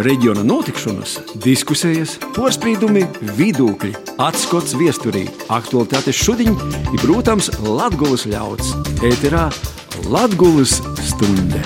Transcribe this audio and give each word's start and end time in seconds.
reģiona 0.00 0.42
notikšanas, 0.46 1.18
diskusijas, 1.42 2.16
porcelāna, 2.36 3.04
vidūkļi, 3.36 3.92
atskats 4.22 4.76
viesturī, 4.78 5.26
aktuālitātes 5.52 6.16
šodien 6.16 6.56
ir, 6.92 6.98
protams, 7.02 7.50
Latvijas 7.60 8.26
ļauds. 8.30 8.72
Ēterā 9.04 9.48
Latvijas 10.08 10.78
stunde! 11.02 11.62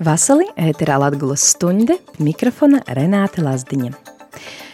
Vasarī 0.00 0.46
ēterā 0.56 1.00
Latvijas 1.00 1.50
stunde, 1.54 2.00
mikrofona 2.20 2.80
Renāte 2.96 3.44
Lazdiņa. 3.44 4.09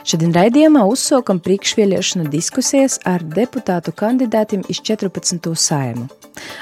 Šodien 0.07 0.31
raidījumā 0.31 0.85
uzsākam 0.87 1.41
priekšvēlēšanu 1.43 2.29
diskusijas 2.31 3.01
ar 3.11 3.25
deputātu 3.27 3.91
kandidātiem 3.91 4.63
iz 4.71 4.79
14. 4.87 5.51
saimu. 5.59 6.07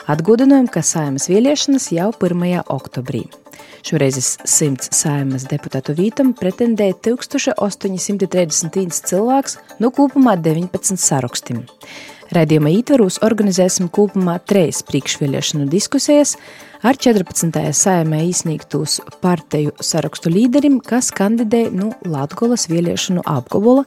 Atgādinājām, 0.09 0.65
ka 0.73 0.81
saimas 0.81 1.29
vēlēšanas 1.29 1.91
jau 1.93 2.07
1. 2.17 2.65
oktobrī. 2.73 3.27
Šoreiz 3.85 4.17
simts 4.49 4.89
saimas 4.97 5.45
deputātu 5.51 5.93
vītam 5.99 6.33
pretendēja 6.39 6.97
1831 7.05 9.05
cilvēks 9.13 9.59
no 9.77 9.93
kopumā 9.93 10.41
19 10.41 10.97
sarakstiem. 11.05 11.61
Raidījuma 12.33 12.71
ietvaros 12.73 13.19
organizēsim 13.25 13.91
kopumā 13.93 14.39
trejas 14.49 14.81
priekšvēlēšanu 14.89 15.67
diskusijas 15.69 16.35
ar 16.85 16.97
14. 16.97 17.61
saimē 17.77 18.23
izsniegtos 18.31 19.01
partiju 19.21 19.75
sarakstu 19.85 20.33
līderim, 20.33 20.79
kas 20.81 21.13
kandidē 21.13 21.67
no 21.69 21.91
nu, 21.91 21.95
Latgolas 22.09 22.69
vēlēšanu 22.73 23.27
apgabala. 23.29 23.85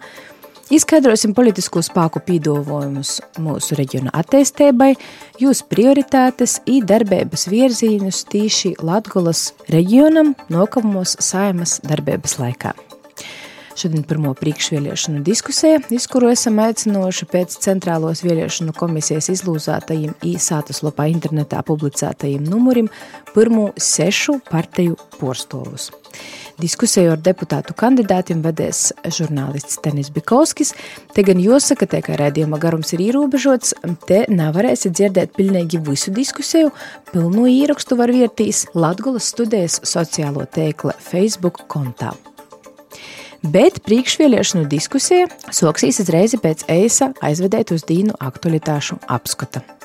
Izskaidrosim 0.67 1.31
politisko 1.31 1.79
spēku 1.85 2.19
pīdolojumus 2.27 3.13
mūsu 3.39 3.77
reģiona 3.79 4.11
attīstībai, 4.19 4.91
jūsu 5.39 5.69
prioritātes 5.71 6.57
un 6.67 6.83
darbības 6.89 7.47
virzienus 7.49 8.25
tīši 8.27 8.75
Latgolas 8.83 9.53
reģionam 9.71 10.35
nākamos 10.51 11.15
saimas 11.23 11.79
darbības 11.87 12.37
laikā. 12.43 12.75
Šodien 13.77 14.01
pirmo 14.09 14.31
priekšvēlēšanu 14.33 15.19
diskusija, 15.21 15.77
iz 15.93 16.07
kuru 16.09 16.31
esam 16.33 16.57
aicinoši 16.63 17.27
pēc 17.29 17.59
centrālos 17.61 18.23
vēlēšanu 18.25 18.73
komisijas 18.73 19.27
izlūzātajiem 19.35 20.15
īsātas 20.25 20.81
lopā 20.81 21.05
internetā 21.11 21.59
publicētajiem 21.67 22.47
numurim 22.49 22.87
pirmo 23.35 23.67
sešu 23.77 24.39
partiju 24.49 24.95
porstovus. 25.19 25.91
Diskusiju 26.57 27.11
ar 27.13 27.21
deputātu 27.21 27.75
kandidātiem 27.77 28.39
vadīs 28.41 28.79
žurnālists 29.13 29.77
Tenis 29.85 30.09
Bikovskis. 30.15 30.73
Te 31.13 31.21
gan 31.27 31.37
jāsaka, 31.37 31.85
te, 31.85 31.99
ka 32.01 32.17
redzējuma 32.17 32.57
garums 32.63 32.95
ir 32.97 33.03
ierobežots, 33.05 33.75
te 34.09 34.23
nevarēsiet 34.31 34.95
dzirdēt 34.97 35.37
pilnīgi 35.37 35.83
visu 35.85 36.15
diskusiju. 36.15 36.73
Pilnu 37.11 37.45
īrakstu 37.51 37.99
var 38.01 38.15
vietīs 38.15 38.63
Latgulas 38.73 39.29
studijas 39.35 39.77
sociālo 39.85 40.49
tēkla 40.49 40.97
Facebook 41.11 41.67
kontā. 41.69 42.15
Bet 43.45 43.81
priekšvēlēšanu 43.85 44.65
diskusija 44.71 45.27
soksīs 45.53 46.01
uzreiz 46.01 46.33
pēc 46.41 46.65
eisa 46.73 47.11
aizvedēt 47.21 47.75
uz 47.75 47.85
dīnu 47.85 48.17
aktualitāšu 48.17 48.97
apskata. 49.05 49.76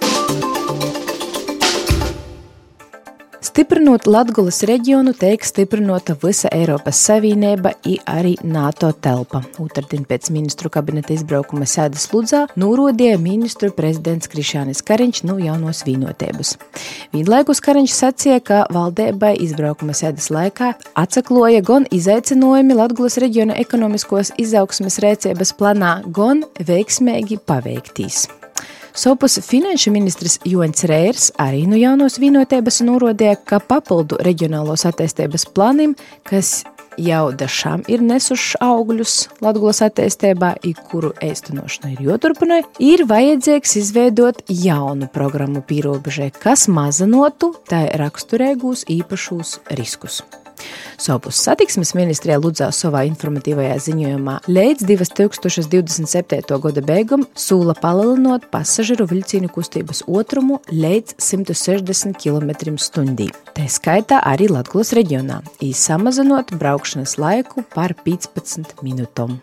Stiprinot 3.53 4.07
Latvijas 4.09 4.63
reģionu, 4.65 5.13
tiek 5.13 5.43
stiprinota 5.45 6.15
visa 6.23 6.49
Eiropas 6.57 6.97
Savienība, 7.05 7.75
arī 8.09 8.31
NATO 8.49 8.89
telpa. 8.97 9.43
Otradien 9.61 10.07
pēc 10.09 10.31
ministru 10.33 10.71
kabineta 10.73 11.13
izbraukuma 11.13 11.69
sēdes 11.69 12.07
Ludzā 12.15 12.47
norādīja 12.57 13.21
ministru 13.21 13.69
prezidents 13.77 14.33
Krišānis 14.33 14.81
Kariņš 14.89 15.21
no 15.29 15.37
jaunos 15.37 15.85
vienotības. 15.85 16.57
Vienlaikus 17.13 17.61
Kariņš 17.61 17.93
sacīja, 18.01 18.41
ka 18.41 18.65
valdībai 18.73 19.35
izbraukuma 19.45 19.93
sēdes 20.01 20.33
laikā 20.33 20.73
atsakloja 20.97 21.61
gan 21.61 21.85
izaicinājumi 21.93 22.81
Latvijas 22.81 23.21
reģiona 23.21 23.61
ekonomiskos 23.61 24.33
izaugsmes 24.41 24.97
rēcības 25.05 25.53
planā, 25.61 25.99
gan 26.09 26.47
veiksmīgi 26.57 27.45
paveiktīs. 27.45 28.31
Sopus 28.93 29.39
finanšu 29.41 29.89
ministrs 29.95 30.35
Joņs 30.45 30.85
Rērs 30.91 31.31
arī 31.41 31.63
no 31.65 31.79
jaunos 31.81 32.19
vienotības 32.21 32.83
norādīja, 32.85 33.39
ka 33.49 33.61
papildu 33.65 34.19
reģionālos 34.21 34.85
attīstības 34.91 35.47
plānim, 35.57 35.95
kas 36.29 36.61
jau 37.01 37.31
dažām 37.33 37.87
ir 37.89 38.05
nesuši 38.05 38.61
augļus 38.61 39.15
Latvijas 39.41 39.81
attīstībā, 39.89 40.53
kuru 40.91 41.15
īstenošana 41.25 41.95
ir 41.95 42.05
joturpina, 42.11 42.61
ir 42.85 43.07
vajadzīgs 43.09 43.79
izveidot 43.81 44.45
jaunu 44.49 45.09
programmu 45.13 45.65
pierobežai, 45.65 46.29
kas 46.37 46.69
mazinotu 46.69 47.55
tā 47.73 47.87
raksturīgos 47.97 48.85
īpašos 48.93 49.59
riskus. 49.81 50.21
Savus 51.03 51.39
satiksmes 51.43 51.95
ministrijā 51.99 52.39
Ludzā 52.39 52.69
savā 52.75 53.05
informatīvajā 53.09 53.79
ziņojumā 53.87 54.37
līdz 54.49 54.87
2027. 54.91 56.59
gada 56.67 56.85
beigām 56.87 57.25
sūla 57.35 57.75
palielinot 57.81 58.49
pasažieru 58.53 59.09
vilcienu 59.11 59.51
kustības 59.53 60.05
otrumu 60.07 60.61
līdz 60.71 61.17
160 61.19 62.21
km/h. 62.23 63.31
Tā 63.57 63.67
skaitā 63.69 64.21
arī 64.23 64.51
Latvijas 64.53 64.93
reģionā, 64.97 65.41
īsamazinot 65.65 66.55
braukšanas 66.61 67.19
laiku 67.19 67.67
par 67.75 67.97
15 68.05 68.79
minūtēm. 68.85 69.41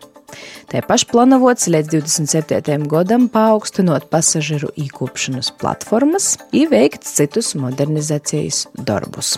Tā 0.70 0.82
paša 0.86 1.08
plānots 1.10 1.68
līdz 1.70 1.96
27. 1.96 2.86
gadam 2.90 3.28
paaugstinot 3.32 4.06
pasažieru 4.12 4.70
īkopšanas 4.78 5.52
platformas, 5.60 6.36
ieveikt 6.54 7.08
citus 7.08 7.56
modernizācijas 7.58 8.68
darbus. 8.78 9.36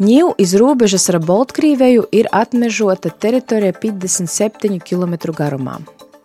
Ņīvu 0.00 0.30
iz 0.40 0.54
robežas 0.56 1.04
ar 1.12 1.18
Baltkrieviju 1.20 2.06
ir 2.16 2.28
atmežota 2.32 3.10
teritorija 3.12 3.74
57 3.76 4.78
km 4.80 5.34
garumā. 5.36 5.76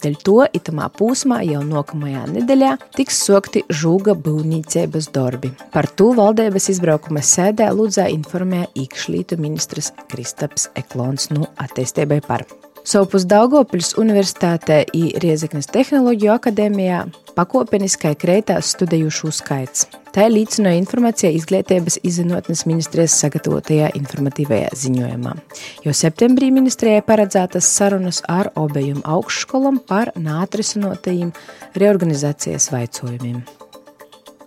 Dēļ 0.04 0.16
to 0.24 0.38
itamā 0.56 0.88
posmā 0.94 1.40
jau 1.44 1.64
nākamajā 1.66 2.28
nedēļā 2.36 2.76
tiks 2.96 3.18
sokti 3.26 3.64
žūga 3.68 4.14
būvniecības 4.24 5.10
darbi. 5.16 5.52
Par 5.74 5.90
to 5.90 6.12
valdības 6.18 6.70
izbraukuma 6.76 7.26
sēdē 7.26 7.72
Ludzā 7.74 8.06
informēja 8.14 8.70
iekšlietu 8.86 9.42
ministrs 9.42 9.92
Kristaps 10.08 10.70
Eklons 10.78 11.32
no 11.34 11.50
attīstībai 11.66 12.22
par. 12.30 12.46
Savpus 12.88 13.26
Daugopils 13.28 13.98
Universitātē 14.00 14.78
i 14.96 15.10
Riezeknes 15.20 15.68
Tehnoloģiju 15.74 16.30
akadēmijā 16.38 17.02
pakopeniski 17.36 18.14
kreitās 18.16 18.70
studējušu 18.78 19.32
skaits. 19.36 19.90
Tā 20.16 20.30
līdzinoja 20.32 20.80
informācija 20.80 21.34
izglītības 21.36 22.00
izzinotnes 22.08 22.64
ministrijas 22.70 23.18
sagatavotajā 23.20 23.92
informatīvajā 24.00 24.72
ziņojumā, 24.86 25.36
jo 25.84 25.98
septembrī 26.00 26.48
ministrijai 26.56 27.04
paredzētas 27.04 27.68
sarunas 27.68 28.22
ar 28.32 28.54
obejum 28.56 29.04
augšskolām 29.04 29.84
par 29.84 30.16
nātrisinotajiem 30.16 31.36
reorganizācijas 31.76 32.72
vaicojumiem. 32.72 33.44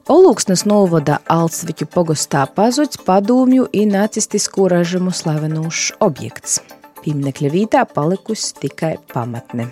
Olūksnes 0.08 0.64
novada 0.64 1.20
Altsviķu 1.28 1.92
pogostā 1.92 2.48
pazuds 2.56 3.04
padomju 3.04 3.68
un 3.68 3.96
nacistisko 4.00 4.72
režimu 4.72 5.12
slavenūšs 5.12 5.98
objekts. 6.00 6.62
Pieminekļa 7.00 7.50
vītā 7.52 7.84
palikusi 7.88 8.54
tikai 8.60 8.92
pamatne. 9.12 9.70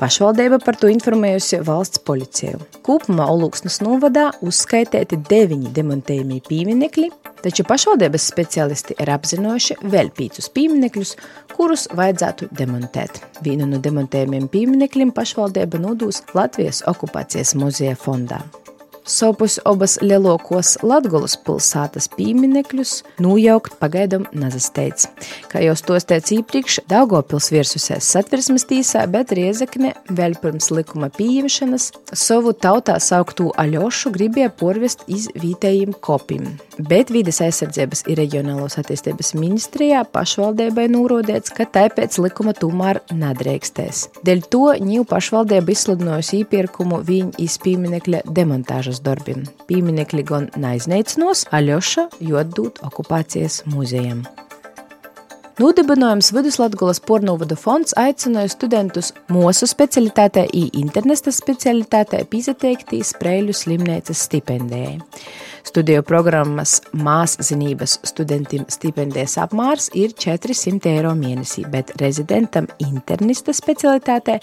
Pašvaldība 0.00 0.58
par 0.64 0.78
to 0.80 0.90
informējusi 0.92 1.62
valsts 1.66 2.02
policiju. 2.06 2.60
Kopumā 2.86 3.28
Olūksnes 3.32 3.78
novadā 3.84 4.28
uzskaitēti 4.46 5.20
deviņi 5.30 5.72
demontējumie 5.76 6.42
pieminekļi, 6.48 7.08
taču 7.44 7.66
pašvaldības 7.68 8.28
speciālisti 8.32 8.98
ir 8.98 9.14
apzinājuši 9.14 9.78
vēl 9.86 10.12
pīcus 10.16 10.50
pieminekļus, 10.56 11.16
kurus 11.54 11.88
vajadzētu 11.96 12.50
demontēt. 12.58 13.22
Vienu 13.46 13.70
no 13.70 13.80
demontējumiem 13.82 14.50
pieminekļiem 14.52 15.14
pašvaldība 15.16 15.82
nodūs 15.82 16.24
Latvijas 16.34 16.82
okupācijas 16.90 17.56
muzeja 17.58 17.98
fondā. 17.98 18.42
Savus 19.06 19.60
abas 19.62 19.92
lielākos 20.02 20.72
Latvijas 20.82 21.36
pilsētas 21.46 22.08
pieminekļus 22.16 22.94
nojaukt 23.22 23.76
pagaidām 23.78 24.24
nezasteidz. 24.34 25.04
Kā 25.46 25.62
jau 25.62 25.76
tos 25.86 26.08
teica 26.10 26.32
iepriekš, 26.34 26.80
Daugopils 26.90 27.52
vērsusies 27.54 28.08
satversmes 28.16 28.66
tīsā, 28.66 29.04
bet 29.06 29.30
Riezekne 29.38 29.92
vēl 30.10 30.34
pirms 30.42 30.72
likuma 30.74 31.06
pieņemšanas 31.14 31.86
savu 32.18 32.50
tautā 32.58 32.96
sauktu 32.98 33.52
Aļošu 33.54 34.10
gribēja 34.16 34.50
porvest 34.50 35.06
iz 35.06 35.28
vietējiem 35.38 35.94
kopim. 36.02 36.50
Bet 36.90 37.14
vides 37.14 37.38
aizsardzības 37.46 38.02
ir 38.10 38.18
reģionālos 38.18 38.74
attīstības 38.82 39.36
ministrijā 39.38 40.02
pašvaldībai 40.10 40.88
norādīts, 40.90 41.54
ka 41.54 41.68
tāpēc 41.78 42.18
likuma 42.26 42.56
tomēr 42.58 43.04
nedrīkstēs. 43.14 44.02
Dēļ 44.26 44.44
to 44.50 44.66
ņīvu 44.82 45.06
pašvaldība 45.14 45.76
izsludinājusi 45.76 46.42
iepirkumu 46.42 47.00
viņa 47.06 47.38
izpīminekļa 47.46 48.26
demontāžas 48.34 48.95
kultūras 48.96 49.02
darbiem. 49.02 49.44
Pieminekļi 49.68 50.24
gan 50.24 50.50
naizneicinās, 50.56 51.46
Aļoša 51.52 52.08
jodūt 52.20 52.82
okupācijas 52.82 53.64
muzejam. 53.66 54.24
Nudibinājums 55.56 56.34
Viduslatgulas 56.36 56.98
pornovada 57.00 57.56
fonds 57.56 57.94
aicināja 57.96 58.50
studentus 58.52 59.06
mūsu 59.32 59.64
specialitātē 59.70 60.42
i 60.52 60.66
internesta 60.76 61.32
specialitātē 61.32 62.20
pīzateiktī 62.28 62.98
Spreiļu 63.00 63.54
slimnīcas 63.56 64.26
stipendijai. 64.26 64.98
Studiju 65.64 66.02
programmas 66.04 66.74
māszinības 66.92 67.96
studentim 68.04 68.68
stipendijas 68.68 69.38
apmērs 69.46 69.88
ir 69.96 70.12
400 70.12 70.92
eiro 70.92 71.14
mēnesī, 71.16 71.64
bet 71.72 71.94
rezidentam 72.04 72.68
internista 72.84 73.56
specialitātē 73.56 74.36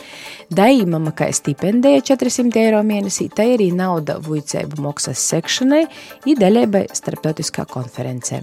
daīmama 0.49 1.13
kā 1.13 1.29
stipendija 1.29 2.01
400 2.09 2.65
eiro 2.65 2.81
mēnesī, 2.89 3.29
tai 3.29 3.51
arī 3.53 3.69
nauda 3.69 4.17
vuicēbu 4.17 4.81
maksas 4.89 5.29
sekšanai 5.29 5.85
i 6.25 6.39
daļēbai 6.41 6.87
starptautiskā 6.89 7.69
konferencē. 7.69 8.41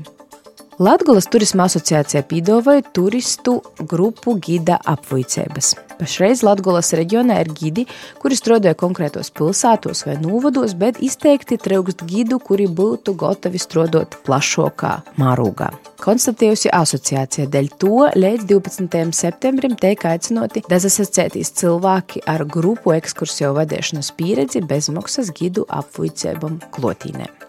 Latgulas 0.80 1.26
turisma 1.28 1.66
asociācija 1.68 2.22
pīdavoja 2.24 2.80
turistu 2.96 3.58
grupu 3.84 4.32
gida 4.40 4.78
apvuicēbas. 4.88 5.74
Pašreiz 5.98 6.40
Latgulas 6.40 6.94
reģionā 6.96 7.36
ir 7.42 7.50
gidi, 7.52 7.82
kuri 8.22 8.38
strādāja 8.38 8.78
konkrētos 8.80 9.28
pilsētos 9.36 10.06
vai 10.06 10.14
novados, 10.22 10.72
bet 10.80 11.02
izteikti 11.04 11.58
trūkst 11.60 12.06
gidu, 12.08 12.38
kuri 12.40 12.64
būtu 12.64 13.12
gatavi 13.20 13.60
strādāt 13.60 14.16
plašākā 14.24 14.94
mārūgā. 15.20 15.68
Konstatējusi 16.00 16.72
asociācija, 16.72 17.50
dēļ 17.52 17.70
to 17.84 18.08
līdz 18.16 18.48
12. 18.54 19.12
septembrim 19.20 19.76
tiek 19.84 20.08
aicināti 20.14 20.64
dezasociētīs 20.64 21.52
cilvēki 21.60 22.24
ar 22.24 22.48
grupu 22.48 22.96
ekskursiju 22.96 23.52
vadīšanas 23.60 24.14
pieredzi 24.16 24.64
bezmaksas 24.64 25.28
gidu 25.36 25.68
apvuicēbam 25.68 26.56
klotīnēm. 26.72 27.39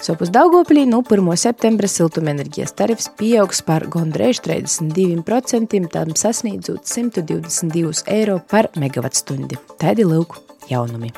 Sopus 0.00 0.30
Daugopilī 0.30 0.84
no 0.88 1.00
1. 1.02 1.36
septembra 1.40 1.88
siltumenerģijas 1.88 2.74
tarifs 2.76 3.08
pieaugs 3.18 3.62
par 3.66 3.86
gandrīz 3.92 4.42
32%, 4.44 5.80
tam 5.92 6.12
sasniedzot 6.16 6.84
122 6.84 8.04
eiro 8.12 8.40
par 8.50 8.68
megavatstundi. 8.76 9.58
Tādi 9.80 10.06
lūk 10.08 10.36
jaunumi. 10.70 11.12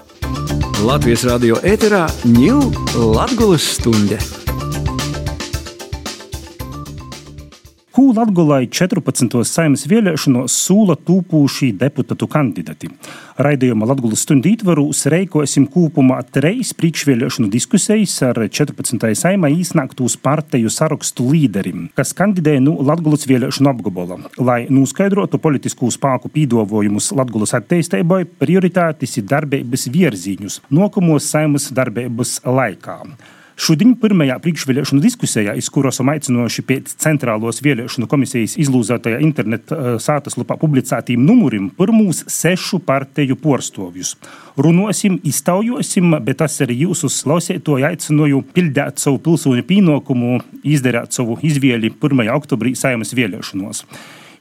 Latvijas 0.87 1.27
radio 1.27 1.59
ēterā 1.67 2.07
ņūl 2.29 3.11
Latgulas 3.17 3.67
stunde. 3.79 4.21
Ko 7.99 8.13
Latgolai 8.15 8.69
14. 8.71 9.41
saimas 9.43 9.83
vēlēšanos 9.91 10.55
sūla 10.55 10.95
tūpūšī 11.03 11.73
deputatu 11.81 12.29
kandidati. 12.31 12.87
Raidījuma 13.43 13.89
Latgulas 13.91 14.21
stundu 14.23 14.47
ītvarūs 14.53 15.01
reikosim 15.11 15.65
kūpumā 15.67 16.21
treis 16.31 16.71
priekšvēlēšanu 16.79 17.49
diskusijas 17.51 18.13
ar 18.29 18.39
14. 18.39 19.03
saimā 19.19 19.51
īsnāktūs 19.51 20.15
partiju 20.23 20.71
sarakstu 20.71 21.27
līderim, 21.33 21.89
kas 21.99 22.15
kandidēja 22.15 22.61
nu 22.69 22.77
Latgulas 22.87 23.27
vēlēšanu 23.27 23.73
apgabola, 23.73 24.21
lai 24.39 24.61
noskaidrotu 24.71 25.41
politisku 25.43 25.91
spāku 25.91 26.31
pīdovojumus 26.37 27.11
Latgulas 27.19 27.57
attīstībai, 27.59 28.21
prioritātis 28.39 29.19
ir 29.19 29.27
darbības 29.35 29.89
vierzīņus 29.99 30.61
nokamos 30.71 31.27
saimas 31.35 31.67
darbības 31.75 32.37
laikā. 32.47 33.01
Šodien 33.59 33.97
pirmajā 33.99 34.37
priekšvēlēšanu 34.39 35.03
diskusijā, 35.03 35.57
iz 35.59 35.67
kuras 35.75 35.99
aicinoši 35.99 36.63
pēc 36.63 36.93
centrālos 37.03 37.59
vēlēšanu 37.65 38.07
komisijas 38.07 38.55
izlūzētajā 38.63 39.19
interneta 39.27 39.97
sātaslapā 39.99 40.55
publicētiem 40.61 41.25
numuriem 41.27 41.67
pirmos 41.75 42.23
sešu 42.31 42.79
partiju 42.87 43.35
porstovjus. 43.43 44.15
Runosim, 44.63 45.19
iztaujosim, 45.27 46.15
bet 46.23 46.39
tas 46.45 46.61
arī 46.63 46.85
jūsu 46.85 47.11
klausētoju 47.11 47.89
aicināju 47.91 48.45
pildīt 48.55 49.03
savu 49.03 49.19
pilsoņu 49.27 49.67
pienākumu, 49.67 50.39
izdarīt 50.63 51.19
savu 51.19 51.41
izvēli 51.43 51.91
1. 51.99 52.25
oktobrī 52.39 52.77
saimas 52.79 53.11
vēlēšanos. 53.19 53.83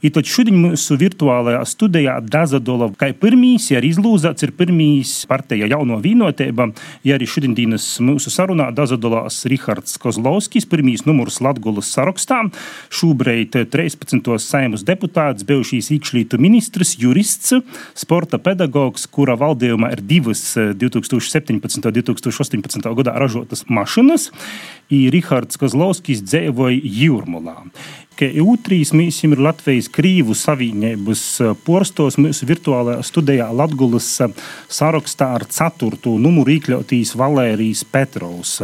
I 0.05 0.11
tad 0.13 0.27
šodien 0.29 0.59
mūsu 0.61 0.97
virtuālajā 0.99 1.63
studijā 1.65 2.17
Dazadola, 2.21 2.91
kā 2.99 3.09
pirmīs, 3.17 3.71
ja 3.71 3.79
arī 3.79 3.89
izlūzāts 3.95 4.45
ir 4.45 4.53
pirmīs 4.57 5.13
partija 5.29 5.69
jauno 5.71 5.97
vīnotība, 6.03 6.69
ja 7.07 7.17
arī 7.17 7.25
šodienas 7.29 7.88
mūsu 8.05 8.29
sarunā 8.33 8.69
Dazadolās 8.77 9.39
Rihards 9.49 9.97
Kozlovskis, 10.01 10.67
pirmīs 10.69 11.07
numurs 11.07 11.39
Latgulas 11.41 11.89
sarakstā, 11.95 12.44
šobrīd 12.94 13.57
13. 13.73 14.29
saimus 14.44 14.85
deputāts, 14.85 15.47
bijušīs 15.47 15.89
iekšlietu 15.97 16.38
ministrs, 16.41 16.93
jurists, 17.01 17.55
sporta 17.97 18.38
pedagogs, 18.38 19.07
kura 19.09 19.38
valdījumā 19.39 19.95
ir 19.97 20.05
divas 20.05 20.45
2017. 20.57 21.81
un 21.81 21.97
2018. 21.97 22.93
gadā 23.01 23.17
ražotas 23.17 23.65
mašinas, 23.65 24.29
i 24.93 25.07
Rihards 25.11 25.57
Kozlovskis 25.59 26.21
dzēvoja 26.23 26.77
Jūrmulā 27.01 27.63
ka 28.17 28.27
Jūtrīs 28.37 28.93
mēs 28.97 29.19
ir 29.25 29.41
Latvijas 29.41 29.89
Krīvu 29.93 30.35
savienības 30.37 31.23
porstos 31.65 32.17
mūsu 32.21 32.47
virtuālajā 32.49 33.03
studijā 33.05 33.47
Latgulas 33.53 34.09
sarakstā 34.69 35.29
ar 35.37 35.45
ceturto 35.51 36.15
numuru 36.21 36.55
iekļautīs 36.55 37.13
Valērijas 37.19 37.83
Petrovs. 37.91 38.55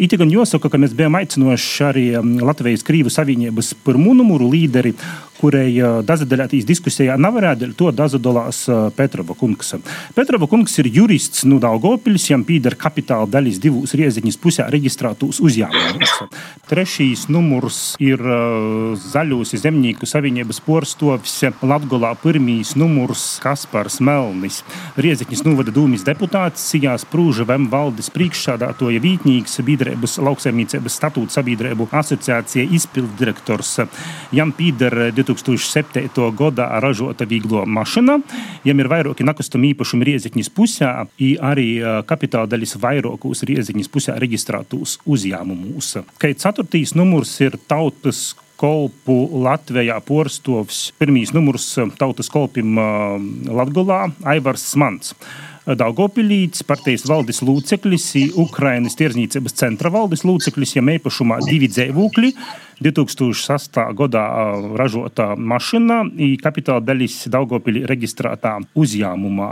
It 0.00 0.16
gan 0.20 0.32
jāsaka, 0.32 0.72
ka 0.72 0.80
mēs 0.80 0.96
bijām 0.96 1.18
aicinoši 1.20 1.84
arī 1.86 2.06
Latvijas 2.40 2.84
Krīvu 2.86 3.12
savienības 3.12 3.74
pirmo 3.84 4.14
numuru 4.16 4.50
līderi 4.52 4.94
kurai 5.40 5.72
dažādās 6.06 6.66
diskusijā 6.68 7.16
nav 7.20 7.38
rādīta, 7.40 7.74
to 7.78 7.90
dažādās 7.96 8.62
Petrova 8.96 9.34
kungs. 9.38 9.74
Petrova 10.14 10.46
kungs 10.50 10.76
ir 10.82 10.90
jurists 10.92 11.46
no 11.48 11.58
Daugopils, 11.62 12.28
jam 12.30 12.44
pīdara 12.46 12.78
kapitāla 12.78 13.28
daļas 13.30 13.60
divus 13.62 13.96
rieziņas 13.98 14.38
pusē 14.40 14.68
reģistrētos 14.70 15.40
uzņēmumus. 15.40 16.16
Trešīs 16.70 17.26
numurs 17.32 17.80
ir 18.02 18.20
Zaļūs 19.00 19.56
zemnieku 19.62 20.06
savienības 20.08 20.60
porstovs 20.64 21.38
Latgolā 21.64 22.12
pirmīs 22.20 22.74
numurs 22.78 23.38
Kaspars 23.42 24.00
Melnis. 24.04 24.60
Rieziņas 25.00 25.44
novada 25.46 25.72
dūmis 25.74 26.04
deputāts, 26.06 26.62
Sijās 26.70 27.06
Prūža 27.08 27.46
Vem 27.48 27.66
valdes 27.72 28.10
priekšsādātoja 28.14 29.00
vītnīgs 29.02 29.58
biedrības 29.66 30.18
lauksaimniecības 30.22 30.98
statūta 31.00 31.38
sabiedrību 31.38 31.88
asociācija 31.96 32.66
izpilddirektors. 32.76 33.72
Jam 34.36 34.52
pīdara 34.56 35.10
2007. 35.30 36.26
gadā 36.36 36.66
ražota 36.82 37.26
vieglo 37.28 37.62
mašīna. 37.66 38.18
Viņam 38.64 38.82
ir 38.82 38.90
vairāki 38.90 39.26
nekustami 39.26 39.72
īpašumi 39.72 40.10
Rieziņas 40.10 40.52
pusē, 40.56 40.92
arī 41.52 41.68
kapitāla 42.10 42.50
daļas 42.50 42.76
vairākos 42.82 43.46
Rieziņas 43.48 43.90
pusē 43.92 44.18
reģistrētos 44.20 44.98
uzņēmumus. 45.06 45.96
Kā 46.20 46.34
ceturtīs 46.34 46.96
numurs 46.98 47.36
ir 47.44 47.58
tautas 47.70 48.32
kolpu 48.60 49.14
Latvijā 49.40 49.96
porstovs. 50.04 50.90
Pirmīs 51.00 51.32
numurs 51.32 51.70
tautas 52.00 52.28
kolpim 52.32 52.76
Latgulā 53.48 54.10
Aivars 54.28 54.66
Smants. 54.74 55.14
Daugopilīts, 55.70 56.64
partijas 56.66 57.04
valdes 57.06 57.42
loceklis, 57.44 58.08
Ukrainas 58.40 58.96
tirzniecības 58.98 59.54
centra 59.60 59.92
valdes 59.92 60.24
loceklis, 60.26 60.72
ja 60.74 60.82
īpašumā 60.82 61.38
divi 61.46 61.68
dzīvokļi. 61.70 62.32
2008. 62.80 63.92
gadā 63.98 64.24
ražota 64.80 65.34
mašīna, 65.36 66.02
kapitāla 66.40 66.80
daļas 66.80 67.22
Daugopilī 67.32 67.84
reģistrētā 67.88 68.56
uzņēmumā 68.80 69.50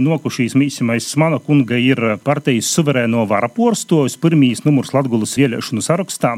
nokušīs 0.00 0.56
mīsimais 0.58 1.06
Smana 1.12 1.38
kunga 1.44 1.78
ir 1.78 2.00
partijas 2.24 2.70
suverēno 2.74 3.26
varaporstos, 3.30 4.16
pirmīs 4.20 4.64
numurs 4.64 4.92
Latgulas 4.96 5.36
ieliešanu 5.38 5.82
sarakstā. 5.84 6.32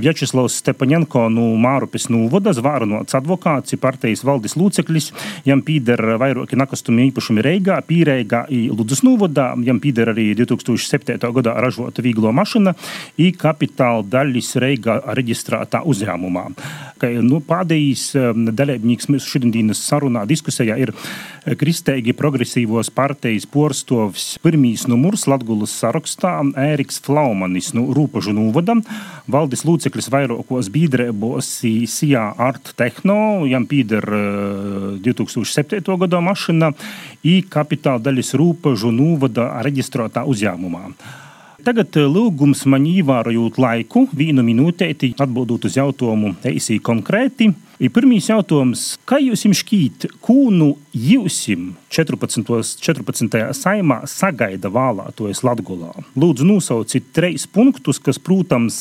Vjačeslavs 0.00 0.58
Stepaņenko 0.62 1.26
no 1.34 1.48
Mārupes 1.60 2.08
novada 2.12 2.54
zvārnots 2.56 3.16
advokāts, 3.18 3.76
partijas 3.80 4.24
valdes 4.26 4.56
lūceklis, 4.58 5.10
jam 5.48 5.62
pīder 5.66 6.00
vairāki 6.20 6.58
nakastumi 6.58 7.08
īpašumi 7.10 7.44
Reigā, 7.44 7.80
Pīreigā, 7.88 8.44
Ludus 8.72 9.02
novadā, 9.06 9.50
jam 9.66 9.80
pīder 9.82 10.12
arī 10.14 10.30
2007. 10.38 11.18
gadā 11.18 11.56
ražota 11.58 12.04
vīglo 12.04 12.32
mašina, 12.34 12.74
i 13.18 13.32
kapitāla 13.34 14.06
daļas 14.06 14.54
Reigā 14.62 15.00
reģistrētā 15.18 15.82
uzņēmumā. 15.88 16.46
Ka, 16.98 17.10
nu, 17.22 17.42
pādējīs 17.44 18.10
dalībnieks 18.58 19.10
mūsu 19.12 19.34
šodienas 19.36 19.82
sarunā 19.84 20.24
diskusijā 20.28 20.78
ir 20.80 20.94
kristēgi 21.58 22.16
progresīvos 22.18 22.90
partijas 22.94 23.07
partijas 23.08 23.46
porstovs 23.48 24.24
pirmīs 24.44 24.82
numurs 24.90 25.22
Latgulas 25.30 25.72
sarakstā 25.80 26.34
Ēriks 26.60 26.98
Flaumanis 27.04 27.70
no 27.72 27.86
nu, 27.86 27.94
Rūpažu 27.96 28.34
novada, 28.36 28.74
valdes 29.30 29.64
lūceklis 29.64 30.10
vairākos 30.12 30.68
biedrēbos 30.74 31.48
Sijā 31.88 32.24
Art 32.36 32.74
Tehno, 32.76 33.46
jam 33.48 33.64
pīder 33.70 34.04
2007. 35.04 35.80
gada 36.02 36.20
mašina, 36.24 36.72
i 37.24 37.38
kapitāla 37.48 38.02
daļas 38.04 38.34
Rūpažu 38.36 38.92
novada 38.92 39.48
reģistrētā 39.64 40.26
uzņēmumā. 40.28 40.84
Tagad 41.64 41.96
lūgums 42.12 42.66
man 42.68 42.84
ievērojot 42.88 43.56
laiku, 43.62 44.04
vienu 44.16 44.44
minūtēti, 44.44 45.14
atbildot 45.16 45.64
uz 45.70 45.80
jautājumu, 45.80 46.36
eisī 46.52 46.76
konkrēti. 46.84 47.54
Ir 47.78 47.92
pirmīs 47.94 48.26
jautājums, 48.26 48.96
kā 49.06 49.20
jūs 49.22 49.44
šķīt, 49.54 50.08
kūnu 50.26 50.72
jūsim 50.98 51.68
14. 51.94 52.42
14. 52.82 53.36
saimā 53.54 54.00
sagaida 54.10 54.66
vēlētojas 54.74 55.44
Latgulā? 55.46 55.92
Lūdzu, 56.18 56.48
nosauciet 56.48 57.12
trīs 57.14 57.46
punktus, 57.46 58.02
kas, 58.02 58.18
protams, 58.18 58.80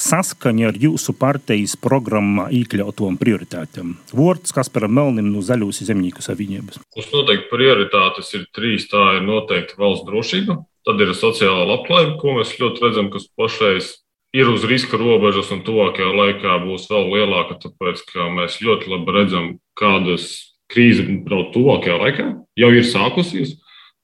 saskaņa 0.00 0.70
ar 0.70 0.80
jūsu 0.80 1.12
partijas 1.20 1.76
programmā 1.76 2.48
iekļautom 2.62 3.20
prioritātēm. 3.20 3.98
Vārds 4.16 4.56
Kasparam 4.56 4.96
Melnim 4.96 5.28
no 5.34 5.44
Zaļūs 5.44 5.84
zemnieku 5.84 6.24
savienības. 6.24 6.80
Mums 6.96 7.12
noteikti 7.12 7.52
prioritātes 7.52 8.32
ir 8.40 8.48
trīs. 8.56 8.88
Tā 8.88 9.18
ir 9.18 9.26
noteikti 9.28 9.76
valsts 9.76 10.08
drošība, 10.08 10.62
tad 10.88 11.04
ir 11.04 11.12
sociālā 11.12 11.68
labklājība, 11.74 12.16
ko 12.24 12.40
mēs 12.40 12.56
ļoti 12.56 12.88
redzam, 12.88 13.12
kas 13.12 13.28
pašreiz 13.36 13.98
ir 14.36 14.50
uz 14.50 14.64
riska 14.68 14.98
robežas 15.00 15.50
un 15.54 15.64
tuvākajā 15.66 16.10
laikā 16.14 16.58
būs 16.64 16.86
vēl 16.90 17.08
lielāka, 17.14 17.58
tāpēc 17.62 18.02
ka 18.12 18.28
mēs 18.34 18.60
ļoti 18.62 18.92
labi 18.92 19.16
redzam, 19.16 19.48
kādas 19.78 20.28
krīze 20.70 21.06
draud 21.26 21.50
tuvākajā 21.54 21.96
laikā. 21.98 22.28
Jau 22.58 22.70
ir 22.74 22.86
sākusies. 22.86 23.56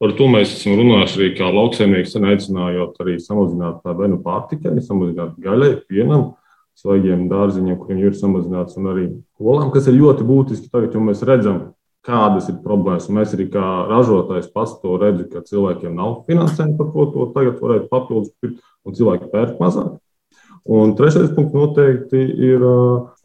Par 0.02 0.12
to 0.18 0.26
mēs 0.28 0.50
esam 0.52 0.74
runājuši 0.76 1.20
arī 1.20 1.28
kā 1.38 1.46
lauksaimnieki, 1.48 2.10
sen 2.10 2.26
aicinājot 2.28 2.98
arī 3.00 3.14
samazināt 3.22 3.78
tā 3.84 3.94
bērnu 3.96 4.18
pārtikai, 4.24 4.74
samazināt 4.84 5.38
gaļai, 5.40 5.70
pienam, 5.88 6.34
svaigiem 6.76 7.30
dārziņiem, 7.30 7.78
kuriem 7.80 8.02
ir 8.04 8.18
samazināts, 8.18 8.76
un 8.76 8.90
arī 8.92 9.06
olām, 9.40 9.70
kas 9.72 9.88
ir 9.88 9.96
ļoti 9.96 10.26
būtiski 10.28 10.68
tagad, 10.68 10.92
jo 10.92 11.00
mēs 11.06 11.24
redzam, 11.24 11.62
kādas 12.06 12.50
ir 12.52 12.58
problēmas. 12.60 13.08
Mēs 13.08 13.32
arī 13.38 13.48
kā 13.54 13.64
ražotājs 13.88 14.50
pats 14.52 14.76
to 14.82 14.98
redzam, 15.00 15.30
ka 15.32 15.46
cilvēkiem 15.48 15.96
nav 15.96 16.26
finansējuma, 16.28 16.76
par 16.76 16.92
ko 16.92 17.06
to 17.14 17.30
tagad 17.32 17.62
varētu 17.62 17.88
papildus 17.94 18.34
pirkt, 18.42 18.60
un 18.84 18.98
cilvēki 19.00 19.32
pērk 19.32 19.62
mazāk. 19.62 19.96
Un 20.66 20.96
trešais 20.98 21.28
punkts 21.30 21.54
noteikti 21.54 22.18
ir 22.48 22.62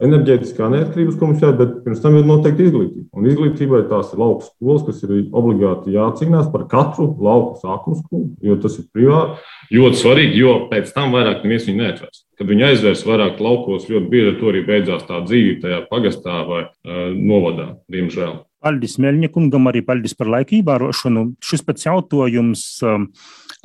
enerģētiskā 0.02 0.68
neatkarība, 0.70 1.14
ko 1.18 1.30
mums 1.30 1.42
jādara, 1.42 1.72
bet 1.72 1.80
pirms 1.86 2.02
tam 2.04 2.18
ir 2.18 2.28
noteikti 2.28 2.68
izglītība. 2.68 3.08
Un 3.18 3.26
izglītībai 3.32 3.80
tās 3.90 4.12
ir 4.14 4.22
lauku 4.22 4.46
skolas, 4.46 4.84
kas 4.86 5.02
ir 5.02 5.16
obligāti 5.34 5.96
jācīnās 5.96 6.52
par 6.54 6.68
katru 6.70 7.08
lauku 7.18 7.58
sākuma 7.58 7.98
skolu, 7.98 8.30
jo 8.46 8.58
tas 8.62 8.78
ir 8.78 8.86
privāti. 8.94 9.42
Ļoti 9.74 10.00
svarīgi, 10.04 10.38
jo 10.38 10.54
pēc 10.70 10.94
tam 10.94 11.16
vairāk 11.16 11.42
neviens 11.42 11.66
viņu 11.66 11.82
neatvērs. 11.82 12.22
Kad 12.38 12.50
viņi 12.52 12.68
aizvērs 12.68 13.04
vairāk 13.10 13.42
laukos, 13.42 13.90
ļoti 13.90 14.10
bieži 14.12 14.30
ar 14.30 14.38
to 14.38 14.54
arī 14.54 14.62
beidzās 14.68 15.04
tā 15.10 15.18
dzīve 15.26 15.58
tajā 15.66 15.82
pagastā 15.90 16.38
vai 16.46 16.62
uh, 16.68 17.04
novadā, 17.10 17.72
diemžēl. 17.90 18.38
Paldies 18.62 18.94
Melņikungam, 19.02 19.66
arī 19.66 19.82
paldies 19.82 20.14
par 20.14 20.30
laika 20.30 20.54
ievērošanu. 20.54 21.32
Šis 21.42 21.64
pats 21.66 21.88
jautājums 21.88 22.62
um, 22.86 23.08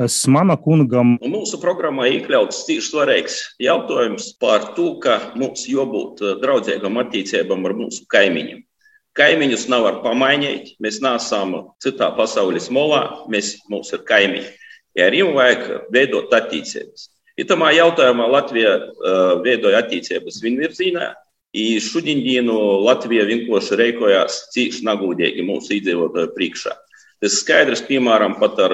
Smana 0.06 0.54
kungam. 0.62 1.16
Un 1.26 1.32
mūsu 1.34 1.58
programmā 1.58 2.06
iekļauts 2.14 2.68
tieši 2.68 2.92
svarīgs 2.92 3.38
jautājums 3.66 4.28
par 4.38 4.76
to, 4.76 4.92
ka 5.02 5.16
mums 5.34 5.64
jābūt 5.66 6.22
uh, 6.22 6.36
draudzīgam 6.38 7.00
attiecībām 7.02 7.66
ar 7.66 7.74
mūsu 7.80 8.06
kaimiņiem. 8.14 8.62
Kaimiņus 9.18 9.66
nav 9.74 9.88
var 9.88 10.00
pamainīt. 10.04 10.76
Mēs 10.78 11.02
neesam 11.02 11.56
citā 11.82 12.12
pasaules 12.14 12.70
molā, 12.70 13.02
mēs, 13.34 13.56
mums 13.74 13.90
ir 13.98 14.06
kaimiņi. 14.06 14.52
Ja 14.98 15.10
ar 15.10 15.18
viņiem 15.18 15.34
vajag 15.34 15.66
veidot 15.94 16.34
attiecības. 16.38 17.10
Itamā 17.42 17.74
jautājumā 17.74 18.30
Latvija 18.30 18.78
uh, 18.78 19.42
veidoja 19.42 19.82
attiecības 19.82 20.38
vienvirzienā, 20.46 21.16
šodien 21.82 22.52
Latvija 22.86 23.26
vienkārši 23.26 23.82
rēkojās 23.82 24.44
cīši 24.54 24.86
nagūdīgi 24.86 25.46
mūsu 25.46 25.80
iedzīvotāju 25.80 26.36
priekšā. 26.38 26.78
Tas 27.18 27.40
skaidrs, 27.42 27.82
piemēram, 27.82 28.36
pat 28.38 28.60
ar 28.62 28.74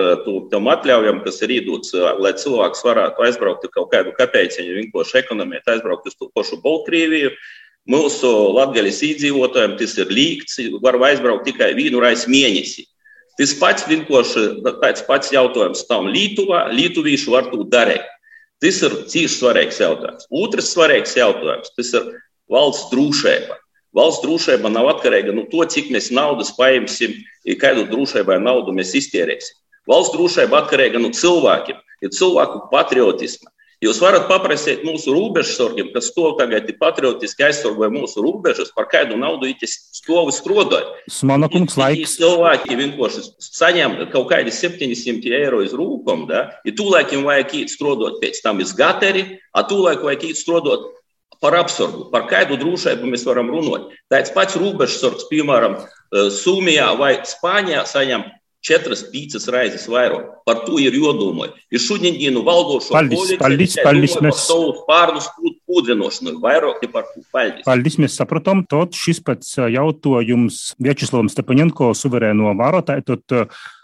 tām 0.51 0.65
atļaujām, 0.67 1.21
kas 1.23 1.37
ir 1.45 1.53
iedots, 1.61 1.93
lai 2.19 2.33
cilvēks 2.35 2.83
varētu 2.83 3.23
aizbraukt 3.23 3.69
kaut 3.71 3.91
kādu 3.93 4.11
kapeiciņu, 4.17 4.79
vienkārši 4.81 5.21
ekonomēt, 5.21 5.69
aizbraukt 5.71 6.09
uz 6.11 6.17
to 6.19 6.27
pašu 6.35 6.59
Baltkrieviju. 6.65 7.31
Mūsu 7.87 8.29
latgaļas 8.55 8.99
iedzīvotājiem 9.07 9.77
tas 9.79 9.95
ir 9.99 10.11
līgts, 10.11 10.59
var 10.83 10.99
aizbraukt 11.07 11.47
tikai 11.47 11.71
vienu 11.79 12.03
reizi 12.03 12.31
mēnesī. 12.31 12.85
Tas 13.39 13.55
pats 13.57 13.87
vienkārši 13.89 14.43
tāds 14.83 15.07
pats 15.07 15.31
jautājums 15.33 15.87
tam 15.87 16.11
Lietuvā, 16.11 16.67
Lietuvīši 16.75 17.31
var 17.33 17.47
to 17.49 17.63
darīt. 17.65 18.05
Tas 18.63 18.77
ir 18.85 18.93
cīši 19.11 19.39
svarīgs 19.39 19.79
jautājums. 19.81 20.27
Otrs 20.31 20.69
svarīgs 20.75 21.15
jautājums- 21.17 21.71
tas 21.77 21.93
ir 21.95 22.11
valsts 22.51 22.91
drošība. 22.91 23.57
Valsts 23.93 24.25
drošība 24.25 24.71
nav 24.73 24.89
atkarīga 24.95 25.35
no 25.37 25.45
to, 25.51 25.61
cik 25.69 25.91
mēs 25.93 26.09
naudas 26.13 26.53
paimsim, 26.57 27.13
kādu 27.61 27.85
drošībai 27.91 28.39
naudu 28.41 28.73
mēs 28.73 28.95
iztērēsim. 28.97 29.59
Valsts 29.89 30.15
drošība 30.15 30.63
atkarīga 30.63 31.01
no 31.01 31.11
cilvēkiem, 31.13 31.81
ir 32.01 32.15
cilvēku 32.15 32.67
patriotisma. 32.71 33.53
Jūs 33.83 33.97
varat 33.99 34.29
paprasīt 34.29 34.85
mūsu 34.87 35.11
robežsargiem, 35.11 35.89
kas 35.91 36.07
to 36.15 36.29
tagad 36.39 36.69
ir 36.71 36.77
patriotiski 36.79 37.43
aizsargāja 37.49 37.91
mūsu 37.91 38.23
robežas, 38.23 38.71
par 38.71 38.87
kādu 38.87 39.17
naudu 39.19 39.49
viņi 39.49 39.67
stāv 39.67 40.31
strādāja. 40.31 40.87
Smana 41.11 41.49
kungs, 41.51 41.75
laiks. 41.75 42.15
Cilvēki 42.21 42.79
vienkārši 42.79 43.25
saņem 43.43 43.97
kaut 44.13 44.29
kādi 44.31 44.55
700 44.55 45.35
eiro 45.35 45.59
iz 45.65 45.75
rūkom, 45.75 46.23
da, 46.31 46.45
ja 46.63 46.75
tūlēkiem 46.79 47.27
vajag 47.27 47.57
īt 47.59 47.75
strādāt 47.75 48.21
pēc 48.23 48.39
tam 48.45 48.63
iz 48.63 48.71
gateri, 48.77 49.25
a 49.51 49.67
tūlēk 49.67 50.05
vajag 50.07 50.29
īt 50.31 50.39
strādāt 50.39 50.87
par 51.41 51.57
apsargu, 51.61 52.09
par 52.13 52.27
kādu 52.29 52.59
drošību 52.61 53.09
mēs 53.09 53.25
varam 53.27 53.49
runāt. 53.53 53.91
Tāds 54.11 54.33
pats 54.35 54.57
robežsargs, 54.59 55.27
piemēram, 55.31 55.79
e, 55.79 56.29
Somijā 56.33 56.91
vai 56.99 57.15
Spānijā, 57.27 57.85
saņem 57.89 58.25
četras, 58.63 59.03
piecas 59.11 59.45
reizes 59.51 59.85
vairāk. 59.91 60.29
Par 60.47 60.63
to 60.67 60.79
ir 60.81 60.95
jādomā. 60.95 61.49
Ir 61.73 61.81
šodieну 61.83 62.45
valdošo 62.47 62.95
paldies, 62.95 63.33
paldies, 63.83 64.15
mēs... 64.23 64.45
savus 64.47 64.83
pārnus 64.87 65.27
pūdrinošanu, 65.67 66.37
vairāk 66.43 66.85
par 66.93 67.09
to. 67.11 67.25
Paldies. 67.35 67.65
Paldies, 67.67 67.99
mēs 67.99 68.17
saprotam. 68.19 68.63
Tot 68.69 68.95
šis 68.95 69.19
pats 69.25 69.57
jautājums 69.59 70.61
Vjačeslavam 70.83 71.31
Stepaņenko 71.31 71.91
suverēno 71.97 72.55
vārotāju. 72.59 73.19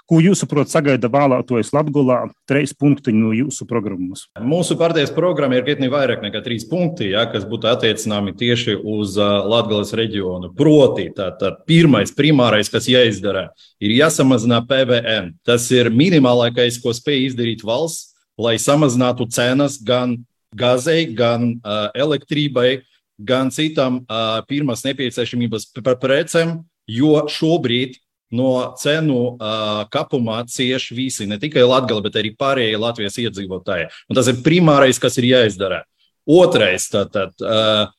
Ko 0.10 0.18
jūs 0.18 0.40
saprotat, 0.42 0.72
sagaida 0.74 1.06
vēlētojas 1.14 1.70
Latvijā? 1.70 2.24
Trīs 2.50 2.72
punkti 2.74 3.12
no 3.14 3.30
jūsu 3.30 3.68
programmas. 3.70 4.24
Mūsu 4.42 4.74
partijas 4.80 5.12
programma 5.14 5.60
ir 5.60 5.68
krietni 5.68 5.86
vairāk 5.94 6.24
nekā 6.26 6.42
trīs 6.42 6.66
punkti, 6.66 7.12
ja, 7.12 7.28
kas 7.30 7.46
būtu 7.46 7.70
attiecināmi 7.70 8.34
tieši 8.40 8.74
uz 8.90 9.20
Latvijas 9.22 9.94
reģionu. 10.00 10.50
Proti, 10.58 11.12
tātad 11.14 11.62
pirmais, 11.70 12.10
primārais, 12.18 12.74
kas 12.74 12.90
jāizdara, 12.90 13.52
ir 13.78 13.94
jāsamazina 14.00 14.64
PVN. 14.66 15.36
Tas 15.46 15.70
ir 15.78 15.92
minimālākais, 15.94 16.82
ko 16.82 16.96
spēj 16.98 17.28
izdarīt 17.28 17.62
valsts, 17.62 18.16
lai 18.42 18.58
samazinātu 18.58 19.30
cenas 19.30 19.78
gan 19.78 20.18
gazei, 20.58 21.06
gan 21.14 21.52
uh, 21.60 21.92
elektrībai, 21.94 22.80
gan 23.22 23.54
citām 23.54 24.02
uh, 24.08 24.42
pirmās 24.50 24.82
nepieciešamības 24.90 25.70
precēm, 25.86 26.64
jo 26.90 27.28
šobrīd 27.30 28.00
no 28.36 28.74
cenu 28.80 29.20
uh, 29.34 29.84
kapumā 29.92 30.44
cieš 30.50 30.90
visi, 30.96 31.28
ne 31.30 31.40
tikai 31.42 31.66
Latvija, 31.66 32.04
bet 32.06 32.20
arī 32.22 32.34
pārējie 32.38 32.82
Latvijas 32.82 33.18
iedzīvotāji. 33.22 33.90
Un 34.10 34.20
tas 34.20 34.30
ir 34.30 34.44
primārais, 34.46 35.02
kas 35.02 35.18
ir 35.22 35.30
jāizdara. 35.32 35.84
Otrais, 36.30 36.86
tātad, 36.94 37.34
uh, 37.42 37.90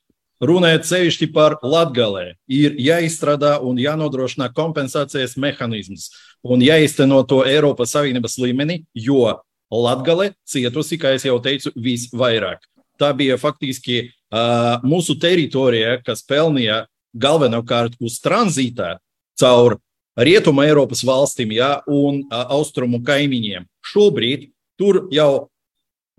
runājot 0.41 0.87
sevišķi 0.87 1.31
par 1.35 1.59
Latviju, 1.63 2.37
ir 2.47 2.79
jāizstrādā 2.79 3.57
un 3.67 3.81
jānodrošina 3.81 4.53
kompensācijas 4.55 5.37
mehānisms 5.41 6.11
un 6.47 6.63
jāizteno 6.65 7.21
to 7.29 7.43
Eiropas 7.49 7.93
Savienības 7.97 8.39
līmenī, 8.41 8.85
jo 8.95 9.35
Latvija 9.71 10.33
cietusi, 10.49 10.99
kā 10.99 11.15
jau 11.19 11.39
teicu, 11.43 11.75
visvairāk. 11.77 12.65
Tā 13.01 13.13
bija 13.17 13.39
faktiski 13.41 14.03
uh, 14.07 14.81
mūsu 14.85 15.17
teritorija, 15.21 15.99
kas 16.05 16.23
pelnīja 16.27 16.85
galvenokārt 17.17 17.97
uz 18.01 18.19
tranzītā 18.23 18.99
caur 19.41 19.79
Rietuma 20.21 20.67
Eiropas 20.69 21.03
valstīm 21.07 21.55
ja, 21.57 21.79
un 21.89 22.23
austrumu 22.31 23.01
kaimiņiem. 23.07 23.65
Šobrīd 23.93 24.51
tur 24.81 25.07
jau 25.15 25.49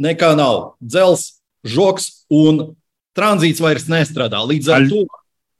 nekā 0.01 0.33
nav. 0.37 0.73
Dzels, 0.81 1.41
žoks 1.61 2.25
un 2.33 2.71
tranzīts 3.17 3.61
vairs 3.61 3.87
nestrādā. 3.91 4.41
Līdz 4.47 4.73
ar 4.73 4.87
to 4.89 5.05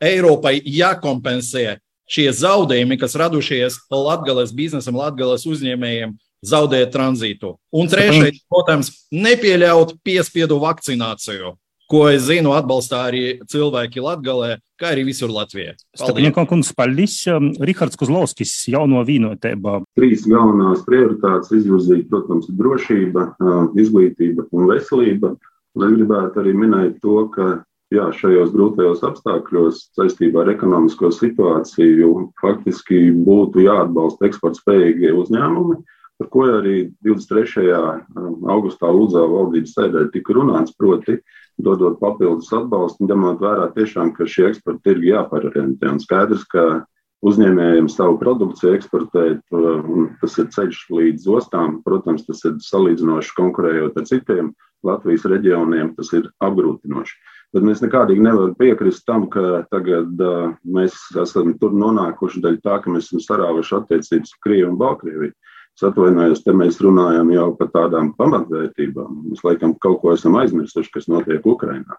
Eiropai 0.01 0.57
jākompensē 0.65 1.77
šie 2.11 2.27
zaudējumi, 2.35 2.97
kas 2.99 3.15
radušies 3.19 3.77
Latvijas 3.93 4.51
biznesam, 4.55 4.97
Latvijas 4.99 5.45
uzņēmējiem, 5.47 6.15
zaudēt 6.41 6.91
tranzītu. 6.95 7.53
Un 7.69 7.89
trešais, 7.91 8.41
protams, 8.49 8.89
nepieļaut 9.13 9.93
piespiedu 10.03 10.57
vakcināciju 10.63 11.53
ko 11.91 12.05
es 12.09 12.25
zinu, 12.29 12.53
atbalstā 12.55 13.05
arī 13.09 13.23
cilvēki 13.51 14.03
Latvijā, 14.03 14.57
kā 14.79 14.91
arī 14.93 15.05
visur 15.09 15.31
Latvijā. 15.33 15.75
Stepņēkam 15.99 16.47
kungs, 16.49 16.71
paldies. 16.77 17.17
Um, 17.31 17.51
Rihards 17.59 17.99
Kozlovskis, 17.99 18.53
jauno 18.71 19.03
vīnotība. 19.07 19.81
Trīs 19.99 20.23
galvenās 20.29 20.85
prioritātes 20.87 21.51
izvirzīt, 21.59 22.07
protams, 22.11 22.47
drošība, 22.61 23.27
uh, 23.33 23.65
izglītība 23.79 24.47
un 24.55 24.71
veselība. 24.71 25.35
Es 25.79 25.93
gribētu 25.97 26.41
arī 26.41 26.55
minēt 26.57 26.97
to, 27.03 27.25
ka 27.31 27.51
jā, 27.93 28.09
šajos 28.15 28.51
grūtajos 28.55 29.03
apstākļos 29.07 29.85
saistībā 29.95 30.43
ar 30.43 30.51
ekonomisko 30.55 31.11
situāciju 31.15 32.29
faktiski 32.41 33.09
būtu 33.23 33.67
jāatbalsta 33.67 34.27
eksportspējīgie 34.31 35.13
uzņēmumi 35.15 35.79
par 36.21 36.29
ko 36.29 36.45
arī 36.53 36.91
23. 37.01 37.71
Um, 38.13 38.43
augustā 38.53 38.91
Lūdzā 38.93 39.23
valdības 39.25 39.73
sēdē 39.73 40.03
tika 40.13 40.35
runāts, 40.37 40.75
proti 40.77 41.17
dodot 41.59 41.99
papildus 41.99 42.51
atbalstu, 42.55 43.07
ņemot 43.09 43.41
vērā 43.41 43.67
tiešām, 43.75 44.13
ka 44.15 44.27
šie 44.29 44.47
eksporta 44.51 44.83
tirgi 44.87 45.11
jāparorientē. 45.11 45.91
Un 45.91 45.99
skaidrs, 46.03 46.45
ka 46.51 46.83
uzņēmējiem 47.25 47.89
savu 47.91 48.17
produkciju 48.21 48.75
eksportēt, 48.77 49.43
un 49.53 50.09
tas 50.21 50.37
ir 50.41 50.49
ceļš 50.55 50.85
līdz 50.89 51.27
ostām. 51.37 51.79
Protams, 51.85 52.25
tas 52.29 52.41
ir 52.49 52.57
salīdzinoši 52.65 53.35
konkurējot 53.37 53.99
ar 53.99 54.07
citiem 54.09 54.53
Latvijas 54.87 55.27
reģioniem, 55.29 55.93
tas 55.97 56.09
ir 56.17 56.31
apgrūtinoši. 56.41 57.19
Bet 57.51 57.65
mēs 57.67 57.81
nekādīgi 57.83 58.23
nevaram 58.23 58.55
piekrist 58.57 59.03
tam, 59.05 59.27
ka 59.29 59.65
tagad 59.73 60.21
uh, 60.23 60.53
mēs 60.63 60.95
esam 61.19 61.51
tur 61.59 61.75
nonākuši 61.75 62.41
daļai 62.41 62.61
tā, 62.63 62.77
ka 62.81 62.93
mēs 62.93 63.09
esam 63.09 63.21
sarāvuši 63.25 63.75
attiecības 63.81 64.31
ar 64.31 64.43
Krieviju 64.45 64.69
un 64.71 64.77
Baltkrieviju. 64.79 65.35
Es 65.77 65.85
atvainojos, 65.87 66.43
te 66.45 66.53
mēs 66.53 66.79
runājam 66.83 67.31
jau 67.33 67.47
par 67.57 67.71
tādām 67.73 68.11
pamatvērtībām. 68.17 69.21
Mēs 69.31 69.43
laikam 69.47 69.73
kaut 69.81 70.01
ko 70.03 70.15
esam 70.15 70.35
aizmirsuši, 70.41 70.91
kas 70.93 71.07
notiek 71.11 71.45
Ukrajinā. 71.47 71.97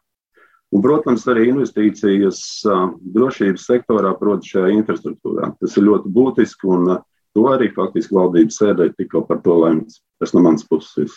Un, 0.73 0.81
protams, 0.85 1.25
arī 1.29 1.50
investīcijas 1.50 2.38
drošības 3.12 3.64
sektorā, 3.69 4.14
proti, 4.17 4.55
šajā 4.55 4.71
infrastruktūrā. 4.79 5.50
Tas 5.61 5.76
ir 5.76 5.85
ļoti 5.88 6.12
būtiski, 6.14 6.69
un 6.73 6.95
to 7.37 7.45
arī 7.50 7.69
faktiski 7.75 8.17
valdības 8.17 8.61
sēdē 8.62 8.88
tikko 8.97 9.25
par 9.29 9.43
to 9.45 9.59
lemts. 9.64 10.00
Tas 10.23 10.33
no 10.37 10.45
manas 10.45 10.64
puses. 10.69 11.12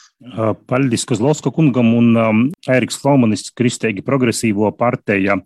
Paldies 0.68 1.06
Kozlovska 1.08 1.54
kungam 1.56 1.94
un 1.96 2.52
Eriks 2.68 3.00
Flaumanis, 3.00 3.48
Kristēgi 3.56 4.04
progresīvo 4.04 4.72
partija. 4.76 5.38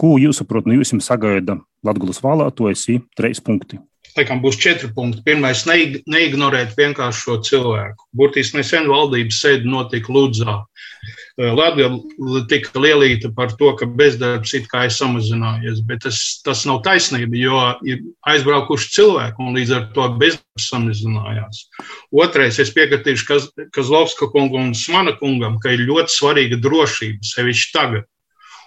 Ko 0.00 0.16
jūs 0.20 0.40
saprotat, 0.40 0.70
nu 0.70 0.80
jūs 0.80 0.94
jums 0.94 1.08
sagaida 1.10 1.58
Latgulas 1.84 2.22
vēlētojas, 2.24 2.88
ir 2.94 3.02
trīs 3.18 3.42
punkti? 3.44 3.82
Laikam 4.18 4.42
būs 4.44 4.58
četri 4.60 4.90
punkti. 4.94 5.22
Pirmais, 5.26 5.64
neignorēt 5.68 6.76
vienkārši 6.78 7.24
šo 7.24 7.38
cilvēku. 7.48 8.08
Burtiski 8.16 8.60
nesen 8.60 8.90
valdības 8.90 9.40
sēde 9.44 9.70
notika 9.70 10.12
Ludzā. 10.12 10.60
Latvija 11.40 11.88
tika 12.50 12.80
lielīta 12.82 13.30
par 13.34 13.54
to, 13.56 13.70
ka 13.78 13.88
bezdarbs 13.88 14.52
it 14.58 14.66
kā 14.68 14.84
ir 14.86 14.92
samazinājies, 14.92 15.80
bet 15.88 16.04
tas, 16.04 16.18
tas 16.44 16.66
nav 16.68 16.82
taisnība, 16.84 17.38
jo 17.40 17.62
ir 17.88 18.02
aizbraukuši 18.28 18.92
cilvēki 18.98 19.40
un 19.40 19.56
līdz 19.56 19.74
ar 19.78 19.86
to 19.96 20.08
bezdarbs 20.20 20.68
samazinājās. 20.68 21.64
Otrais, 22.12 22.60
es 22.60 22.72
piekritīšu 22.76 23.40
Kazlovska 23.72 24.28
kungam 24.34 24.68
un 24.68 24.76
Smana 24.76 25.16
kungam, 25.16 25.56
ka 25.62 25.72
ir 25.72 25.86
ļoti 25.88 26.12
svarīga 26.12 26.60
drošība, 26.60 27.24
sevišķi 27.32 27.76
tagad. 27.78 28.11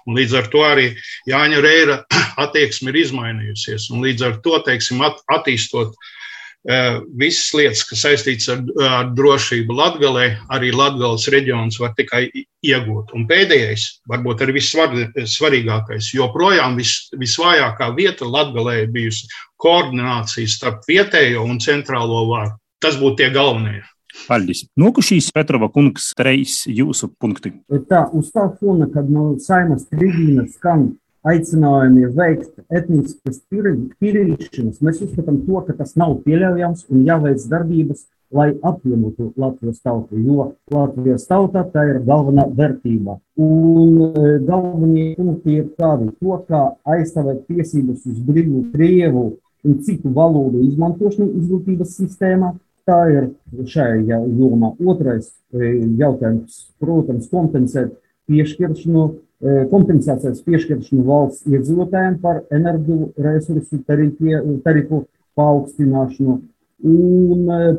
Un 0.05 0.19
līdz 0.19 0.35
ar 0.37 0.49
to 0.53 0.61
arī 0.65 0.89
Jāņa 1.29 1.61
Reira 1.65 2.01
attieksme 2.45 2.91
ir 2.93 3.01
izmainījusies. 3.05 3.89
Un 3.93 4.05
līdz 4.05 4.27
ar 4.27 4.37
to, 4.45 4.59
teiksim, 4.67 5.01
at, 5.05 5.21
attīstot 5.33 5.95
uh, 5.95 6.99
visas 7.17 7.53
lietas, 7.57 7.83
kas 7.89 8.03
saistītas 8.05 8.51
ar, 8.53 8.61
ar 8.85 9.09
drošību 9.17 9.77
Latgalē, 9.79 10.27
arī 10.53 10.69
Latgales 10.75 11.25
reģions 11.33 11.79
var 11.81 11.95
tikai 11.97 12.27
iegūt. 12.35 13.15
Un 13.17 13.25
pēdējais, 13.29 13.87
varbūt 14.11 14.45
arī 14.45 14.59
vissvarīgākais, 14.59 16.13
joprojām 16.17 16.77
vis, 16.77 17.07
visvājākā 17.17 17.89
vieta 17.97 18.29
Latgalē 18.29 18.83
ir 18.83 18.93
bijusi 18.93 19.29
koordinācija 19.61 20.51
starp 20.51 20.85
vietējo 20.89 21.47
un 21.49 21.61
centrālo 21.63 22.27
varu. 22.29 22.53
Tas 22.83 22.97
būtu 23.01 23.23
tie 23.23 23.33
galvenie. 23.33 23.81
Paldies. 24.25 24.65
Nokušīs 24.79 25.31
Petrova 25.35 25.69
kungs 25.73 26.11
treis 26.17 26.61
jūsu 26.69 27.11
punkti. 27.19 27.53
Tā, 27.89 28.05
uz 28.15 28.31
tā 28.35 28.47
fona, 28.59 28.87
kad 28.91 29.09
no 29.11 29.33
saimas 29.43 29.87
tribīnas 29.91 30.55
skan 30.57 30.93
aicinājumi 31.25 32.09
veikt 32.15 32.59
etniskas 32.69 33.41
tīrīšanas, 33.49 34.81
mēs 34.85 35.01
uzskatām 35.05 35.41
to, 35.45 35.61
ka 35.67 35.77
tas 35.77 35.95
nav 35.99 36.19
pieļaujams 36.25 36.85
un 36.93 37.05
jāveic 37.07 37.47
darbības, 37.49 38.05
lai 38.35 38.49
apvienotu 38.65 39.31
Latvijas 39.39 39.79
tautu, 39.85 40.17
jo 40.19 40.49
Latvijas 40.73 41.27
tauta 41.29 41.63
tā 41.71 41.85
ir 41.91 42.01
galvenā 42.07 42.47
vērtība. 42.57 43.19
Un 43.41 44.01
e, 44.09 44.37
galvenie 44.47 45.13
punkti 45.17 45.59
ir 45.61 45.67
tādi, 45.79 46.09
to, 46.19 46.37
kā 46.49 46.61
aizstāvēt 46.95 47.45
tiesības 47.49 48.05
uz 48.09 48.21
brīvu 48.25 48.65
Krievu 48.73 49.25
un 49.65 49.77
citu 49.85 50.11
valodu 50.13 50.61
izmantošanu 50.65 51.31
izglītības 51.39 51.95
sistēmā, 51.99 52.51
Tā 52.85 52.99
ir 53.09 53.29
šajā 53.65 54.19
jomā. 54.37 54.75
Otrais 54.85 55.31
e, 55.53 55.71
jautājums, 55.97 56.67
protams, 56.81 57.29
kompensēt 57.31 57.95
piešķiršanu, 58.29 59.05
e, 59.41 59.55
kompensācijas 59.71 60.43
piešķiršanu 60.45 61.05
valsts 61.07 61.47
iedzīvotājiem 61.49 62.19
par 62.21 62.43
energoresursu 62.53 63.81
tarifu 63.89 65.01
paaugstināšanu 65.35 66.37
Un 66.85 67.47
uh, 67.49 67.71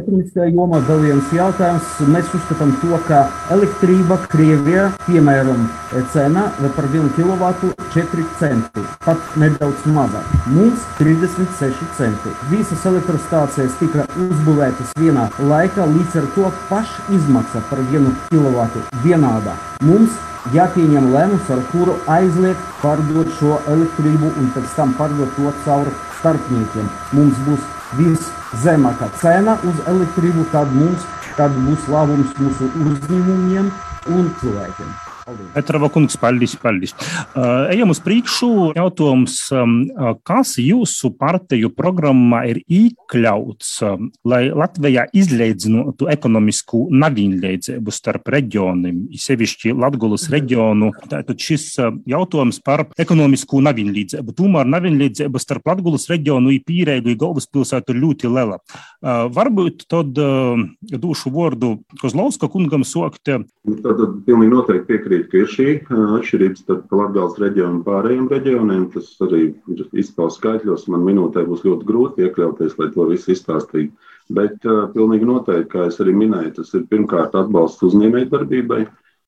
ekonomiskajā 0.00 0.46
jomā 0.54 0.78
vēl 0.86 1.02
viens 1.04 1.32
jautājums. 1.36 1.90
Mēs 2.08 2.30
uzskatām 2.32 2.70
to, 2.80 2.96
ka 3.04 3.26
elektrība 3.52 4.16
Krievijā, 4.32 4.86
piemēram, 5.04 5.66
cena 6.14 6.46
par 6.62 6.88
1 6.88 7.10
kW 7.18 7.50
4 7.92 8.24
centi, 8.40 8.84
pat 9.04 9.36
nedaudz 9.36 9.84
mazāk. 9.92 10.32
Mums 10.54 10.86
36 10.96 11.84
centi. 11.98 12.32
Visas 12.48 12.86
elektrostācijas 12.88 13.76
tika 13.82 14.08
uzbūvētas 14.24 14.96
vienā 14.96 15.28
laikā, 15.52 15.84
līdz 15.92 16.18
ar 16.22 16.30
to 16.38 16.48
paša 16.70 17.04
izmaksa 17.18 17.60
par 17.68 17.84
1 17.84 18.08
kW 18.30 18.64
vienādā. 19.04 19.58
Mums 19.84 20.16
jāpieņem 20.56 21.12
lēmums, 21.12 21.52
ar 21.52 21.60
kuru 21.74 21.98
aizliegt 22.10 22.72
pārdot 22.80 23.28
šo 23.36 23.60
elektrību 23.76 24.32
un 24.40 24.50
pēc 24.56 24.72
tam 24.80 24.96
pārdot 24.96 25.36
to 25.36 25.52
caur 25.66 25.92
starpniekiem. 26.22 26.88
Mums 27.12 27.38
būs 27.44 27.70
viszemākā 27.98 29.10
cena 29.20 29.58
uz 29.68 29.80
elektrību, 29.92 30.48
tad 30.54 30.72
mums 30.76 31.06
tad 31.36 31.54
būs 31.64 31.88
labums 31.92 32.34
mūsu 32.40 32.68
uzņēmumiem 32.84 33.72
un 34.12 34.36
cilvēkiem. 34.42 35.01
Petrava 35.54 35.88
kungs, 35.92 36.16
paldies, 36.18 36.54
paldies. 36.58 36.94
Uh, 37.36 37.70
ejam 37.70 37.92
uz 37.92 38.00
priekšu. 38.02 38.48
Jautājums, 38.74 39.36
um, 39.54 39.74
uh, 39.94 40.14
kas 40.26 40.56
jūsu 40.58 41.12
partiju 41.18 41.70
programmā 41.76 42.42
ir 42.50 42.62
iekļauts, 42.66 43.70
lai 44.28 44.42
Latvijā 44.50 45.04
izleidzinātu 45.14 46.08
ekonomisku 46.12 46.84
nevienlīdzību 46.90 47.94
starp 47.94 48.30
reģioniem, 48.34 49.04
sevišķi 49.14 49.76
Latgulas 49.78 50.26
reģionu? 50.32 50.90
Tātad 51.12 51.38
šis 51.42 51.68
jautājums 52.08 52.58
par 52.64 52.86
ekonomisku 53.00 53.62
nevienlīdzību. 53.64 54.34
Tomēr 54.38 54.70
nevienlīdzība 54.74 55.42
starp 55.42 55.70
Latgulas 55.70 56.08
reģionu 56.10 56.50
un 56.52 56.60
Pīrēgu 56.66 57.14
galvaspilsētu 57.20 57.94
ļoti 57.98 58.30
liela. 58.32 58.58
Varbūt 59.02 59.86
tad 59.90 60.18
došu 60.92 61.32
vārdu 61.34 61.74
Kozlovska 62.00 62.48
kungam 62.52 62.84
sokt. 62.86 63.24
Tad 63.26 64.02
pilnīgi 64.26 64.52
noteikti 64.52 64.88
piekrīt 64.90 65.11
piekrīt, 65.12 65.28
ka 65.30 65.40
ir 65.40 65.50
šī 65.52 65.66
atšķirība 66.18 66.56
starp 66.58 66.92
Latvijas 66.96 67.38
reģionu 67.40 67.78
un 67.78 67.84
pārējiem 67.84 68.28
reģioniem. 68.32 68.86
Tas 68.94 69.10
arī 69.20 69.42
ir 69.68 69.82
izpausmes 69.92 70.38
skaitļos. 70.40 70.88
Man 70.92 71.04
minūtē 71.04 71.44
būs 71.48 71.64
ļoti 71.66 71.88
grūti 71.88 72.24
iekļauties, 72.26 72.78
lai 72.78 72.88
to 72.94 73.06
visu 73.10 73.32
izstāstītu. 73.34 73.92
Bet 74.32 74.64
uh, 74.64 74.86
pilnīgi 74.94 75.28
noteikti, 75.28 75.68
kā 75.72 75.86
es 75.90 76.00
arī 76.00 76.14
minēju, 76.16 76.54
tas 76.60 76.72
ir 76.78 76.86
pirmkārt 76.88 77.36
atbalsts 77.36 77.84
uzņēmējdarbībai. 77.90 78.86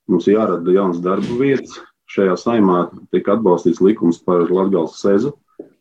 Mums 0.09 0.29
jārada 0.29 0.73
jauns 0.73 1.03
darba 1.05 1.39
vietas. 1.41 1.77
Šajā 2.15 2.37
saimā 2.39 2.85
tika 3.13 3.35
atbalstīts 3.35 3.83
likums 3.83 4.21
par 4.25 4.45
Latvijas 4.53 4.99
sezu, 5.01 5.33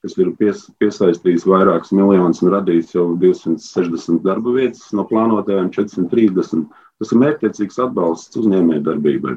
kas 0.03 0.15
ir 0.17 0.31
pies, 0.39 0.63
piesaistījis 0.79 1.43
vairākus 1.47 1.91
miljonus 1.95 2.39
un 2.43 2.53
radījis 2.55 2.95
jau 2.95 3.09
260 3.19 4.23
darba 4.23 4.55
vietas 4.55 4.87
no 4.95 5.03
plānotajām 5.07 5.71
430. 5.75 6.71
Tas 7.01 7.11
ir 7.11 7.19
mērķtiecīgs 7.19 7.81
atbalsts 7.83 8.39
uzņēmējdarbībai. 8.39 9.35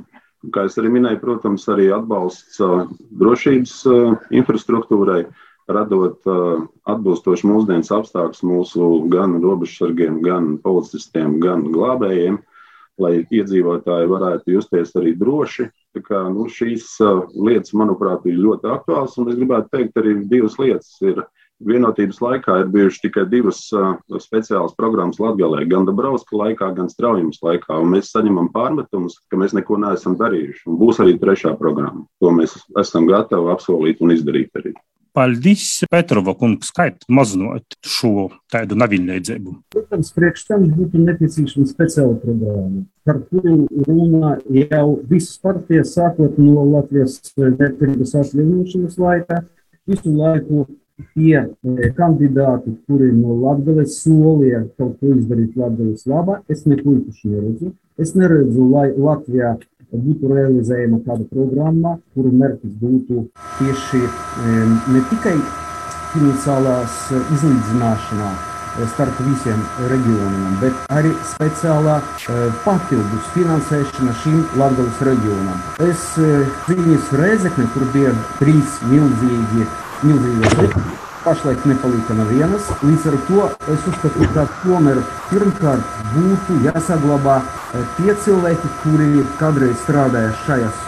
Kā 0.55 0.67
es 0.69 0.77
arī 0.81 0.93
minēju, 0.95 1.21
protams, 1.23 1.67
arī 1.73 1.89
atbalsts 1.95 2.61
drošības 3.21 3.75
infrastruktūrai, 4.41 5.25
radot 5.67 6.29
atbilstoši 6.87 7.49
mūsdienas 7.51 7.91
apstākļus 7.95 8.45
mūsu 8.47 8.91
gan 9.11 9.39
robežsargiem, 9.43 10.21
gan 10.23 10.55
policistiem, 10.63 11.41
gan 11.43 11.65
glābējiem, 11.75 12.39
lai 13.03 13.15
iedzīvotāji 13.25 14.13
varētu 14.13 14.55
justies 14.55 14.95
arī 14.97 15.17
droši. 15.19 15.69
Tā 15.97 16.03
kā, 16.05 16.23
nu, 16.33 16.47
šīs 16.53 16.87
lietas, 17.35 17.75
manuprāt, 17.77 18.27
ir 18.29 18.39
ļoti 18.41 18.69
aktuālas, 18.69 19.17
un 19.21 19.33
es 19.33 19.39
gribētu 19.41 19.73
teikt 19.73 20.01
arī 20.01 20.15
divas 20.29 20.59
lietas. 20.61 20.93
Ir, 21.05 21.25
Vienotības 21.65 22.19
laikā 22.21 22.59
ir 22.61 22.67
bijušas 22.69 23.01
tikai 23.01 23.23
divas 23.33 23.63
uh, 23.73 23.95
speciālas 24.21 24.75
programmas 24.77 25.17
Latvijā, 25.23 25.63
gan 25.71 25.87
Dabrauska 25.89 26.37
laikā, 26.37 26.69
gan 26.77 26.91
Straujums 26.93 27.41
laikā. 27.41 27.79
Mēs 27.89 28.11
saņemam 28.13 28.51
pārmetumus, 28.53 29.17
ka 29.31 29.41
mēs 29.41 29.57
neko 29.57 29.79
neesam 29.81 30.19
darījuši. 30.21 30.67
Un 30.69 30.77
būs 30.83 31.01
arī 31.01 31.17
trešā 31.23 31.55
programma. 31.57 32.05
To 32.21 32.35
mēs 32.37 32.59
esam 32.77 33.09
gatavi 33.09 33.55
apsolīt 33.55 34.05
un 34.05 34.13
izdarīt 34.13 34.53
arī. 34.61 34.75
Paldies, 35.17 35.81
Petrova 35.89 36.35
kungs, 36.37 36.69
kā 36.77 36.91
mazinot 37.09 37.79
šo 37.89 38.27
tādu 38.53 38.77
nevienlīdzību? 38.77 39.55
Protams, 39.73 40.11
priekš 40.13 40.43
tam 40.51 40.67
būtu 40.77 41.01
nepieciešama 41.01 41.71
speciāla 41.71 42.19
programma, 42.21 42.85
par 43.09 43.23
kuru 43.31 43.63
runā 43.87 44.35
jau 44.53 44.89
visas 45.09 45.41
partijas, 45.41 45.95
sākot 45.97 46.37
no 46.37 46.67
Latvijas 46.75 47.23
neatkarības 47.33 48.13
atjaunošanas 48.21 49.01
laika, 49.01 49.41
visu 49.89 50.13
laiku 50.13 50.67
tie 51.15 51.39
e, 51.45 51.91
kandidāti, 51.97 52.77
kuri 52.89 53.11
no 53.13 53.37
Latvijas 53.43 53.99
solīja 54.03 54.65
kaut 54.79 54.97
ko 55.01 55.15
izdarīt 55.17 55.57
Latvijas 55.61 56.07
labā, 56.09 56.41
es 56.53 56.65
neko 56.67 56.97
īpaši 56.99 57.33
neredzu. 57.35 57.73
Es 58.01 58.15
neredzu, 58.17 58.69
lai 58.73 58.91
Latvijā 58.97 59.57
būtu 59.93 60.33
realizējama 60.33 60.99
kāda 61.07 61.29
programma, 61.31 61.95
kuru 62.15 62.33
mērķis 62.35 62.75
būtu 62.81 63.23
tieši 63.61 64.03
ne 64.93 65.05
tikai 65.13 65.37
finansiālās 66.13 66.99
izlīdzināšanā 67.37 68.35
starp 68.93 69.21
visiem 69.25 69.63
reģioniem, 69.89 70.57
bet 70.61 70.91
arī 70.93 71.15
speciālā 71.31 71.97
papildus 72.67 73.31
finansēšana 73.33 74.13
šim 74.21 74.43
Latvijas 74.61 75.01
reģionam. 75.09 75.63
Es 75.87 76.05
cīnījos 76.67 77.09
Reizekne, 77.17 77.65
kur 77.73 77.89
bija 77.95 78.13
trīs 78.37 78.77
milzīgi, 78.91 79.65
milzīgas 80.05 81.05
pašlaik 81.27 81.65
nepalika 81.67 82.15
nevienas. 82.15 82.69
Līdz 82.87 83.07
ar 83.11 83.17
to 83.27 83.47
es 83.75 83.87
uzskatu, 83.91 84.27
ka 84.35 84.45
tomēr 84.63 85.01
pirmkārt 85.27 85.97
būtu 86.13 86.59
jāsaglabā 86.63 87.41
tie 87.97 88.15
cilvēki, 88.23 88.71
kuri 88.85 89.25
kādreiz 89.41 89.75
strādāja 89.83 90.31
šajās 90.45 90.85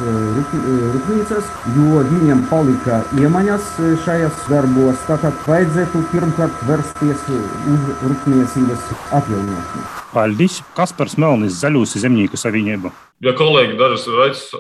rūpnīcās, 0.94 1.50
jo 1.74 2.04
viņiem 2.12 2.44
palika 2.52 3.02
iemaņas 3.18 3.74
šajās 4.06 4.46
darbos. 4.52 5.02
Tātad 5.10 5.42
vajadzētu 5.48 6.04
pirmkārt 6.14 6.66
vērsties 6.70 7.28
uz 7.74 7.92
rūpniecības 8.06 8.90
atjaunošanu. 9.18 9.86
Paldies! 10.14 10.62
Kaspars 10.78 11.18
Melnis, 11.18 11.58
Zaļūs 11.58 11.98
zemnieku 11.98 12.38
savienība. 12.38 12.94
Ja 13.24 13.34
kolēģi 13.36 13.80
dažas 13.80 14.06
reizes 14.14 14.52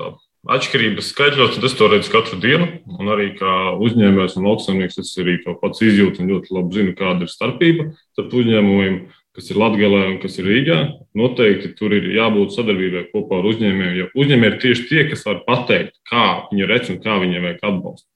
atšķirības 0.48 1.12
skaitļos, 1.12 1.60
es 1.64 1.76
to 1.76 1.88
redzu 1.92 2.12
katru 2.12 2.38
dienu. 2.40 2.68
Un 2.98 3.12
arī 3.12 3.30
kā 3.36 3.54
uzņēmējs 3.84 4.38
un 4.40 4.48
lauksaimnieks, 4.48 4.98
es 5.02 5.14
arī 5.20 5.38
to 5.44 5.54
pats 5.60 5.82
izjūtu 5.84 6.24
un 6.24 6.32
ļoti 6.32 6.54
labi 6.56 6.78
zinu, 6.78 6.94
kāda 6.98 7.26
ir 7.26 7.32
starpība 7.32 7.90
starp 8.16 8.36
uzņēmumiem, 8.40 9.00
kas 9.36 9.50
ir 9.52 9.60
Latvijā 9.60 9.90
un 10.08 10.16
kas 10.22 10.38
ir 10.40 10.48
Rīgā. 10.48 10.78
Noteikti 11.18 11.74
tur 11.78 11.94
ir 11.94 12.08
jābūt 12.16 12.54
sadarbībai 12.56 13.08
kopā 13.12 13.42
ar 13.42 13.50
uzņēmējiem, 13.52 13.98
jo 14.00 14.06
uzņēmēji 14.18 14.54
ir 14.54 14.62
tieši 14.64 14.86
tie, 14.88 15.02
kas 15.10 15.26
var 15.28 15.42
pateikt, 15.46 15.98
kā 16.08 16.28
viņi 16.50 16.70
redz 16.70 16.94
un 16.94 17.02
kā 17.04 17.18
viņiem 17.20 17.44
vajag 17.46 17.60
atbalstu. 17.68 18.08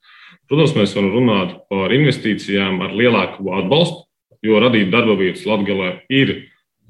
Protams, 0.50 0.74
mēs 0.76 0.96
varam 0.96 1.12
runāt 1.14 1.52
par 1.70 1.92
investīcijām 1.94 2.80
ar 2.84 2.96
lielāku 2.96 3.52
atbalstu, 3.54 4.02
jo 4.42 4.58
radīt 4.60 4.90
darba 4.90 5.14
vietas 5.20 5.44
Latvijā 5.46 5.92
ir 6.10 6.34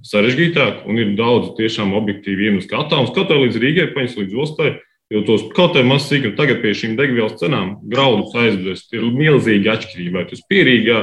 sarežģītāk 0.07 0.87
un 0.89 0.99
ir 0.99 1.13
daudz 1.19 1.53
tiešām 1.59 1.93
objektīvi 1.99 2.49
iemesli. 2.49 2.71
Kā 2.71 2.83
tā 2.91 2.99
un 2.99 3.11
skatā 3.11 3.37
līdz 3.39 3.61
Rīgai, 3.63 3.93
paņas 3.95 4.17
līdz 4.19 4.41
ostai, 4.43 4.73
Jo 5.13 5.21
tos 5.29 5.43
kaut 5.53 5.75
kādā 5.75 5.85
mazā 5.85 6.15
sīkumā 6.15 6.37
tagad 6.39 6.63
pie 6.63 6.73
šīm 6.77 6.95
degvielas 6.97 7.37
cenām 7.41 7.75
graudus 7.91 8.33
aizvest 8.39 8.95
ir 8.97 9.05
milzīga 9.13 9.75
atšķirība. 9.77 10.23
Vai 10.23 10.29
tas 10.31 10.41
ir 10.41 10.47
pierīgā 10.49 11.01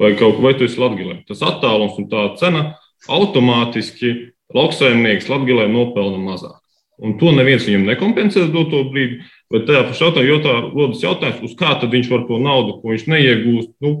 vai 0.00 0.14
kaut 0.16 0.40
vai 0.40 0.54
tu 0.56 0.64
esi 0.64 0.80
Latvijā. 0.80 1.18
Tas 1.28 1.42
attālums 1.44 1.98
un 2.00 2.08
tā 2.08 2.24
cena 2.40 2.62
automātiski 3.10 4.30
lauksaimnieks 4.56 5.28
Latvijā 5.28 5.68
nopelna 5.68 6.22
mazāk. 6.24 6.56
Un 7.00 7.16
to 7.20 7.32
neviens 7.32 7.64
viņam 7.64 7.86
nekompensēs 7.88 8.48
doto 8.52 8.82
brīdi. 8.92 9.20
Bet 9.50 9.66
tajā 9.68 9.86
pašā 9.88 10.10
jautājumā 10.24 10.72
rodas 10.72 11.04
jautājums, 11.04 11.44
uz 11.48 11.54
kā 11.58 11.72
tad 11.80 11.92
viņš 11.92 12.10
var 12.12 12.26
to 12.28 12.38
naudu, 12.40 12.76
ko 12.80 12.92
viņš 12.92 13.06
neiegūst, 13.10 13.70
nu, 13.82 13.94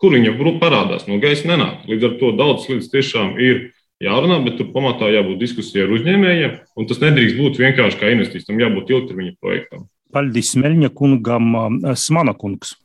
kur 0.00 0.16
viņam 0.16 0.60
parādās. 0.60 1.04
No 1.06 1.20
gaisa 1.22 1.48
nenāk. 1.48 1.84
Līdz 1.88 2.08
ar 2.08 2.16
to 2.20 2.32
daudz 2.36 2.68
lietas 2.68 2.90
tiešām 2.92 3.36
ir 3.38 3.68
jārunā, 4.04 4.40
bet 4.46 4.58
tur 4.58 4.72
pamatā 4.74 5.10
jābūt 5.12 5.40
diskusijai 5.42 5.86
ar 5.86 5.94
uzņēmējiem. 5.98 6.58
Tas 6.90 7.00
nedrīkst 7.02 7.38
būt 7.38 7.62
vienkārši 7.62 8.00
kā 8.00 8.12
investīcijam, 8.14 8.50
tam 8.52 8.62
jābūt 8.64 8.92
ilgtermiņa 8.94 9.34
projektam. 9.40 9.86
Paldies 10.14 10.54
Meļņa 10.56 10.92
kungam, 10.96 11.56
Smana 11.98 12.34
kungs. 12.38 12.76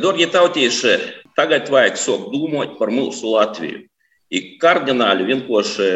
Darbie 0.00 0.28
tautieši, 0.28 0.98
tagad 1.36 1.70
vajag 1.72 1.96
sākt 2.00 2.28
domāt 2.32 2.76
par 2.78 2.92
mūsu 2.92 3.34
Latviju. 3.34 3.86
Ir 4.30 4.52
kardināli 4.62 5.26
vienkārši 5.26 5.88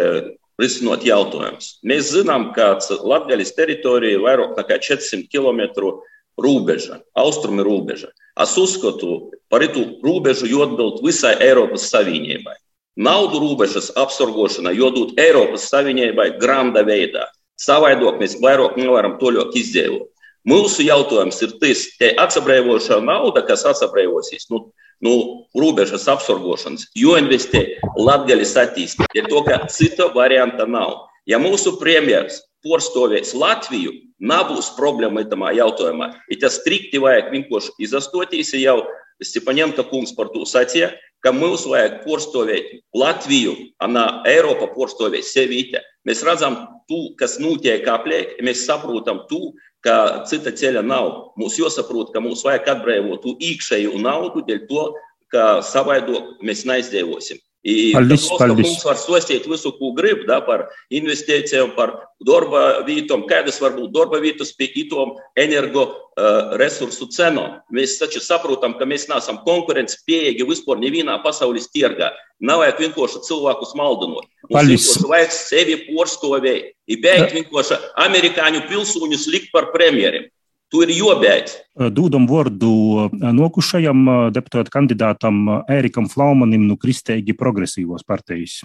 risinot 0.61 1.05
jautājumus. 1.07 1.79
Mēs 1.87 2.11
zinām, 2.15 2.51
ka 2.57 2.75
Latvijas 3.05 3.55
teritorija 3.55 4.19
ir 4.19 4.25
vairāk 4.25 4.57
nekā 4.59 4.81
400 4.83 5.29
km 5.31 5.93
robeža, 6.41 7.01
austrumi 7.15 7.63
robeža. 7.67 8.11
Es 8.41 8.57
uzskatu, 8.59 9.31
par 9.51 9.63
itu 9.63 10.01
robežu 10.03 10.49
jāatbild 10.51 11.05
visai 11.07 11.37
Eiropas 11.47 11.87
Savienībai. 11.93 12.57
Naudu 12.95 13.41
robežas 13.43 13.91
apsargošana 13.99 14.71
jādod 14.71 15.17
Eiropas 15.19 15.67
Savienībai 15.67 16.37
granda 16.39 16.85
veidā. 16.87 17.27
Savādāk 17.59 18.21
mēs 18.21 18.37
vairāk 18.43 18.77
nevaram 18.79 19.17
toļāk 19.19 19.57
izdzīvot. 19.59 20.11
Mūsu 20.47 20.85
jautājums 20.85 21.41
ir 21.43 21.55
tas, 21.59 21.83
ka 21.99 22.13
atsabrēvošā 22.23 23.01
nauda, 23.03 23.43
kas 23.49 23.65
atsabrēvosies 23.67 24.47
nu, 24.53 24.61
nu, 25.03 25.15
robežas 25.57 26.05
apsargošanas, 26.13 26.91
jo 26.95 27.17
investē 27.19 27.65
Latvijas 27.97 28.53
attīstībā, 28.61 29.09
ir 29.17 29.31
to, 29.33 29.41
ka 29.47 29.65
cita 29.73 30.11
varianta 30.15 30.69
nav. 30.69 31.09
Ja 31.27 31.41
mūsu 31.41 31.79
premjeras 31.81 32.43
porstovēs 32.65 33.33
Latviju, 33.35 33.95
nebūs 34.21 34.75
problēma 34.77 35.25
tamā 35.29 35.55
jautājumā. 35.57 36.13
Ja 36.31 36.43
tas 36.45 36.61
strikti 36.61 37.01
vajag 37.03 37.33
vienkārši 37.33 37.75
izastoties 37.89 38.53
jau 38.61 38.83
Stepanenko 39.25 39.87
kungs 39.91 40.15
par 40.17 40.31
to 40.35 40.45
sacīja, 40.49 40.93
ka 41.25 41.33
mums 41.33 41.65
vajag 41.69 42.03
porcelānīt 42.05 42.83
Latviju, 42.97 43.55
Anā, 43.85 44.23
Eiropa 44.29 44.69
porcelānīt 44.75 45.25
sevīte. 45.27 45.81
Mēs 46.05 46.21
redzam, 46.27 46.59
tu, 46.91 47.15
kas 47.21 47.39
notiek 47.41 47.87
apliek, 47.89 48.37
mēs 48.45 48.67
saprotam, 48.69 49.23
tu, 49.31 49.55
ka 49.85 50.25
cita 50.29 50.53
ceļa 50.53 50.85
nav. 50.85 51.11
Mums 51.41 51.57
jāsaprot, 51.61 52.13
ka 52.13 52.21
mums 52.25 52.45
vajag 52.45 52.69
atbrīvot 52.77 53.25
iekšēju 53.35 53.97
naudu, 54.05 54.45
dēļ 54.49 54.63
to, 54.69 54.85
ka 55.33 55.47
savādāk 55.65 56.45
mēs 56.45 56.65
neizdzīvosim. 56.69 57.41
Paldies, 57.64 58.27
paldies. 58.37 58.66
Mums 58.66 58.83
var 58.85 58.98
stāstīt 59.00 59.46
visu, 59.48 59.70
ko 59.79 59.94
grib, 59.96 60.27
da, 60.29 60.42
par 60.44 60.66
investīcijām, 60.92 61.70
par 61.79 61.94
darba 62.20 62.85
vietām, 62.85 63.22
kādas 63.31 63.57
var 63.62 63.72
būt 63.72 63.94
darba 63.94 64.20
vietas 64.20 64.53
pie 64.53 64.68
itām 64.83 65.14
energo 65.40 65.87
uh, 65.88 66.53
resursu 66.61 67.09
cenām. 67.14 67.62
Mēs 67.72 67.96
taču 68.03 68.20
saprotam, 68.20 68.77
ka 68.77 68.85
mēs 68.85 69.09
neesam 69.09 69.40
konkurences 69.46 70.05
pieejami 70.05 70.44
vispār 70.50 70.83
nevienā 70.83 71.16
pasaules 71.24 71.70
tirgā. 71.72 72.12
Nav 72.44 72.61
vajag 72.61 72.85
vienkārši 72.85 73.24
cilvēkus 73.31 73.72
maldinot. 73.81 74.29
Mums 74.50 74.68
vienkārši 74.74 75.09
vajag 75.14 75.35
sevi 75.38 75.81
porstovēt, 75.88 76.74
ir 76.85 77.00
beigt 77.00 77.33
vienkārši 77.38 77.81
amerikāņu 78.05 78.66
pilsoņus 78.68 79.29
likt 79.33 79.55
par 79.57 79.72
premjeriem. 79.72 80.29
Tu 80.75 80.81
ir 80.83 80.91
jobeidz. 80.91 81.53
Dūdam 81.95 82.25
vārdu 82.27 82.69
nokušajam 83.15 84.01
deputāta 84.35 84.73
kandidātam 84.75 85.45
Ērikam 85.71 86.09
Flaumanim 86.11 86.65
no 86.67 86.75
Kristēgi 86.83 87.37
progresīvos 87.39 88.03
partijas. 88.03 88.57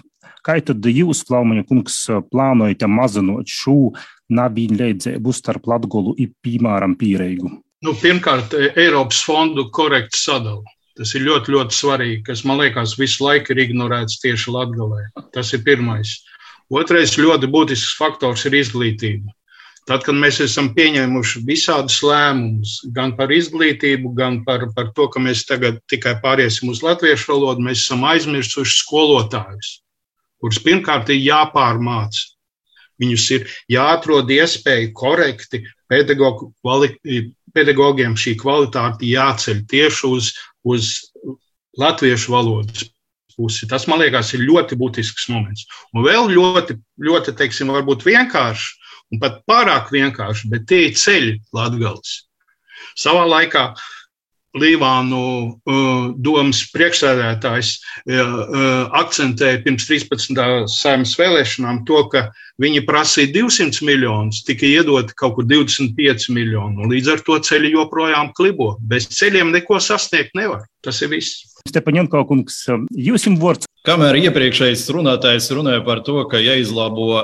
Kā 0.42 0.56
tad 0.58 0.82
jūs, 0.90 1.20
Flaumaņa 1.28 1.68
kungs, 1.68 2.00
plānojat 2.32 2.82
mazinot 2.90 3.46
šo 3.46 3.92
nabīņleidzību 4.34 5.36
starp 5.38 5.70
Latgolu 5.70 6.16
un, 6.18 6.34
piemēram, 6.42 6.98
Pīreigu? 6.98 7.52
Nu, 7.86 7.94
pirmkārt, 8.02 8.58
Eiropas 8.74 9.22
fondu 9.22 9.68
korekti 9.70 10.18
sadala. 10.18 10.66
Tas 10.98 11.14
ir 11.14 11.22
ļoti, 11.28 11.54
ļoti 11.54 11.78
svarīgi, 11.78 12.22
kas 12.26 12.42
man 12.44 12.58
liekas 12.58 12.98
visu 12.98 13.22
laiku 13.24 13.54
ir 13.54 13.68
ignorēts 13.68 14.18
tieši 14.24 14.50
Latgalē. 14.50 15.06
Tas 15.30 15.54
ir 15.54 15.62
pirmais. 15.62 16.18
Otrais 16.70 17.14
ļoti 17.18 17.46
būtisks 17.54 17.94
faktors 18.02 18.50
ir 18.50 18.58
izglītība. 18.58 19.30
Tad, 19.90 20.04
kad 20.06 20.14
mēs 20.14 20.36
esam 20.44 20.68
pieņēmuši 20.76 21.40
visādus 21.48 21.96
lēmumus, 22.06 22.76
gan 22.94 23.16
par 23.18 23.32
izglītību, 23.34 24.12
gan 24.14 24.36
par, 24.46 24.68
par 24.76 24.92
to, 24.94 25.08
ka 25.10 25.18
mēs 25.22 25.42
tagad 25.48 25.80
tikai 25.90 26.12
pāriesim 26.22 26.70
uz 26.70 26.84
latviešu 26.86 27.32
valodu, 27.32 27.64
mēs 27.66 27.82
esam 27.82 28.04
aizmirsuši 28.06 28.76
skolotājus, 28.84 29.72
kurus 30.38 30.62
pirmkārt 30.62 31.10
ir 31.10 31.18
jāpārmāca. 31.24 32.22
Viņus 33.02 33.26
ir 33.34 33.50
jāatrod 33.72 34.30
iespēja 34.30 34.92
korekti 34.94 35.64
pedagogu, 35.90 36.52
pedagogiem 37.56 38.14
šī 38.14 38.36
kvalitāte 38.38 39.10
jāceļ 39.10 39.64
tieši 39.74 40.06
uz, 40.06 40.32
uz 40.62 40.92
latviešu 41.82 42.36
valodas 42.36 42.86
pusi. 43.34 43.66
Tas, 43.66 43.88
man 43.90 44.04
liekas, 44.04 44.34
ir 44.36 44.46
ļoti 44.46 44.78
būtisks 44.78 45.30
moments. 45.32 45.66
Un 45.96 46.06
vēl 46.06 46.30
ļoti, 46.30 46.78
ļoti 47.02 47.34
teiksim, 47.40 47.72
varbūt 47.74 48.06
vienkārši 48.06 48.76
un 49.10 49.22
pat 49.22 49.40
pārāk 49.50 49.90
vienkārši, 49.94 50.50
bet 50.52 50.66
tie 50.70 50.84
ir 50.88 50.98
ceļi 50.98 51.36
Latvijas. 51.56 52.20
Savā 52.98 53.26
laikā 53.28 53.70
Līvānu 54.58 55.20
domas 56.18 56.64
priekšsēdētājs 56.74 57.68
akcentēja 58.98 59.60
pirms 59.62 59.86
13. 59.86 60.40
saimnes 60.66 61.12
vēlēšanām 61.20 61.84
to, 61.86 62.00
ka 62.10 62.24
viņi 62.60 62.82
prasīja 62.88 63.30
200 63.36 63.86
miljonus, 63.86 64.42
tika 64.48 64.66
iedoti 64.66 65.14
kaut 65.14 65.36
kur 65.38 65.46
25 65.46 66.32
miljoni. 66.34 66.88
Līdz 66.90 67.12
ar 67.14 67.22
to 67.28 67.38
ceļi 67.46 67.70
joprojām 67.76 68.32
klibo. 68.34 68.74
Bez 68.82 69.06
ceļiem 69.14 69.54
neko 69.54 69.78
sasniegt 69.78 70.34
nevar. 70.34 70.66
Tas 70.82 70.98
ir 71.04 71.12
viss. 71.14 71.46
Stepaņenko 71.68 72.24
kungs, 72.26 72.64
jūs 72.90 73.28
jums 73.28 73.40
vārds. 73.40 73.70
Kamēr 73.86 74.18
iepriekšējais 74.18 74.82
runātājs 74.92 75.46
runāja 75.56 75.80
par 75.86 76.02
to, 76.04 76.18
ka 76.28 76.40
jāizlabo, 76.42 77.22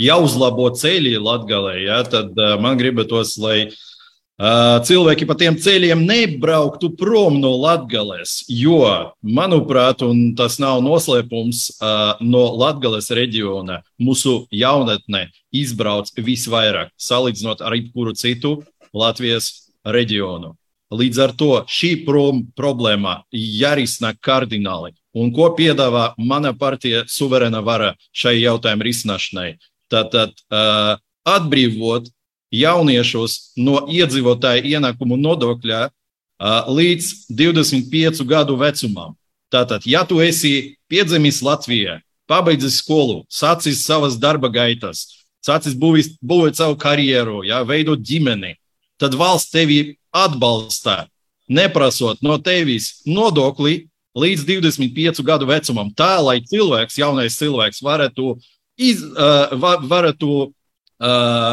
jāuzlabo 0.00 0.70
ceļi 0.78 1.18
Latgalē, 1.20 1.74
ja, 1.82 1.98
tad 2.08 2.38
man 2.62 2.78
gribatos, 2.80 3.34
lai 3.42 3.66
cilvēki 4.38 5.26
pa 5.26 5.34
tiem 5.34 5.56
ceļiem 5.58 6.04
nebrauktu 6.06 6.92
prom 6.96 7.40
no 7.42 7.56
Latvijas. 7.58 8.44
Jo, 8.48 9.12
manuprāt, 9.22 10.02
un 10.06 10.34
tas 10.38 10.58
nav 10.62 10.82
noslēpums, 10.86 11.80
no 12.20 12.44
Latvijas 12.54 13.10
reģiona 13.10 13.82
mūsu 13.98 14.46
jaunatne 14.54 15.28
izbrauc 15.50 16.12
visvairāk, 16.14 16.94
salīdzinot 16.96 17.62
ar 17.62 17.74
jebkuru 17.74 18.14
citu 18.14 18.62
Latvijas 18.94 19.72
reģionu. 19.84 20.54
Līdz 20.88 21.18
ar 21.20 21.34
to 21.36 21.50
šī 21.68 22.06
problēma 22.06 23.18
jārisina 23.34 24.14
kardināli. 24.16 24.94
Un 25.18 25.32
ko 25.34 25.50
piedāvā 25.56 26.14
mana 26.16 26.54
partija 26.56 27.02
suverēna 27.10 27.60
vara 27.64 27.90
šai 28.16 28.38
jautājumu 28.38 28.86
risināšanai? 28.86 29.50
Tātad 29.92 30.32
uh, 30.48 30.96
atbrīvot 31.28 32.08
jauniešus 32.54 33.54
no 33.56 33.84
iedzīvotāju 33.92 34.64
ienākumu 34.72 35.18
nodokļa 35.20 35.88
uh, 35.88 36.68
līdz 36.72 37.28
25 37.30 38.24
gadu 38.28 38.56
vecumam. 38.60 39.14
Tātad, 39.52 39.86
ja 39.88 40.04
tu 40.04 40.20
esi 40.20 40.76
piedzimis 40.92 41.40
Latvijā, 41.44 41.98
pabeidzis 42.28 42.82
skolu, 42.82 43.22
sācis 43.32 43.84
savas 43.86 44.18
darba 44.20 44.50
gaitas, 44.52 45.24
sācis 45.44 45.76
būvēt 45.76 46.58
savu 46.58 46.76
karjeru, 46.80 47.40
ja, 47.48 47.62
veidot 47.64 48.02
ģimeni, 48.04 48.58
tad 49.00 49.16
valsts 49.16 49.52
tevi 49.54 49.96
atbalsta, 50.12 51.06
neprasot 51.48 52.20
no 52.24 52.36
tevis 52.36 52.98
nodokli 53.08 53.86
līdz 54.18 54.44
25 54.48 55.24
gadu 55.24 55.48
vecumam, 55.48 55.88
tā 55.96 56.18
lai 56.20 56.42
cilvēks, 56.44 56.98
jaunais 57.00 57.38
cilvēks, 57.40 57.80
varētu, 57.84 58.34
iz, 58.76 59.00
uh, 59.00 59.54
varētu 59.88 60.50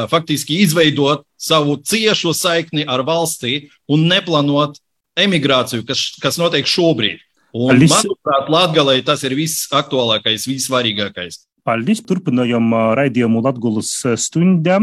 faktiski 0.10 0.58
izveidot 0.64 1.26
savu 1.38 1.78
ciešu 1.78 2.34
saikni 2.34 2.86
ar 2.88 3.04
valsti 3.06 3.70
un 3.88 4.08
neplānot 4.10 4.80
emigrāciju, 5.16 5.86
kas, 5.88 6.16
kas 6.22 6.40
notiek 6.42 6.68
šobrīd. 6.68 7.22
Un, 7.56 7.80
manuprāt, 7.88 8.50
Latvijai 8.52 9.04
tas 9.06 9.22
ir 9.24 9.36
viss 9.38 9.70
aktuālākais, 9.72 10.48
vissvarīgākais. 10.50 11.46
Paldies! 11.66 12.04
Turpinājām 12.06 12.68
raidījumu 12.94 13.40
Latvijas 13.42 13.88
stundā. 14.22 14.76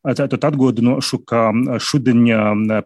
Tātad 0.00 0.46
atgādināšu, 0.48 1.18
ka 1.28 1.50
šodien 1.84 2.22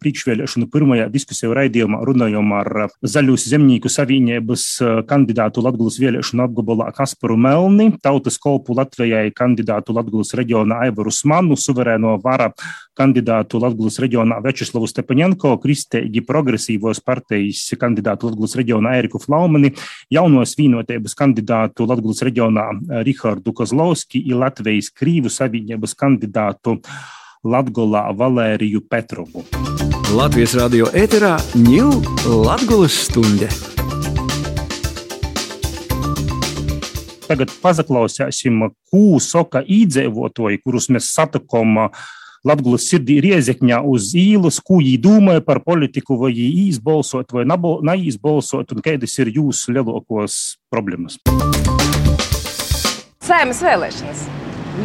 priekšvēlēšanu 0.01 0.67
pirmajā 0.73 1.05
diskusiju 1.13 1.55
raidījumā 1.55 2.01
runājām 2.03 2.51
ar 2.59 2.71
Zaļus 3.07 3.47
zemnieku 3.53 3.93
savienības 3.95 4.65
kandidātu 5.07 5.63
Latvijas 5.63 6.01
vēlēšanu 6.03 6.49
apgabalā 6.49 6.89
Kasparu 6.97 7.37
Melni, 7.39 7.93
Tautas 8.03 8.41
kolpu 8.43 8.75
Latvijai 8.75 9.31
kandidātu 9.31 9.95
Latvijas 9.95 10.35
reģionā 10.35 10.89
Aivaru 10.89 11.15
Smanu, 11.15 11.55
suverēno 11.55 12.17
vara 12.27 12.51
kandidātu 12.99 13.61
Latvijas 13.63 13.99
reģionā 14.03 14.39
Večeslavu 14.45 14.89
Stepaņenko, 14.91 15.57
Kristēģi 15.63 16.23
progresīvos 16.27 17.03
partijas 17.05 17.67
kandidātu 17.81 18.31
Latvijas 18.31 18.57
reģionā 18.61 18.95
Eriku 19.01 19.21
Flaumani, 19.23 19.73
jaunos 20.15 20.55
vienotības 20.59 21.19
kandidātu 21.19 21.89
Latvijas 21.91 22.25
reģionā 22.29 22.71
Rihardu 23.07 23.55
Kozlovski 23.57 24.23
i 24.25 24.39
Latvijas 24.39 24.93
Krīvu 24.95 25.33
savienības 25.33 25.97
kandidātu 25.99 26.79
Latgolā 27.45 28.07
Valēriju 28.17 28.87
Petrovu. 28.89 29.45
Latvijas 30.15 30.55
radio 30.57 30.89
ēterā 30.97 31.37
ņūl 31.59 31.99
Latgulas 32.47 32.97
stunde. 33.09 33.51
Tagad 37.25 37.51
paklausīsim, 37.63 38.67
ko 38.93 39.19
saka 39.23 39.63
īdzīvotāji, 39.65 40.61
kurus 40.61 40.91
mēs 40.93 41.09
satikām 41.17 41.89
Latvijas 42.45 42.91
sirdī 42.91 43.23
riezekņā 43.25 43.79
uz 43.89 44.11
īlas, 44.21 44.59
ko 44.61 44.77
viņi 44.77 44.99
domāja 45.01 45.41
par 45.41 45.63
politiku, 45.65 46.19
vai 46.21 46.35
viņi 46.37 46.67
izbalsot 46.75 47.33
vai 47.33 47.47
neizbalsot, 47.49 48.75
un 48.75 48.85
kādas 48.85 49.17
ir 49.17 49.31
jūsu 49.33 49.73
lielākās 49.73 50.59
problēmas. 50.69 51.17
Sēmas 53.25 53.65
vēlēšanas. 53.65 54.27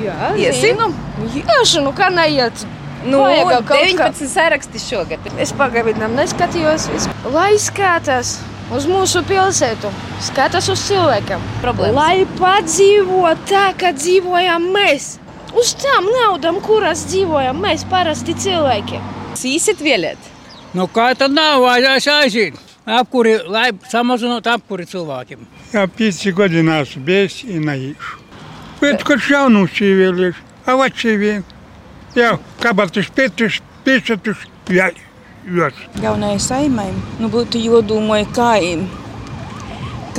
Jā, 0.05 0.31
Iesinu? 0.39 0.87
Iešu, 1.35 1.83
nu 1.83 1.91
kā 1.97 2.07
neiet. 2.15 2.63
Nu, 3.03 3.25
Vajag 3.25 3.67
kaut 3.67 3.83
19 3.83 4.31
saraksti 4.31 4.79
šogad. 4.79 5.27
Es 5.35 5.51
pagaidām 5.51 6.15
neskatījos. 6.15 6.87
Lai 7.35 7.57
skatās 7.59 8.37
uz 8.71 8.87
mūsu 8.87 9.19
pilsētu, 9.27 9.91
skatās 10.31 10.71
uz 10.71 10.87
cilvēkiem. 10.87 11.43
Problēmas. 11.59 11.99
Lai 11.99 12.23
padzīvo 12.39 13.35
tā, 13.51 13.73
kā 13.75 13.91
dzīvojam 13.99 14.71
mēs. 14.71 15.17
Uz 15.57 15.71
tām 15.81 16.05
naudām, 16.13 16.59
kuras 16.61 17.07
dzīvojam 17.09 17.57
mēs, 17.63 17.85
parasti 17.89 18.35
cilvēki. 18.37 18.99
Sīsit 19.39 19.81
vēlēt? 19.81 20.29
Nu, 20.77 20.85
kā 20.93 21.09
tad 21.17 21.33
nav 21.33 21.63
vajadzēs 21.63 22.07
aiziet? 22.13 22.59
Apkuri, 22.89 23.35
lai 23.49 23.69
samazinot 23.89 24.45
apkuri 24.49 24.85
cilvēkiem. 24.89 25.41
Jā, 25.73 25.85
pieci 25.89 26.33
gadi 26.37 26.61
neesmu 26.65 27.01
bijis 27.05 27.41
un 27.49 27.65
neiešu. 27.69 28.21
Bet 28.79 29.03
kurš 29.05 29.31
jaunus 29.33 29.73
sievietes, 29.77 30.37
a 30.65 30.77
vecīvien, 30.79 31.43
jau 32.17 32.37
kabatus 32.61 33.09
pietus, 33.13 33.59
jā, 34.69 34.89
jos. 35.49 35.85
Jaunai 36.01 36.37
saimai, 36.41 36.89
nu 37.19 37.29
būtu 37.33 37.61
jodomāja 37.65 38.29
kājiem 38.37 38.85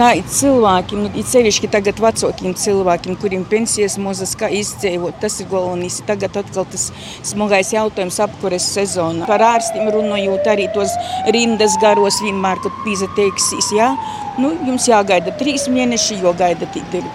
kā 0.01 0.11
cilvēkiem, 0.33 1.05
nu, 1.05 1.25
sevišķi 1.33 1.69
tagad 1.73 2.01
vecākiem 2.01 2.55
cilvēkiem, 2.57 3.19
kuriem 3.21 3.45
pensijas 3.49 3.99
mazas, 4.01 4.33
kā 4.39 4.49
izdzīvot. 4.61 5.19
Tas 5.21 5.37
ir 5.43 5.51
galvenais. 5.51 6.01
Tagad 6.09 6.39
atkal 6.41 6.67
tas 6.73 6.89
smagais 7.27 7.75
jautājums 7.75 8.21
apkures 8.25 8.69
sezonā. 8.77 9.29
Par 9.29 9.45
ārstiem 9.45 9.91
runājot, 9.93 10.49
arī 10.51 10.69
tos 10.75 10.95
rindas 11.35 11.77
garos 11.83 12.21
vienmēr, 12.25 12.63
kad 12.65 12.83
pīza 12.87 13.11
teiksīs, 13.19 13.73
jā, 13.77 13.93
nu, 14.41 14.55
jums 14.69 14.89
jāgaida 14.89 15.35
trīs 15.41 15.69
mēneši, 15.71 16.21
jo 16.25 16.35
gaida 16.39 16.69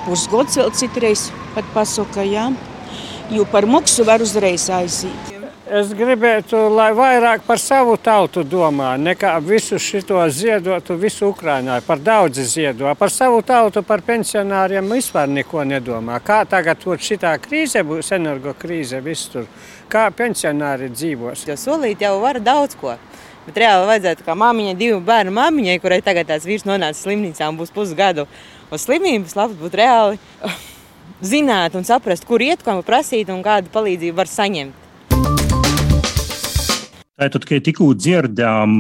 pusgads 0.06 0.60
vēl 0.62 0.74
citreiz 0.78 1.30
pat 1.58 1.70
pasaka, 1.76 2.26
jā. 2.28 2.52
Jo 3.34 3.48
par 3.50 3.66
moksu 3.66 4.06
var 4.06 4.22
uzreiz 4.22 4.70
aiziet. 4.70 5.35
Es 5.66 5.90
gribētu, 5.98 6.60
lai 6.70 6.92
vairāk 6.94 7.42
par 7.42 7.58
savu 7.58 7.96
tautu 7.98 8.44
domā, 8.46 8.92
nekā 9.02 9.32
visu 9.42 9.80
šo 9.82 10.20
ziedotu, 10.30 10.94
visu 10.94 11.32
Ukraiņā. 11.32 11.80
Par 11.82 11.98
daudz 11.98 12.38
ziedo, 12.38 12.92
par 12.94 13.10
savu 13.10 13.42
tautu, 13.42 13.82
par 13.82 14.04
pensionāriem 14.06 14.86
vispār 14.94 15.26
neko 15.26 15.64
nedomā. 15.66 16.20
Kā 16.22 16.44
tagad 16.46 16.86
šī 16.86 17.18
krīze 17.42 17.82
būs, 17.82 18.12
energo 18.14 18.54
krīze 18.54 19.02
visur, 19.02 19.48
kā 19.90 20.12
pensionāri 20.12 20.92
dzīvos. 20.94 21.48
Jo 21.48 21.58
solīt 21.58 22.06
jau 22.06 22.20
var 22.22 22.40
daudz 22.40 22.78
ko. 22.78 22.94
Bet 23.48 23.58
reāli 23.58 23.90
vajadzētu, 23.90 24.22
kā 24.22 24.38
māmiņai, 24.38 24.78
divu 24.78 25.02
bērnu 25.02 25.34
māmiņai, 25.34 25.82
kurai 25.82 26.02
tagad 26.06 26.30
tās 26.30 26.46
vīrs 26.46 26.70
nonāca 26.70 27.02
slimnīcā 27.02 27.50
un 27.50 27.58
būs 27.58 27.74
pusgadu 27.74 28.28
uz 28.70 28.86
slimības, 28.86 29.34
labs 29.34 29.58
būtu 29.58 29.82
reāli 29.82 30.22
zināt 31.34 31.74
un 31.74 31.90
saprast, 31.90 32.30
kur 32.30 32.46
iet, 32.46 32.62
ko 32.62 32.84
prasīt 32.86 33.34
un 33.34 33.42
kādu 33.42 33.74
palīdzību 33.74 34.22
var 34.22 34.30
saņemt. 34.30 34.85
Tātad, 37.16 37.46
kad 37.48 37.64
tikko 37.64 37.94
dzirdējām, 37.96 38.74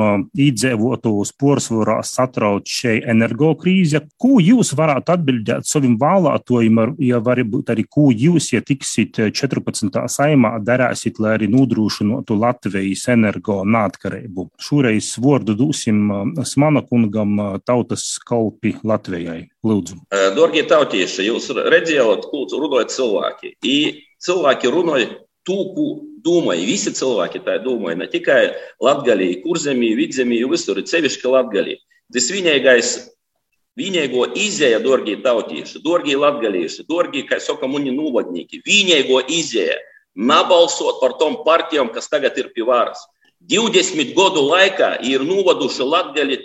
iedzīvotājus 0.44 1.30
porcelānā 1.40 2.02
satrauc 2.04 2.68
šī 2.68 2.98
energokrīze, 3.08 4.02
ko 4.20 4.42
jūs 4.44 4.74
varētu 4.76 5.14
atbildēt 5.14 5.70
saviem 5.70 5.94
vēlētājiem, 6.02 6.82
ja 7.00 7.22
varbūt 7.24 7.72
arī 7.72 7.86
ko 7.88 8.10
jūs, 8.12 8.50
ja 8.52 8.60
tiksit 8.60 9.22
14. 9.32 10.02
saimā, 10.12 10.58
darāsiet, 10.68 11.22
lai 11.24 11.38
arī 11.38 11.48
nodrošinātu 11.54 12.36
Latvijas 12.42 13.08
energo 13.16 13.62
neatkarību? 13.64 14.50
Šoreiz 14.60 15.14
vārdu 15.24 15.56
dosim 15.56 16.12
Smana 16.44 16.84
kungam 16.84 17.40
tautas 17.64 18.18
kalpi 18.28 18.76
Latvijai. 18.84 19.46
Lūdzu. 19.66 20.02
Dārgie 20.36 20.62
tautieši, 20.68 21.24
jūs 21.32 21.48
redzējāt, 21.56 22.28
ko 22.28 22.44
runāja 22.52 22.92
cilvēki. 22.92 23.56
I 23.64 23.78
cilvēki 24.22 24.76
runāja 24.76 25.14
to, 25.46 25.58
ko 25.76 25.88
domāju, 26.26 26.66
visi 26.68 26.94
cilvēki 26.96 27.44
tā 27.46 27.60
domāja, 27.64 28.00
ne 28.02 28.08
tikai 28.12 28.54
Latvijā, 28.84 29.42
kurzemī, 29.44 29.94
vidzemī, 29.98 30.42
visur, 30.50 30.82
sevišķi 30.82 31.34
Latvijā. 31.34 31.78
Tas 32.14 32.30
vienīgais, 32.34 32.94
vienīgo 33.78 34.28
izēja, 34.38 34.80
dārgie 34.84 35.18
tautieši, 35.24 35.82
dārgie 35.86 36.16
latgalieši, 36.22 36.86
dārgie, 36.90 37.26
kā 37.30 37.40
saka, 37.42 37.70
muni 37.70 37.94
novadnieki, 37.96 38.62
vienīgo 38.66 39.22
izēja 39.30 39.78
nebalsot 40.16 41.02
par 41.02 41.18
tom 41.20 41.42
partijām, 41.46 41.92
kas 41.94 42.10
tagad 42.10 42.38
ir 42.40 42.52
pie 42.56 42.66
varas. 42.68 43.04
20 43.52 44.16
gadu 44.16 44.46
laikā 44.48 44.96
ir 45.06 45.22
novaduši 45.28 45.86
Latviju 45.86 46.38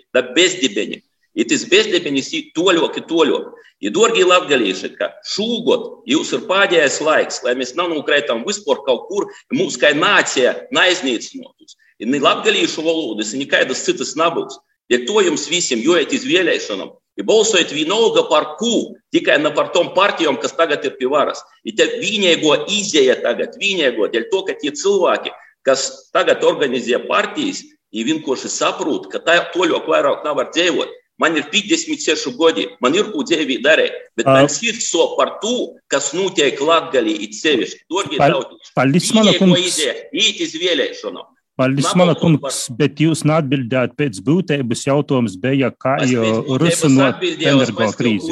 bezdibeņi. 1.34 1.38
Ir 1.38 1.46
tas 1.48 1.64
bezdibenis 1.70 2.30
toļok, 2.54 3.06
toļok. 3.08 3.58
Ir 3.80 3.92
dārgi 3.92 4.24
latgalīši, 4.26 4.96
ka 4.98 5.12
šogad 5.24 6.04
jūs 6.06 6.32
ir 6.32 6.46
pēdējais 6.48 7.00
laiks, 7.00 7.42
lai 7.44 7.54
mēs 7.56 7.74
nenokrētam 7.74 8.44
vispār 8.44 8.84
kaut 8.84 9.08
kur, 9.08 9.26
mūsu 9.52 9.80
kā 9.80 9.94
nācija 9.94 10.68
naiznīcinotus. 10.70 11.76
Ir 12.00 12.08
ne 12.08 12.20
latgalīšu 12.20 12.82
valodas, 12.84 13.32
ir 13.32 13.46
nekādas 13.46 13.84
citas 13.84 14.16
nebūs. 14.16 14.58
Dēļ 14.90 15.06
to 15.06 15.20
jums 15.22 15.48
visiem 15.48 15.80
jojiet 15.80 16.12
iz 16.12 16.26
vēlēšanām. 16.26 16.90
Ir 17.16 17.24
balsojiet 17.24 17.72
vienalga 17.72 18.26
par 18.28 18.56
ko, 18.58 18.96
tikai 19.12 19.38
ne 19.40 19.50
par 19.54 19.72
tom 19.72 19.94
partijām, 19.94 20.36
kas 20.40 20.52
tagad 20.56 20.84
ir 20.84 20.96
pie 20.98 21.08
varas. 21.08 21.40
Ir 21.64 21.76
te 21.76 21.86
vienīgo 22.00 22.66
izēja 22.68 23.20
tagad, 23.22 23.56
vienīgo, 23.60 24.08
dēļ 24.10 24.28
to, 24.32 24.42
ka 24.44 24.56
tie 24.60 24.72
cilvēki 24.76 25.32
kas 25.66 26.10
tagad 26.14 26.44
organizē 26.46 27.00
partijas, 27.08 27.62
ir 27.92 28.06
vienkārši 28.08 28.50
saprot, 28.52 29.08
ka 29.12 29.20
tā 29.24 29.36
toļok 29.54 29.88
vairāk 29.90 30.24
nav 30.26 30.38
var 30.38 30.50
dzīvot. 30.54 30.96
Man 31.20 31.37
ir 31.37 31.44
56 31.52 32.33
gadi, 32.38 32.64
man 32.80 32.94
ir 32.96 33.11
ko 33.12 33.24
dzīvī 33.28 33.59
darīt, 33.64 33.96
bet 34.16 34.24
uh, 34.24 34.38
man 34.38 34.48
sirds 34.48 34.87
so 34.88 35.11
par 35.18 35.35
to, 35.42 35.74
kas 35.92 36.14
notiek 36.16 36.61
Latgalī, 36.64 37.18
it 37.26 37.37
sevišķi. 37.37 37.83
Dorgi 37.92 38.20
draugi, 38.22 38.56
paldies, 38.78 39.11
mana 39.16 39.35
kungs. 39.37 39.68
Ideja, 39.74 39.98
īt 40.16 40.40
iz 40.46 40.56
vēlēšanu. 40.62 41.26
Paldies, 41.61 41.90
mana 41.99 42.14
kungs, 42.16 42.62
bet 42.73 43.01
jūs 43.05 43.20
neatbildējāt 43.29 43.92
pēc 43.99 44.20
būtības 44.25 44.85
jautājums 44.87 45.35
bija, 45.40 45.68
kā 45.77 45.99
jau 46.09 46.57
rusinot 46.61 47.20
energokrīzi. 47.20 48.31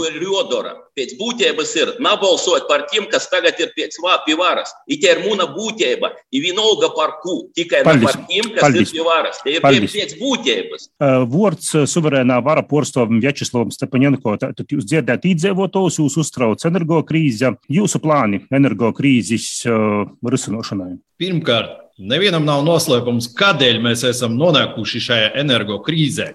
Pēc 0.99 1.13
būtības 1.15 1.73
ir 1.79 1.91
nabalsot 2.03 2.65
par 2.67 2.87
tiem, 2.91 3.05
kas 3.13 3.29
tagad 3.31 3.59
ir 3.63 3.69
pēc 3.77 3.99
pie 4.25 4.35
varas. 4.39 4.73
Ir 4.91 5.21
mūna 5.23 5.45
būtība, 5.53 6.11
ir 6.35 6.43
vienalga 6.43 6.89
par 6.97 7.19
ko, 7.23 7.37
tikai 7.55 7.85
Paldies. 7.87 8.09
par 8.09 8.25
tiem, 8.27 8.49
kas 8.55 8.65
Paldies. 8.65 8.89
ir 8.89 8.97
pie 8.97 9.05
varas. 9.07 9.43
Tie 9.45 9.55
ir 9.55 9.63
Paldies. 9.63 9.95
pēc 9.95 10.15
būtības. 10.19 10.89
Uh, 10.99 11.29
uh, 11.29 11.85
suverēnā 11.87 12.41
vara 12.43 12.65
porstovam 12.67 13.21
Vjačeslavam 13.23 13.71
Stepaņenko. 13.71 14.39
Tad 14.41 14.65
jūs 14.67 14.89
dzirdēt 14.89 15.29
īdzīvotājus, 15.31 16.01
jūs 16.01 16.19
uztrauc 16.25 16.65
energokrīze, 16.67 17.53
jūsu 17.69 18.03
plāni 18.03 18.43
energokrīzes 18.51 19.53
uh, 19.69 20.09
risinošanai. 20.25 20.97
Pirmkārt, 21.19 21.88
nevienam 21.99 22.47
nav 22.47 22.65
noslēpums, 22.67 23.31
kādēļ 23.39 23.81
mēs 23.85 24.05
esam 24.09 24.37
nonākuši 24.39 25.03
šajā 25.03 25.33
energokrīzē. 25.43 26.33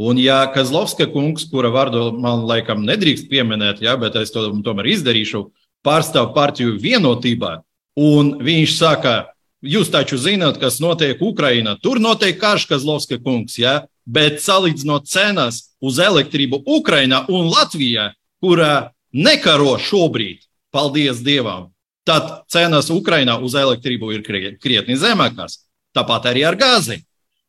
Un, 0.00 0.16
ja 0.16 0.46
Kazlovska 0.54 1.10
kungs, 1.12 1.44
kura 1.50 1.68
vārdu 1.74 2.06
man 2.16 2.46
laikam 2.48 2.86
nedrīkst 2.86 3.28
pieminēt, 3.28 3.82
ja, 3.84 3.98
bet 4.00 4.16
es 4.16 4.32
to 4.32 4.46
tomēr 4.64 4.88
izdarīšu, 4.94 5.44
pārstāv 5.84 6.30
partiju 6.36 6.78
vienotībā, 6.80 7.58
un 8.00 8.36
viņš 8.40 8.76
saka, 8.78 9.14
jūs 9.60 9.90
taču 9.92 10.16
zināt, 10.20 10.60
kas 10.62 10.80
notiek 10.80 11.20
Ukrainā, 11.20 11.76
tur 11.82 12.00
notiek 12.00 12.38
karš 12.40 12.68
Kazlovska 12.70 13.20
kungs, 13.20 13.58
ja, 13.60 13.82
bet 14.06 14.40
salīdzinot 14.40 15.10
cenas 15.10 15.66
uz 15.84 16.00
elektrību 16.00 16.62
Ukrainā 16.64 17.26
un 17.28 17.50
Latvijā, 17.52 18.12
kura 18.40 18.94
nekaro 19.12 19.76
šobrīd, 19.76 20.46
paldies 20.72 21.20
Dievam, 21.26 21.68
tad 22.04 22.44
cenas 22.50 22.90
Ukrainā 22.90 23.38
uz 23.42 23.54
elektrību 23.54 24.14
ir 24.14 24.24
krie- 24.26 24.56
krietni 24.60 24.96
zemākas. 24.96 25.60
Tāpat 25.96 26.30
arī 26.30 26.44
ar 26.46 26.56
gāzi. 26.56 27.00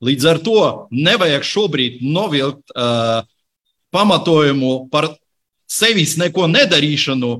Līdz 0.02 0.26
ar 0.26 0.40
to 0.42 0.62
nevajag 0.92 1.46
šobrīd 1.46 2.02
novilkt 2.02 2.74
uh, 2.74 3.22
pamatojumu 3.94 4.90
par 4.92 5.12
sevis 5.70 6.18
neko 6.18 6.48
nedarīšanu 6.50 7.32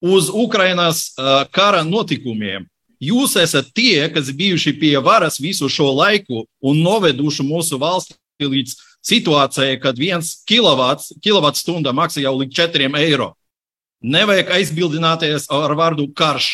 uz 0.00 0.30
Ukrainas 0.32 1.10
uh, 1.12 1.44
kara 1.52 1.82
notikumiem. 1.84 2.64
Jūs 3.00 3.36
esat 3.40 3.70
tie, 3.72 4.08
kas 4.12 4.28
bijuši 4.36 4.74
pie 4.80 4.96
varas 5.00 5.38
visu 5.40 5.68
šo 5.72 5.88
laiku 5.96 6.44
un 6.60 6.80
noveduši 6.84 7.44
mūsu 7.44 7.78
valsti 7.80 8.16
līdz 8.40 8.74
situācijai, 9.04 9.78
kad 9.80 9.96
viens 9.96 10.42
kilovats, 10.48 11.12
kilovats 11.24 11.62
stunda 11.64 11.92
maksā 11.96 12.24
jau 12.24 12.34
līdz 12.40 12.56
4 12.60 12.90
eiro. 13.00 13.32
Nevajag 14.00 14.50
aizbildināties 14.56 15.48
ar 15.52 15.74
vārdu 15.76 16.08
karš. 16.16 16.52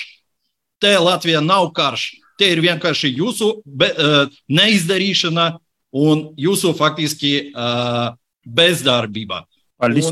Te 0.82 0.96
Latvijā 0.98 1.40
nav 1.44 1.70
karš. 1.76 2.10
Te 2.36 2.50
ir 2.52 2.60
vienkārši 2.60 3.14
jūsu 3.16 3.62
be, 3.64 3.88
uh, 3.94 4.32
neizdarīšana 4.52 5.46
un 5.96 6.26
jūsu 6.36 6.74
faktiski 6.76 7.32
uh, 7.48 8.16
bezdarbība. 8.44 9.44
Paldies, 9.76 10.08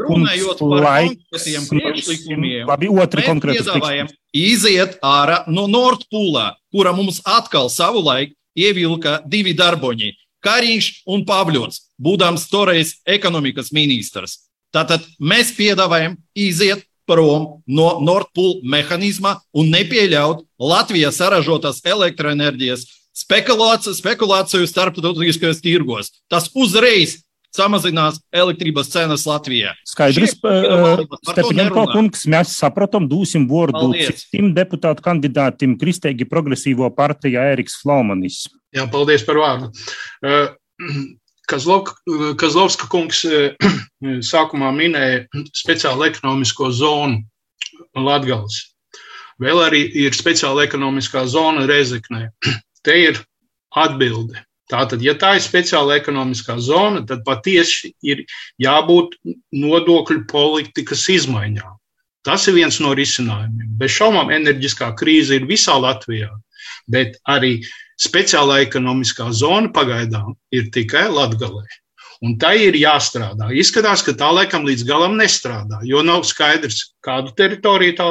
kungs. 0.00 0.04
Runājot 0.08 0.60
par 0.64 0.86
konkrētiem 1.04 1.66
priekšlikumiem, 1.68 2.68
Labi, 2.70 2.88
otri 2.88 3.24
konkrēti 3.26 3.60
piedāvājam 3.60 4.08
iziet 4.32 4.96
ārā 5.04 5.42
no 5.52 5.66
Nordpūlā, 5.68 6.54
kura 6.72 6.94
mums 6.96 7.20
atkal 7.28 7.68
savulaik 7.72 8.32
ievilka 8.56 9.18
divi 9.28 9.52
darboņi- 9.56 10.14
Kariņš 10.46 11.02
un 11.10 11.24
Pavļots, 11.26 11.80
būdams 12.00 12.48
toreiz 12.48 12.94
ekonomikas 13.04 13.72
ministrs. 13.72 14.47
Tātad 14.74 15.04
mēs 15.20 15.54
piedāvājam 15.56 16.18
iziet 16.36 16.84
prom 17.08 17.62
no 17.64 17.88
Nordpūla 18.04 18.60
mehānisma 18.68 19.38
un 19.56 19.70
nepieļaut 19.72 20.44
Latvijas 20.60 21.20
saražotas 21.22 21.80
elektroenerģijas 21.88 22.84
spekulāciju, 23.16 23.96
spekulāciju 23.96 24.68
starptautiskajos 24.68 25.62
tirgos. 25.64 26.12
Tas 26.30 26.50
uzreiz 26.54 27.22
samazinās 27.54 28.20
elektrības 28.34 28.90
cenas 28.92 29.24
Latvijā. 29.28 29.72
Skaidrs, 29.88 30.36
Stepaņenko 30.36 31.56
nerunā. 31.56 31.94
kungs, 31.94 32.26
mēs 32.28 32.52
saprotam, 32.60 33.08
dosim 33.08 33.48
vārdu 33.48 33.90
citim 33.96 34.52
deputātu 34.56 35.04
kandidātim 35.04 35.78
Kristēgi 35.80 36.28
progresīvo 36.28 36.90
partija 36.94 37.48
Ēriks 37.54 37.80
Flaumanis. 37.80 38.44
Jā, 38.76 38.84
paldies 38.92 39.24
par 39.24 39.40
vārdu. 39.40 39.72
Eh, 40.22 40.52
Kazlov, 40.78 41.16
Kazlovska 41.48 42.88
kungs 42.92 43.24
eh, 43.24 43.54
sākumā 44.24 44.72
minēja 44.76 45.44
speciālu 45.56 46.08
ekonomisko 46.10 46.70
zonu 46.74 47.22
Latgals. 47.96 48.60
Vēl 49.38 49.62
arī 49.62 49.84
ir 50.06 50.16
speciāla 50.18 50.66
ekonomiskā 50.66 51.24
zona 51.30 51.66
Rezeknē. 51.70 52.28
Te 52.84 52.98
ir 53.08 53.22
atbilde. 53.74 54.42
Tātad, 54.68 55.00
ja 55.00 55.14
tā 55.16 55.38
ir 55.38 55.42
speciāla 55.44 55.96
ekonomiskā 55.96 56.58
zona, 56.60 57.00
tad 57.08 57.22
patiesi 57.24 57.94
ir 58.04 58.20
jābūt 58.60 59.16
nodokļu 59.56 60.26
politikas 60.28 61.06
izmaiņām. 61.14 61.78
Tas 62.28 62.44
ir 62.50 62.58
viens 62.58 62.76
no 62.84 62.92
risinājumiem. 62.98 63.70
Bez 63.80 63.94
šaubām 63.96 64.28
enerģiskā 64.34 64.90
krīze 64.98 65.38
ir 65.38 65.46
visā 65.48 65.78
Latvijā, 65.80 66.28
bet 66.92 67.16
arī 67.24 67.62
speciālā 67.98 68.62
ekonomiskā 68.66 69.28
zona 69.34 69.70
pagaidām 69.74 70.34
ir 70.54 70.70
tikai 70.74 71.08
Latvijā. 71.10 71.66
Un 72.26 72.34
tai 72.34 72.56
ir 72.64 72.74
jāstrādā. 72.74 73.52
Izskatās, 73.54 74.02
ka 74.02 74.10
tā 74.18 74.28
laikam 74.34 74.64
līdz 74.66 74.82
galam 74.88 75.14
nestrādā, 75.20 75.78
jo 75.86 76.02
nav 76.02 76.24
skaidrs, 76.26 76.96
kādu 77.04 77.30
teritoriju 77.38 77.94
tā, 77.94 78.08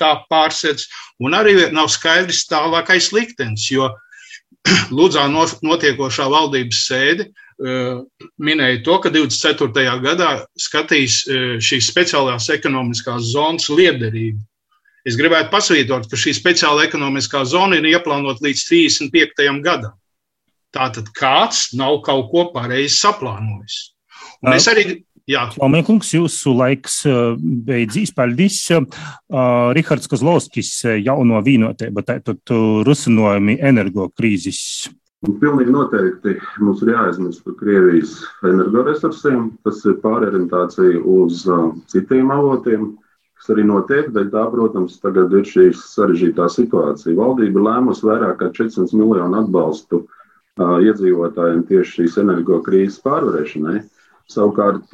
tā 0.00 0.12
pārsēdz, 0.32 0.86
un 1.20 1.36
arī 1.36 1.56
nav 1.76 1.90
skaidrs 1.92 2.46
tālākais 2.48 3.10
liktenis. 3.12 3.68
Jo 3.72 3.90
Lūdzā 4.96 5.26
notiekošā 5.32 6.26
valdības 6.32 6.80
sēde 6.88 7.28
uh, 7.28 8.00
minēja 8.40 8.80
to, 8.84 8.96
ka 9.04 9.12
24. 9.12 9.96
gadā 10.04 10.30
skatīs 10.60 11.22
uh, 11.28 11.56
šīs 11.60 11.92
speciālās 11.92 12.48
ekonomiskās 12.52 13.28
zonas 13.34 13.68
liederību. 13.72 14.40
Es 15.08 15.16
gribētu 15.16 15.48
pasvītrot, 15.52 16.08
ka 16.10 16.18
šī 16.20 16.34
speciāla 16.36 16.84
ekonomiskā 16.88 17.44
zona 17.48 17.78
ir 17.80 17.88
ieplānota 17.94 18.44
līdz 18.44 18.64
35. 18.68 19.46
gadam. 19.64 19.96
Tātad 20.70 21.08
kāds 21.16 21.70
nav 21.74 22.02
kaut 22.06 22.28
ko 22.30 22.50
pareizi 22.54 22.94
saplānojis. 22.98 23.78
Un 24.44 24.54
es 24.54 24.68
arī 24.70 25.00
Jā. 25.30 25.44
Flamenkungs, 25.54 26.08
jūsu 26.16 26.52
laiks 26.58 27.02
uh, 27.06 27.36
beidzīs. 27.38 28.10
Paldies. 28.16 28.56
Uh, 28.72 29.70
Rihards 29.76 30.10
Kozlovskis, 30.10 30.72
uh, 30.88 30.96
jauno 30.98 31.38
vīnotība, 31.46 32.02
tātad 32.06 32.50
rusinojumi 32.86 33.60
energokrīzes. 33.70 34.90
Un 35.28 35.36
pilnīgi 35.36 35.70
noteikti 35.74 36.34
mums 36.64 36.80
ir 36.82 36.94
jāaizmirst 36.94 37.44
par 37.44 37.54
Krievijas 37.60 38.16
energoresursiem. 38.48 39.50
Tas 39.66 39.82
ir 39.84 39.98
pārorientācija 40.02 41.04
uz 41.04 41.44
uh, 41.46 41.68
citiem 41.92 42.32
avotiem, 42.34 42.94
kas 43.50 43.56
arī 43.56 43.66
notiek. 43.66 44.10
Dēļ 44.14 44.30
tā, 44.30 44.44
protams, 44.52 45.00
tagad 45.02 45.32
ir 45.34 45.44
šī 45.44 45.70
sarežģītā 45.74 46.46
situācija. 46.54 47.16
Valdība 47.18 47.60
lēmusi 47.66 48.06
vairāk 48.06 48.38
kā 48.38 48.50
400 48.54 48.94
miljonu 48.94 49.40
atbalstu 49.42 50.04
uh, 50.04 50.78
iedzīvotājiem 50.78 51.64
tieši 51.66 51.96
šīs 51.96 52.20
energokrīzes 52.22 53.00
pārvarēšanai. 53.02 53.80
Savukārt, 54.30 54.92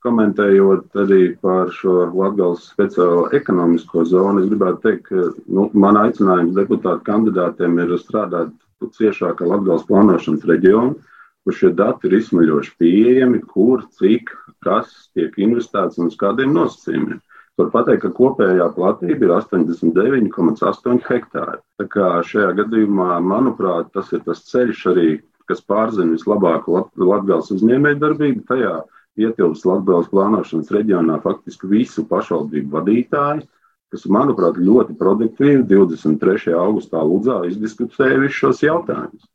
komentējot 0.00 0.96
arī 1.02 1.34
par 1.42 1.68
šo 1.76 2.06
Latvijas 2.16 2.70
speciālo 2.70 3.26
ekonomisko 3.36 4.06
zonu, 4.08 4.40
es 4.40 4.48
gribētu 4.48 4.80
teikt, 4.86 5.10
ka 5.10 5.26
nu, 5.52 5.66
man 5.76 5.98
aicinājums 6.00 6.56
deputātu 6.56 7.04
kandidātiem 7.04 7.76
ir 7.82 7.92
strādāt 8.00 8.54
ciešāk 8.96 9.42
ar 9.44 9.52
Latvijas 9.52 9.84
plānošanas 9.84 10.48
reģionu, 10.48 10.96
kur 11.44 11.58
šie 11.58 11.74
dati 11.76 12.08
ir 12.08 12.16
izsmeļoši 12.22 12.72
pieejami, 12.80 13.42
kur, 13.52 13.84
cik, 14.00 14.32
kas 14.64 15.10
tiek 15.12 15.36
investēts 15.36 16.00
un 16.00 16.08
uz 16.08 16.16
kādiem 16.16 16.56
nosacījumiem. 16.56 17.20
Var 17.58 17.72
pateikt, 17.72 18.04
ka 18.04 18.12
kopējā 18.16 18.68
platība 18.76 19.26
ir 19.26 19.32
89,8 19.34 21.02
hektāri. 21.08 21.58
Tā 21.80 21.86
kā 21.90 22.12
šajā 22.24 22.54
gadījumā, 22.62 23.18
manuprāt, 23.24 23.90
tas 23.96 24.12
ir 24.14 24.22
tas 24.24 24.44
ceļš 24.48 24.86
arī 24.92 25.08
kas 25.50 25.62
pārzina 25.66 26.14
vislabāko 26.14 26.84
Latvijas 26.94 27.50
uzņēmējdarbību. 27.56 28.44
Tajā 28.48 28.74
ietilpst 29.20 29.66
Latvijas 29.68 30.10
plānošanas 30.12 30.70
reģionā 30.76 31.18
faktiski 31.24 31.70
visu 31.70 32.06
pašvaldību 32.10 32.70
vadītāji, 32.76 33.46
kas, 33.90 34.06
manuprāt, 34.06 34.60
ļoti 34.62 34.96
produktīvi 35.00 35.66
23. 35.70 36.54
augustā 36.54 37.02
Ludzā 37.02 37.42
izdiskutēja 37.50 38.22
visus 38.22 38.42
šos 38.44 38.64
jautājumus. 38.66 39.26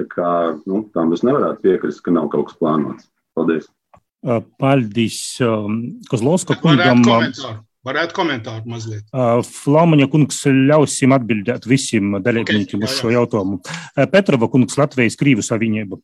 Tā 0.00 0.08
kā 0.10 0.32
nu, 0.66 0.86
tam 0.94 1.14
es 1.14 1.22
nevarētu 1.26 1.62
piekrist, 1.66 2.02
ka 2.04 2.14
nav 2.16 2.30
kaut 2.32 2.50
kas 2.50 2.58
plānots. 2.58 3.10
Paldies! 3.38 3.70
Paldies 4.60 5.18
Kozlovska 6.10 6.58
kungam. 6.60 7.04
Varētu 7.80 8.12
komentāru 8.12 8.68
mazliet. 8.68 9.06
Uh, 9.08 9.38
Flaumaņa 9.40 10.04
kungs 10.12 10.42
ļausim 10.44 11.14
atbildēt 11.16 11.64
visiem 11.64 12.18
dalībniekiem 12.20 12.82
uz 12.84 12.92
šo 12.98 13.08
jautājumu. 13.14 13.56
Uh, 13.64 14.04
Petrova 14.12 14.50
kungs 14.52 14.76
Latvijas 14.76 15.16
Krīvu 15.16 15.40
savienība. 15.46 15.96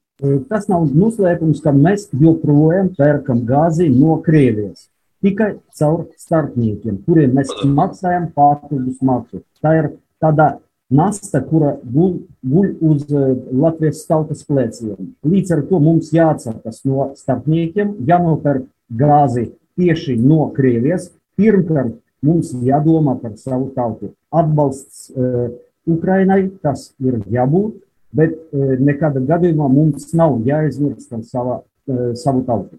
Tas 0.49 0.71
nav 0.73 0.87
noslēpums, 0.89 1.61
ka 1.61 1.75
mēs 1.77 2.09
joprojām 2.17 2.95
pērkam 2.97 3.45
gāzi 3.45 3.91
no 3.93 4.17
Krievijas. 4.25 4.87
Tikai 5.25 5.51
caur 5.77 6.07
starpniekiem, 6.17 7.03
kuriem 7.05 7.37
mēs 7.37 7.53
maksājam 7.69 8.31
papildus 8.33 9.05
maksu. 9.05 9.43
Tā 9.61 9.77
ir 9.77 9.93
tāda 10.23 10.55
nasta, 10.93 11.41
kura 11.43 11.75
guļ, 11.83 12.13
guļ 12.47 12.73
uz 12.87 13.05
Latvijas 13.53 14.05
tautas 14.09 14.45
pleciem. 14.47 15.13
Līdz 15.27 15.55
ar 15.57 15.63
to 15.71 15.81
mums 15.83 16.13
jāatsakās 16.15 16.83
no 16.87 17.11
starpniekiem, 17.19 17.97
jānopērk 18.07 18.67
gāzi 18.99 19.51
tieši 19.77 20.17
no 20.21 20.51
Krievijas. 20.57 21.11
Pirmkārt, 21.37 21.97
mums 22.25 22.55
jādomā 22.65 23.17
par 23.21 23.37
savu 23.41 23.71
tautu. 23.77 24.15
Atbalsts 24.33 25.11
uh, 25.11 25.51
Ukrainai 25.87 26.47
tas 26.63 26.89
ir 27.03 27.21
jābūt, 27.31 27.77
bet 28.17 28.35
uh, 28.37 28.77
nekādā 28.81 29.23
gadījumā 29.27 29.69
mums 29.73 30.13
nav 30.17 30.41
jāizmirst 30.47 31.11
par 31.13 31.25
sava, 31.27 31.61
uh, 31.91 32.11
savu 32.17 32.45
tautu. 32.49 32.79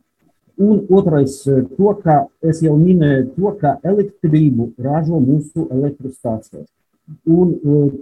Un 0.57 0.79
otrais, 0.89 1.35
to, 1.45 1.91
ka 2.01 2.23
es 2.41 2.63
jau 2.65 2.73
minēju, 2.79 3.27
to, 3.35 3.51
ka 3.59 3.75
elektrību 3.85 4.71
ražo 4.81 5.19
mūsu 5.21 5.67
elektrostācijas. 5.69 6.65
Un 7.27 7.53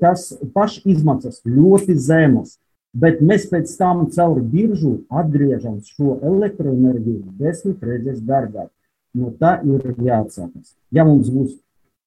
tas 0.02 0.32
pašizmaksas 0.56 1.44
ļoti 1.46 1.94
zemas, 2.02 2.56
bet 2.96 3.22
mēs 3.22 3.46
pēc 3.52 3.74
tam 3.78 4.06
caur 4.16 4.40
biržu 4.42 4.96
atgriežam 5.14 5.78
šo 5.86 6.18
elektroenerģiju 6.26 7.36
desmit 7.40 7.84
reizes 7.86 8.24
dārgāk. 8.26 8.72
No 9.16 9.32
tā 9.40 9.60
ir 9.64 9.94
jāatsakās. 10.02 10.74
Ja 10.92 11.06
mums 11.08 11.30
būs 11.32 11.54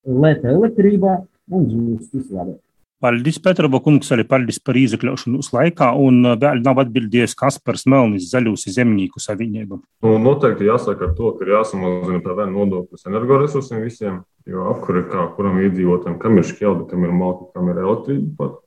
lēta 0.05 0.51
elektrība, 0.53 1.23
mums 1.49 1.73
būs 1.73 2.11
vislabāk. 2.13 2.59
Paldies, 2.99 3.37
Petrova 3.39 3.79
kungs, 3.79 4.09
arī 4.11 4.25
paldies 4.27 4.57
par 4.59 4.75
izekļaušanos 4.75 5.53
laikā, 5.55 5.93
un 6.03 6.33
vēl 6.43 6.65
nav 6.65 6.81
atbildējis 6.83 7.37
Kaspars 7.39 7.85
Melnis 7.87 8.27
zaļūs 8.33 8.65
zemnieku 8.75 9.23
savienību. 9.23 9.79
Nu, 10.03 10.15
noteikti 10.19 10.67
jāsaka 10.67 11.07
ar 11.07 11.13
to, 11.15 11.31
ka 11.39 11.47
ir 11.47 11.53
jāsamazina 11.55 12.19
PVN 12.25 12.57
nodoklis 12.57 13.07
energoresursiem 13.07 13.85
visiem, 13.87 14.17
jo 14.51 14.67
apkuri 14.73 15.05
kā 15.13 15.29
kuram 15.37 15.61
iedzīvotājiem, 15.63 16.17
kam 16.25 16.41
ir 16.41 16.49
šķeldi, 16.49 16.89
kam 16.91 17.07
ir 17.07 17.15
malki, 17.21 17.47
kam 17.55 17.71
ir 17.71 17.79
elektrība 17.85 18.35
pat. 18.41 18.59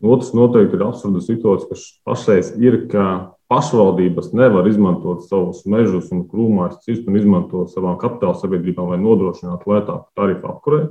Otrs 0.00 0.32
noteikti 0.32 0.78
ir 0.78 0.86
absurda 0.86 1.20
situācija, 1.20 1.68
kas 1.74 1.84
pašreiz 2.08 2.54
ir, 2.64 2.86
ka 2.88 3.04
pašvaldības 3.52 4.30
nevar 4.40 4.68
izmantot 4.70 5.26
savus 5.28 5.66
mežus 5.68 6.08
un 6.14 6.24
krūmās 6.30 6.80
cirst 6.86 7.04
un 7.10 7.20
izmantot 7.20 7.68
savām 7.74 8.00
kapitāla 8.00 8.40
sabiedrībām, 8.40 8.94
lai 8.94 9.02
nodrošinātu 9.02 9.68
lētāku 9.74 10.08
tarifu 10.16 10.48
apkurē, 10.48 10.84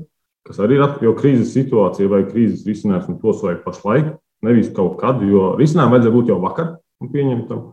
kas 0.47 0.61
arī 0.63 0.79
ir 0.79 1.03
jo 1.05 1.15
krīzes 1.17 1.53
situācija 1.55 2.09
vai 2.11 2.23
krīzes 2.27 2.65
risinājums, 2.67 3.09
un 3.11 3.19
tos 3.21 3.43
vajag 3.43 3.63
pašlaik, 3.65 4.13
nevis 4.45 4.71
kaut 4.75 4.99
kad, 5.01 5.21
jo 5.23 5.53
risinājumu 5.59 5.97
vajadzēja 5.97 6.15
būt 6.15 6.31
jau 6.31 6.39
vakar 6.43 6.71
un 7.03 7.11
pieņemtam. 7.13 7.67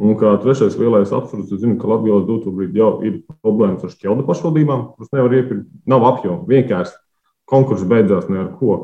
Un 0.00 0.16
kā 0.16 0.32
trešais 0.40 0.78
lielais 0.80 1.10
absurds, 1.12 1.50
es 1.52 1.60
zinu, 1.60 1.76
ka 1.80 1.88
Latvijas 1.90 2.24
dūtūbrīd 2.28 2.76
jau 2.78 2.92
ir 3.04 3.18
problēmas 3.44 3.84
ar 3.84 3.92
šķeldu 3.92 4.24
pašvaldībām, 4.28 4.84
kuras 4.94 5.10
nevar 5.12 5.34
iepirkt, 5.36 5.66
nav 5.90 6.06
apjomu, 6.08 6.46
vienkārši 6.48 6.94
konkurss 7.50 7.84
beidzās 7.88 8.30
ne 8.32 8.40
ar 8.44 8.52
ko. 8.56 8.78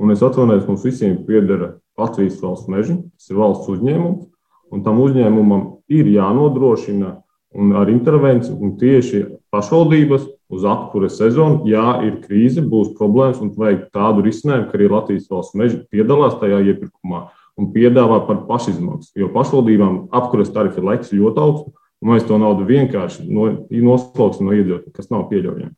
Un 0.00 0.14
es 0.14 0.22
atvainojos, 0.22 0.68
mums 0.68 0.84
visiem 0.86 1.16
piedara 1.26 1.74
Latvijas 1.98 2.38
valsts 2.40 2.70
meži, 2.70 3.00
tas 3.18 3.32
ir 3.32 3.40
valsts 3.40 3.72
uzņēmums, 3.72 4.28
un 4.70 4.84
tam 4.86 5.00
uzņēmumam 5.02 5.64
ir 5.90 6.12
jānodrošina 6.14 7.16
un 7.58 7.74
ar 7.74 7.90
intervenciju, 7.90 8.60
un 8.62 8.76
tieši 8.78 9.24
pašvaldības 9.50 10.28
uz 10.50 10.64
apkures 10.66 11.18
sezonu, 11.20 11.62
ja 11.70 12.00
ir 12.06 12.18
krīze, 12.24 12.62
būs 12.66 12.94
problēmas, 12.98 13.40
un 13.42 13.52
vajag 13.56 13.86
tādu 13.94 14.24
risinājumu, 14.26 14.68
ka 14.70 14.78
arī 14.78 14.88
Latvijas 14.90 15.28
valsts 15.30 15.58
meži 15.58 15.82
piedalās 15.92 16.38
tajā 16.40 16.60
iepirkumā 16.72 17.28
un 17.60 17.68
piedāvā 17.74 18.22
par 18.26 18.44
pašizmaksu. 18.48 19.12
Jo 19.20 19.30
pašvaldībām 19.34 20.08
apkures 20.16 20.52
tarifi 20.54 20.82
laiks 20.84 21.14
ļoti 21.14 21.44
augsts, 21.44 21.76
un 22.00 22.14
mēs 22.14 22.26
to 22.26 22.38
naudu 22.40 22.66
vienkārši 22.68 23.28
no, 23.28 23.50
noslauksim 23.70 24.48
no 24.48 24.56
iedzīvotājiem, 24.56 24.96
kas 24.96 25.10
nav 25.12 25.28
pieļaujami. 25.30 25.74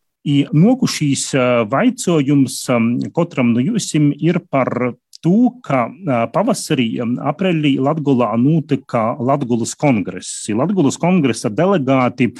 Nokušīs 0.54 1.32
vaicojums 1.66 2.58
katram 3.16 3.56
no 3.56 3.62
jums 3.64 3.88
ir 3.98 4.38
par 4.46 4.70
to, 5.22 5.38
ka 5.66 5.86
pavasarī, 6.34 6.86
aprīlī 7.02 7.76
Latvijā 7.82 8.30
notika 8.38 9.02
Latvijas 9.18 9.74
kongress. 9.78 10.46
Latvijas 10.54 10.98
kongresa 11.02 11.50
delegāti 11.50 12.30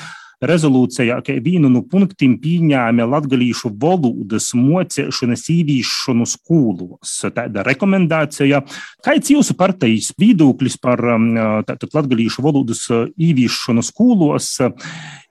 rezolūcijā, 0.43 1.21
ka 1.25 1.37
vienu 1.45 1.71
no 1.73 1.83
punktiem 1.87 2.35
pieņēma 2.43 3.07
latviešu 3.09 3.73
valodas 3.83 4.51
mocēšanas 4.59 5.47
īvīšanu 5.55 6.27
skolos. 6.29 7.15
Tāda 7.35 7.65
rekomendācija. 7.67 8.63
Kāds 9.05 9.33
jūsu 9.33 9.57
partijas 9.59 10.13
viedoklis 10.19 10.79
par 10.83 11.03
latviešu 11.03 12.45
valodas 12.45 12.89
īvīšanu 12.91 13.85
skolos? 13.87 14.57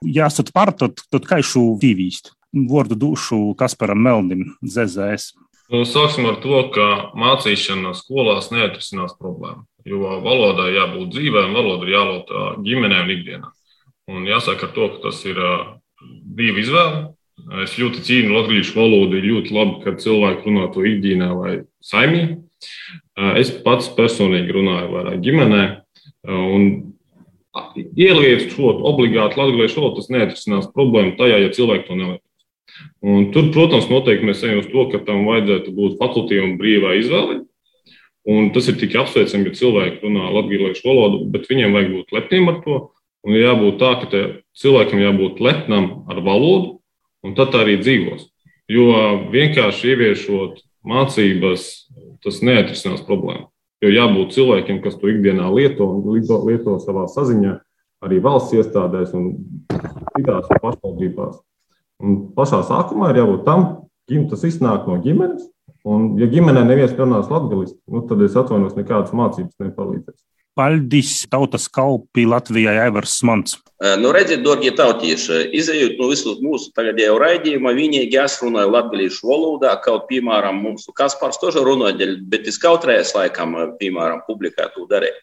Ja 0.02 0.30
esat 0.30 0.52
par, 0.54 0.74
tad, 0.76 1.04
tad 1.12 1.28
kā 1.28 1.42
šo 1.44 1.72
īvīst? 1.82 2.34
Vārdu 2.52 2.98
dušu 3.00 3.54
Kasparam 3.56 4.02
Melnim, 4.04 4.50
ZZS. 4.60 5.32
Nu, 5.72 5.86
sāksim 5.88 6.26
ar 6.28 6.36
to, 6.42 6.58
ka 6.74 6.86
mācīšana 7.16 7.94
skolās 7.96 8.50
neatrisinās 8.52 9.14
problēmu. 9.16 9.64
Jo 9.88 10.18
valodai 10.22 10.74
jābūt 10.74 11.14
dzīvē, 11.14 11.46
un 11.48 11.56
valoda 11.56 11.88
ir 11.88 11.94
jālota 11.94 12.42
ģimenē 12.62 12.98
un 13.06 13.12
ikdienā. 13.14 13.48
Un 14.10 14.24
jāsaka 14.26 14.70
to, 14.74 14.88
ka 14.94 15.08
tas 15.08 15.20
ir 15.28 15.38
divi 16.02 16.64
izvēle. 16.64 17.12
Es 17.62 17.74
ļoti 17.80 18.02
cīnu 18.06 18.34
latviešu 18.34 18.74
valodu, 18.76 19.18
ir 19.18 19.28
ļoti 19.30 19.54
labi, 19.54 19.78
kad 19.84 20.00
cilvēki 20.02 20.46
runā 20.46 20.66
to 20.74 20.84
ikdienā 20.86 21.30
vai 21.34 21.52
saimī. 21.84 22.24
Es 23.38 23.50
pats 23.64 23.90
personīgi 23.96 24.54
runāju 24.54 24.90
vairāk 24.92 25.22
ģimenē. 25.24 25.62
Un 26.32 26.68
ieliet 27.98 28.52
šo 28.52 28.76
obligāti 28.90 29.40
latviešu 29.40 29.80
valodu, 29.80 30.00
tas 30.00 30.12
neatrisinās 30.12 30.70
problēmu 30.74 31.16
tajā, 31.18 31.40
ja 31.42 31.54
cilvēki 31.54 31.88
to 31.88 31.98
nelieto. 31.98 32.26
Un 33.04 33.30
tur, 33.34 33.50
protams, 33.54 33.90
noteikti 33.90 34.26
mēs 34.26 34.42
ejam 34.46 34.62
uz 34.62 34.68
to, 34.70 34.86
ka 34.92 35.02
tam 35.06 35.26
vajadzētu 35.28 35.74
būt 35.76 35.98
fakultīvam 36.00 36.56
brīvai 36.60 36.98
izvēlei. 37.02 37.42
Un 38.32 38.52
tas 38.54 38.68
ir 38.70 38.78
tik 38.78 38.94
apsveicami, 38.96 39.50
ja 39.50 39.58
cilvēki 39.58 40.04
runā 40.04 40.30
latviešu 40.30 40.86
valodu, 40.86 41.24
bet 41.34 41.48
viņiem 41.50 41.74
vajag 41.74 41.94
būt 41.96 42.14
lepniem 42.16 42.52
ar 42.52 42.60
to. 42.64 42.76
Un 43.22 43.38
jābūt 43.38 43.78
tā, 43.78 43.92
ka 44.02 44.22
cilvēkam 44.58 45.02
jābūt 45.02 45.40
lepnam 45.42 45.88
ar 46.10 46.18
valodu, 46.24 46.80
un 47.22 47.36
tad 47.38 47.54
arī 47.54 47.78
dzīvos. 47.78 48.26
Jo 48.70 48.88
vienkārši 49.30 49.92
ieviešot 49.92 50.62
mācības, 50.86 51.66
tas 52.22 52.40
neatrisinās 52.42 53.04
problēmu. 53.06 53.46
Jo 53.82 53.90
jābūt 53.90 54.34
cilvēkiem, 54.34 54.80
kas 54.82 54.98
to 54.98 55.10
ikdienā 55.10 55.48
lieto 55.54 55.86
un 55.90 56.02
lieto, 56.14 56.78
savā 56.82 57.06
saziņā, 57.10 57.56
arī 58.02 58.18
valsts 58.22 58.54
iestādēs 58.58 59.14
un 59.18 59.32
citās 60.16 60.50
pašvaldībās. 60.50 61.38
Un 62.02 62.18
pašā 62.34 62.62
sākumā 62.66 63.12
ir 63.12 63.22
jābūt 63.22 63.46
tam, 63.46 63.66
ka 64.10 64.22
tas 64.34 64.46
iznāk 64.46 64.88
no 64.90 64.98
ģimenes. 65.02 65.46
Un, 65.86 66.12
ja 66.18 66.28
ģimenē 66.30 66.62
neviens 66.66 66.94
runās 66.94 67.30
latviešu, 67.30 67.74
nu, 67.90 68.04
tad 68.06 68.20
es 68.22 68.36
atvainojos, 68.38 68.76
nekādas 68.78 69.14
mācības 69.18 69.56
nepalīdzēs. 69.64 70.18
Paldies 70.52 71.22
tautas 71.32 71.64
kalpi 71.72 72.26
Latvijai 72.28 72.74
Aivars 72.84 73.14
Mans. 73.24 73.54
Nu, 73.98 74.10
redziet, 74.12 74.42
darbie 74.44 74.70
tautieši, 74.76 75.38
izējot 75.58 75.96
no 75.98 76.10
visu 76.10 76.36
mūsu 76.44 76.68
tagadējo 76.76 77.16
raidījumu, 77.18 77.72
viņi 77.78 78.02
es 78.20 78.36
runāju 78.44 78.70
latviešu 78.74 79.30
valodā, 79.30 79.72
kaut, 79.82 80.04
piemēram, 80.10 80.60
mums 80.62 80.84
Kaspars 80.94 81.40
toža 81.40 81.64
runāja, 81.64 82.12
bet 82.28 82.46
es 82.46 82.60
kaut 82.62 82.84
reiz 82.86 83.14
laikam, 83.16 83.56
piemēram, 83.80 84.20
publikā 84.28 84.68
to 84.76 84.84
darīju. 84.92 85.16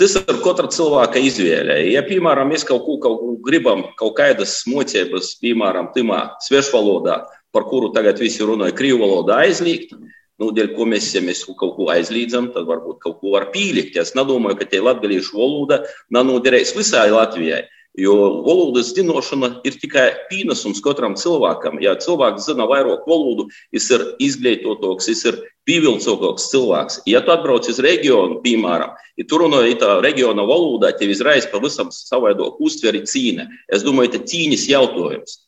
Tas 0.00 0.16
ir 0.18 0.40
katra 0.42 0.66
cilvēka 0.74 1.20
izvēle. 1.22 1.76
Ja, 1.92 2.00
piemēram, 2.02 2.48
mēs 2.50 2.64
kaut 2.66 2.82
ko 2.88 2.96
kaut 3.04 3.22
gribam, 3.46 3.84
kaut 4.00 4.16
kādas 4.18 4.56
mocības, 4.66 5.36
piemēram, 5.44 5.92
timā 5.94 6.24
svešvalodā, 6.42 7.20
par 7.54 7.68
kuru 7.68 7.92
tagad 7.94 8.18
visi 8.18 8.42
runāja, 8.42 8.74
krīvu 8.74 9.04
valodā 9.04 9.44
aizliegt, 9.44 9.94
nu, 10.42 10.50
dēļ 10.54 10.72
ko 10.76 10.88
mēs, 10.90 11.12
ja 11.14 11.22
mēs 11.24 11.44
kaut 11.46 11.76
ko 11.76 11.88
aizliedzam, 11.94 12.50
tad 12.54 12.66
varbūt 12.70 13.00
kaut 13.04 13.20
ko 13.20 13.36
var 13.36 13.50
pīlikt. 13.54 13.98
Es 14.00 14.14
nedomāju, 14.18 14.58
ka 14.60 14.68
tie 14.70 14.82
latgalīšu 14.82 15.38
valoda 15.38 15.84
nav 16.14 16.28
noderējis 16.30 16.76
visai 16.78 17.08
Latvijai. 17.14 17.64
Jo 17.94 18.42
valodas 18.42 18.88
zināšana 18.90 19.60
ir 19.62 19.76
tikai 19.78 20.08
pienesums 20.26 20.80
katram 20.82 21.12
cilvēkam. 21.14 21.78
Ja 21.78 21.92
cilvēks 21.94 22.48
zina 22.48 22.66
vairāk 22.66 23.04
valodu, 23.06 23.46
viņš 23.70 23.86
ir 23.94 24.02
izglītotāks, 24.26 25.06
viņš 25.12 25.22
ir 25.30 25.38
pievilcīgāks 25.70 26.48
cilvēks. 26.50 26.98
Ja 27.06 27.22
tu 27.22 27.30
atbrauc 27.36 27.70
uz 27.70 27.78
reģionu, 27.86 28.40
piemēram, 28.42 28.98
ja 29.14 29.28
tur 29.30 29.44
runāja 29.46 29.78
tā 29.78 29.92
reģiona 30.02 30.42
valodā, 30.42 30.90
tev 30.98 31.14
izraisa 31.14 31.52
pavisam 31.54 31.94
savādāk 31.94 32.58
uztveri 32.58 33.04
cīņa. 33.06 33.46
Es 33.70 33.86
domāju, 33.86 34.16
tas 34.16 34.26
cīņas 34.32 34.66
jautājums. 34.74 35.38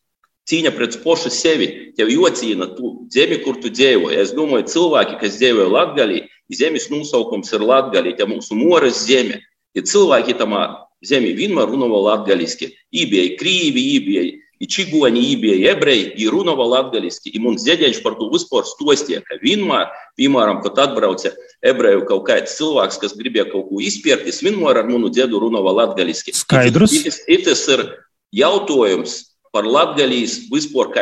Cīņa 0.47 0.73
pret 0.77 0.97
pašu 1.03 1.33
sevi, 1.35 1.69
tev 1.99 2.11
jocīna 2.13 2.69
tu 2.77 2.93
zemi, 3.11 3.41
kur 3.43 3.59
tu 3.63 3.73
dzīvoji. 3.75 4.19
Es 4.23 4.33
domāju, 4.37 4.69
cilvēki, 4.71 5.19
kas 5.23 5.39
dzīvoja 5.41 5.69
Latgalī, 5.73 6.23
zemes 6.55 6.87
nosaukums 6.93 7.51
ir 7.57 7.65
Latgalī, 7.67 8.15
tie 8.15 8.29
mūsu 8.31 8.59
moras 8.59 9.03
zeme. 9.09 9.41
Ja 9.75 9.83
cilvēki 9.83 10.39
tamā 10.39 10.63
zemi 11.05 11.35
vienmēr 11.37 11.69
runāja 11.73 12.03
latgaliski.Ībēji 12.11 13.35
krīvi,ībēji 13.41 14.35
И 14.59 14.67
čigoni 14.67 15.37
bija 15.37 15.73
ebreji, 15.75 16.13
ir 16.17 16.33
runāja 16.33 16.65
latviešu, 16.71 17.29
un 17.37 17.43
mums 17.45 17.65
ziedeļš 17.67 17.99
par 18.01 18.15
to 18.17 18.31
vispār 18.33 18.65
stostīja, 18.65 19.21
ka 19.27 19.37
vienmēr, 19.43 19.91
piemēram, 20.17 20.63
kad 20.65 20.79
atbrauca 20.81 21.35
ebreju 21.61 22.07
kaut 22.09 22.25
kāds 22.31 22.57
cilvēks, 22.57 22.97
kas 23.03 23.17
gribēja 23.19 23.51
kaut 23.51 23.69
ko 23.69 23.83
izpirkt, 23.85 24.25
es 24.31 24.41
vienmēr 24.45 24.81
ar 24.81 24.89
manu 24.89 25.13
dziedu 25.13 25.43
runāju 25.45 25.77
latviešu. 25.77 26.33
Skaidrs. 26.41 26.97
Tas 27.45 27.63
ir 27.75 27.85
jautājums 28.33 29.19
par 29.57 29.65
latviešu 29.65 30.51
vispār 30.53 30.93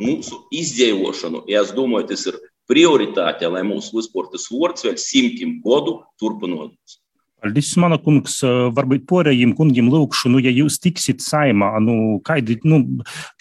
mūsu 0.00 0.46
izdzīvošanu. 0.56 1.44
Ja 1.50 1.60
es 1.66 1.74
domāju, 1.76 2.08
tas 2.14 2.24
ir 2.30 2.40
prioritāte, 2.70 3.44
lai 3.52 3.60
mūsu 3.66 3.98
vispār 3.98 4.30
tas 4.32 4.48
vārds 4.48 4.86
vēl 4.86 4.96
simtiem 4.96 5.58
gadu 5.64 6.00
turpinātos. 6.20 7.00
Paldies, 7.40 7.70
mana 7.80 7.96
kungs. 8.00 8.38
Varbūt 8.76 9.06
porējiem 9.08 9.54
kungiem 9.56 9.88
lūkšu, 9.92 10.28
nu, 10.32 10.40
ja 10.44 10.52
jūs 10.52 10.76
tiksit 10.80 11.24
saimā, 11.24 11.70
nu, 11.80 12.18
kādi, 12.24 12.58
nu, 12.68 12.82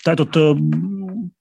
tātad, 0.05 0.39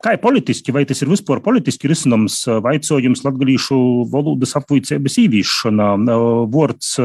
kā 0.03 0.15
ir 0.17 0.23
politiski, 0.23 0.75
vai 0.75 0.83
tas 0.87 1.03
ir 1.03 1.11
vispār 1.11 1.43
politiski 1.45 1.91
risinams 1.91 2.41
vaicojums 2.67 3.23
latgalīšu 3.27 3.79
valodas 4.11 4.57
apvīcības 4.59 5.21
īvīšana, 5.23 5.93
vārds 6.51 6.97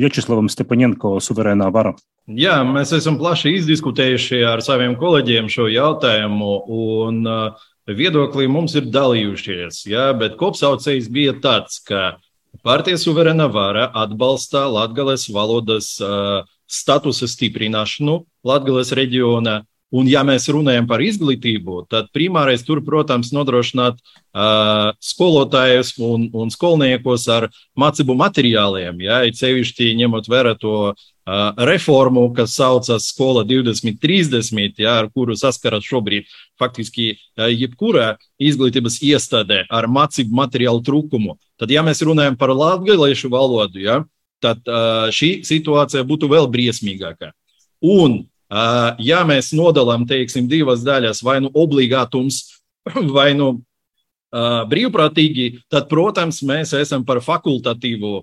Vjačeslavam 0.00 0.52
Stepaņenko 0.52 1.16
suverēnā 1.24 1.72
vara? 1.72 1.96
Jā, 2.28 2.60
mēs 2.66 2.92
esam 2.94 3.16
plaši 3.18 3.56
izdiskutējuši 3.58 4.42
ar 4.46 4.60
saviem 4.62 4.92
kolēģiem 5.00 5.48
šo 5.50 5.66
jautājumu, 5.72 6.50
un 6.70 7.22
viedokļi 7.90 8.50
mums 8.50 8.76
ir 8.78 8.90
dalījušies. 8.92 9.84
Jā, 9.90 10.10
bet 10.18 10.36
kopsaucējs 10.38 11.08
bija 11.10 11.34
tāds, 11.42 11.80
ka 11.82 12.20
Partija 12.66 12.98
suverēna 12.98 13.46
vara 13.48 13.86
atbalsta 13.94 14.66
latgales 14.68 15.28
valodas 15.32 15.94
uh, 16.02 16.42
statusa 16.66 17.28
stiprināšanu 17.30 18.18
latgales 18.46 18.90
reģionā. 18.96 19.60
Un, 19.90 20.06
ja 20.06 20.20
mēs 20.22 20.46
runājam 20.54 20.86
par 20.86 21.02
izglītību, 21.02 21.80
tad 21.90 22.12
primārais 22.14 22.62
tur, 22.62 22.78
protams, 22.86 23.32
nodrošināt 23.34 23.96
uh, 23.98 24.92
skolotājus 25.02 25.96
un, 25.98 26.28
un 26.30 26.52
skolniekus 26.54 27.26
ar 27.34 27.48
mācību 27.78 28.14
materiāliem. 28.20 29.02
Ja, 29.02 29.24
Cevišķi 29.34 29.90
ņemot 29.98 30.30
vērā 30.30 30.54
to 30.62 30.76
uh, 30.92 30.94
reformu, 31.66 32.28
kas 32.38 32.54
saucas 32.54 33.10
Skola 33.10 33.42
2030, 33.48 34.78
ja, 34.78 34.94
ar 35.02 35.10
kuru 35.10 35.34
saskaras 35.34 35.82
šobrīd 35.90 36.30
faktiski 36.60 37.10
uh, 37.16 37.50
jebkura 37.50 38.14
izglītības 38.38 39.02
iestādē 39.10 39.64
ar 39.66 39.90
mācību 39.90 40.38
materiālu 40.44 40.86
trūkumu. 40.86 41.34
Tad, 41.58 41.74
ja 41.74 41.82
mēs 41.82 42.06
runājam 42.06 42.38
par 42.38 42.54
latviešu 42.54 43.34
valodu, 43.34 43.82
ja, 43.82 44.04
tad 44.38 44.62
uh, 44.70 45.10
šī 45.10 45.40
situācija 45.42 46.06
būtu 46.06 46.30
vēl 46.30 46.46
briesmīgāka. 46.54 47.34
Un 47.82 48.20
Ja 48.50 49.22
mēs 49.28 49.52
nodalām, 49.54 50.06
teiksim, 50.10 50.48
divas 50.50 50.82
daļas, 50.82 51.22
vai 51.22 51.38
nu 51.44 51.52
obligātums, 51.54 52.42
vai 53.16 53.30
nu 53.38 53.60
brīvprātīgi, 54.30 55.64
tad, 55.70 55.88
protams, 55.90 56.42
mēs 56.46 56.74
esam 56.78 57.04
par 57.06 57.22
fakultatīvu 57.22 58.20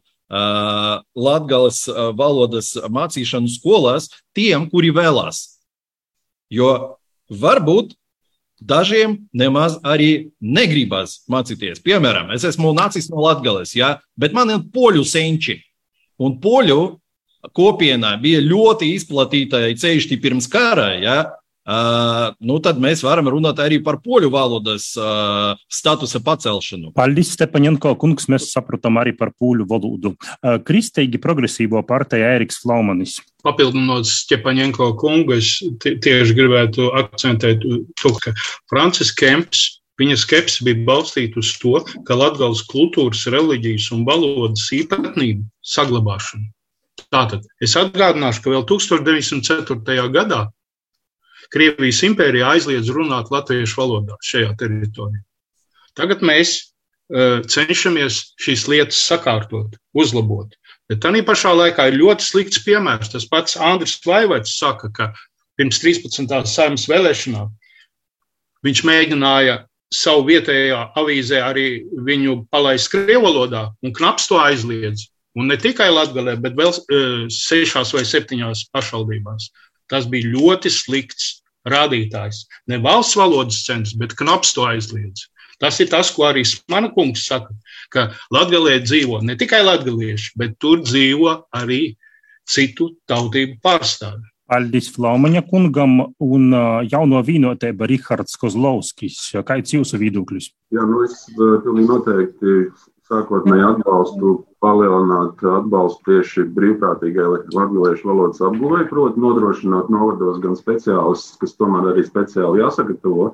latgales 1.16 1.86
valodas 2.20 2.74
mācīšanu 2.92 3.52
skolās 3.52 4.10
tiem, 4.36 4.68
kuri 4.72 4.92
vēlās. 4.96 5.60
Jo 6.52 7.00
varbūt 7.32 7.96
dažiem 8.60 9.18
nemaz 9.36 9.78
arī 9.86 10.32
negribas 10.42 11.22
mācīties. 11.30 11.80
Piemēram, 11.84 12.32
es 12.36 12.44
esmu 12.48 12.74
nācis 12.76 13.10
no 13.12 13.22
Latvijas, 13.24 13.76
ja, 13.78 13.98
bet 14.18 14.36
man 14.36 14.52
ir 14.52 14.66
poļu 14.74 15.06
senči. 15.08 15.60
Un 16.18 16.40
poļu 16.42 16.98
kopienā 17.56 18.16
bija 18.22 18.44
ļoti 18.44 18.94
izplatīta 18.96 19.68
ceļš 19.78 20.10
pirms 20.22 20.50
kara, 20.52 20.94
ja, 21.02 21.20
Uh, 21.68 22.30
nu, 22.48 22.62
tad 22.64 22.78
mēs 22.80 23.02
varam 23.04 23.28
runāt 23.28 23.58
arī 23.60 23.82
par 23.84 23.98
poļu 24.00 24.30
valodas 24.32 24.86
uh, 24.96 25.50
statusa 25.68 26.22
pacelšanu. 26.24 26.94
Paldies, 26.96 27.34
Stepaņenko 27.36 27.92
kungs, 28.00 28.30
mēs 28.32 28.46
saprotam 28.54 28.96
arī 29.02 29.12
par 29.20 29.34
poļu 29.36 29.66
valodu. 29.68 30.14
Uh, 30.16 30.56
Kristīgi 30.64 31.20
progresīvo 31.20 31.82
partija 31.90 32.32
Ēriks 32.38 32.62
Flaumanis. 32.64 33.18
Papildinot 33.44 34.08
Stepaņenko 34.08 34.94
kungu, 35.02 35.42
es 35.42 35.58
tieši 35.84 36.40
gribētu 36.40 36.88
akcentēt 37.04 37.68
to, 38.00 38.16
ka 38.24 38.32
Francis 38.72 39.12
Kemps 39.12 39.74
Viņa 39.98 40.14
skepse 40.22 40.62
bija 40.62 40.78
balstīta 40.86 41.40
uz 41.42 41.56
to, 41.58 41.80
ka 42.06 42.14
latgāles 42.14 42.60
kultūras, 42.70 43.24
reliģijas 43.34 43.88
un 43.96 44.04
valodas 44.06 44.68
īpatnību 44.78 45.42
saglabāšanu 45.66 46.46
Tātad 47.18 47.48
es 47.64 47.74
atgādināšu, 47.80 48.44
ka 48.44 48.54
vēl 48.54 48.64
1904. 48.70 50.08
gadā 50.14 50.46
Krievijas 51.54 52.02
impērija 52.04 52.52
aizliedz 52.54 52.90
runāt 52.94 53.32
latviešu 53.32 53.80
valodā 53.80 54.18
šajā 54.30 54.52
teritorijā. 54.60 55.24
Tagad 55.98 56.22
mēs 56.30 56.58
uh, 56.60 57.40
cenšamies 57.48 58.20
šīs 58.44 58.68
lietas 58.70 59.00
sakārtot, 59.10 59.80
uzlabot. 59.98 60.54
Bet 60.92 61.02
tā 61.04 61.12
pašā 61.26 61.54
laikā 61.56 61.88
ir 61.90 62.00
ļoti 62.02 62.24
slikts 62.28 62.62
piemērs. 62.68 63.12
Tas 63.16 63.26
pats 63.32 63.58
Andris 63.58 63.98
Vaivats 64.06 64.54
saka, 64.60 64.92
ka 64.92 65.10
pirms 65.58 65.82
13. 65.84 66.30
saimnes 66.48 66.86
vēlēšanām 66.92 67.50
viņš 68.68 68.84
mēģināja 68.88 69.58
savu 69.94 70.28
vietējā 70.28 70.80
avīzē 71.00 71.42
arī 71.44 71.68
viņu 72.08 72.42
palaist 72.52 72.92
krievu 72.92 73.24
valodā, 73.26 73.70
un 73.84 73.96
knaps 73.96 74.28
to 74.30 74.40
aizliedz. 74.44 75.08
Un 75.38 75.52
ne 75.52 75.58
tikai 75.62 75.90
Latvijā, 75.94 76.36
bet 76.42 76.56
vēl 76.58 76.72
uh, 76.74 77.26
sešās 77.32 77.94
vai 77.94 78.04
septiņās 78.08 78.68
pašvaldībās. 78.74 79.52
Tas 79.88 80.08
bija 80.10 80.34
ļoti 80.34 80.72
slikts 80.74 81.38
rādītājs. 81.68 82.46
Ne 82.68 82.80
valsts 82.84 83.18
valodas 83.20 83.62
centrs, 83.68 83.96
bet 84.00 84.16
knaps 84.18 84.56
to 84.56 84.66
aizliedz. 84.68 85.28
Tas 85.62 85.80
ir 85.82 85.90
tas, 85.90 86.10
ko 86.14 86.28
arī 86.28 86.44
Smana 86.46 86.92
kungs 86.94 87.26
saka, 87.26 87.54
ka 87.94 88.10
Latvijā 88.34 88.78
dzīvo 88.84 89.24
ne 89.26 89.38
tikai 89.40 89.64
latvieši, 89.66 90.34
bet 90.38 90.58
tur 90.62 90.84
dzīvo 90.86 91.34
arī 91.58 91.96
citu 92.48 92.92
tautību 93.10 93.58
pārstāvji. 93.66 94.28
Paldies 94.48 94.88
Flaumaņa 94.96 95.42
kungam 95.50 95.98
un 96.24 96.54
jauno 96.88 97.20
vīnotība 97.26 97.90
Rihards 97.90 98.38
Kozlovskis. 98.40 99.18
Kāds 99.48 99.74
jūsu 99.76 100.00
viedoklis? 100.00 100.54
Jā, 100.72 100.86
nu 100.88 101.02
es 101.04 101.26
pilnīgi 101.36 101.90
noteikti 101.90 102.54
sākotnēji 103.08 103.66
atbalstu 103.66 104.34
palielināt 104.64 105.42
atbalstu 105.48 106.12
tieši 106.12 106.46
brīvprātīgai 106.56 107.28
latviešu 107.56 108.10
valodas 108.10 108.42
apguvē, 108.44 108.84
proti, 108.90 109.22
nodrošināt 109.24 109.92
novados 109.94 110.42
gan 110.44 110.58
speciālistus, 110.60 111.38
kas 111.42 111.56
tomēr 111.60 111.92
arī 111.94 112.06
speciāli 112.08 112.64
jāsagatavo. 112.64 113.32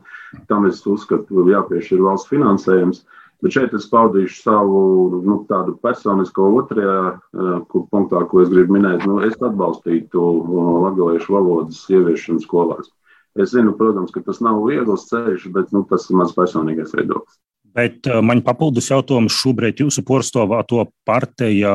Tam 0.51 0.67
es 0.69 0.83
uzskatu, 0.89 1.45
jāpiešķir 1.49 2.03
valsts 2.05 2.31
finansējums. 2.31 3.03
Bet 3.43 3.57
šeit 3.57 3.73
es 3.75 3.89
paudīšu 3.91 4.37
savu 4.39 4.81
nu, 5.25 5.41
tādu 5.49 5.73
personisko 5.83 6.45
otrajā 6.61 6.99
uh, 7.11 7.55
punktā, 7.91 8.21
ko 8.31 8.39
es 8.39 8.51
gribu 8.53 8.77
minēt. 8.77 9.03
Nu, 9.09 9.17
es 9.27 9.35
atbalstītu 9.35 10.21
uh, 10.21 10.69
latviešu 10.85 11.35
valodas 11.35 11.81
ieviešanu 11.91 12.39
skolās. 12.45 12.87
Es 13.35 13.51
zinu, 13.51 13.73
protams, 13.75 14.13
ka 14.15 14.23
tas 14.23 14.39
nav 14.45 14.61
viegls 14.63 15.09
ceļš, 15.09 15.49
bet 15.57 15.75
nu, 15.75 15.83
tas 15.89 16.07
ir 16.07 16.21
mans 16.21 16.31
personīgais 16.37 16.95
viedoklis. 16.95 17.41
Bet 17.73 18.05
uh, 18.09 18.19
man 18.25 18.43
papildus 18.45 18.91
jautājums 18.91 19.33
šobrīd 19.33 19.81
jūsu 19.81 20.03
porstovāto 20.05 20.85
partija 21.07 21.73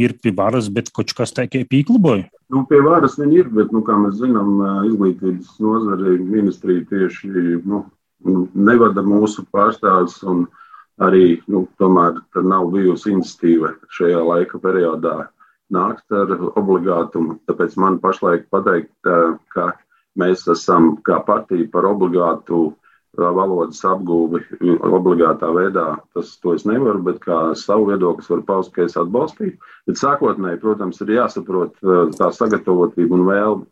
ir 0.00 0.16
pie 0.22 0.32
varas, 0.36 0.70
bet 0.72 0.88
kaut 0.94 1.12
kas 1.16 1.34
teikie 1.36 1.66
pīkluboja? 1.68 2.30
Nu, 2.52 2.62
pie 2.70 2.78
varas 2.84 3.18
viņi 3.18 3.40
ir, 3.42 3.50
bet, 3.52 3.72
nu, 3.74 3.82
kā 3.84 3.96
mēs 3.98 4.20
zinām, 4.20 4.60
izglītības 4.86 5.56
nozare 5.60 6.14
ministrija 6.22 6.84
tieši 6.88 7.58
nu, 7.66 7.82
nevada 8.54 9.02
mūsu 9.02 9.44
pārstāvis 9.52 10.20
arī, 11.02 11.40
nu, 11.50 11.66
tomēr 11.80 12.20
nav 12.46 12.70
bijusi 12.72 13.12
iniciatīva 13.12 13.74
šajā 13.92 14.22
laika 14.24 14.60
periodā 14.62 15.26
nākt 15.74 16.14
ar 16.14 16.32
obligātumu. 16.54 17.40
Tāpēc 17.50 17.76
man 17.82 17.98
pašlaik 18.02 18.46
pateikt, 18.54 18.94
ka 19.52 19.72
mēs 20.16 20.46
esam 20.52 20.94
kā 21.04 21.18
partija 21.26 21.66
par 21.72 21.88
obligātu 21.90 22.70
valodas 23.16 23.80
apgūvi 23.86 24.42
obligātā 24.86 25.48
veidā, 25.54 25.86
tas 26.14 26.34
to 26.42 26.54
es 26.56 26.66
nevaru, 26.68 27.02
bet 27.06 27.22
kā 27.24 27.38
savu 27.58 27.90
viedokli 27.90 28.26
varu 28.28 28.44
paust, 28.48 28.72
ka 28.74 28.84
es 28.86 28.98
atbalstīju. 29.00 29.56
Bet 29.88 30.00
sākotnēji, 30.00 30.60
protams, 30.62 31.00
ir 31.04 31.16
jāsaprot 31.16 31.80
tā 32.18 32.30
sagatavotība 32.34 33.18
un 33.18 33.26
vēlme. 33.30 33.66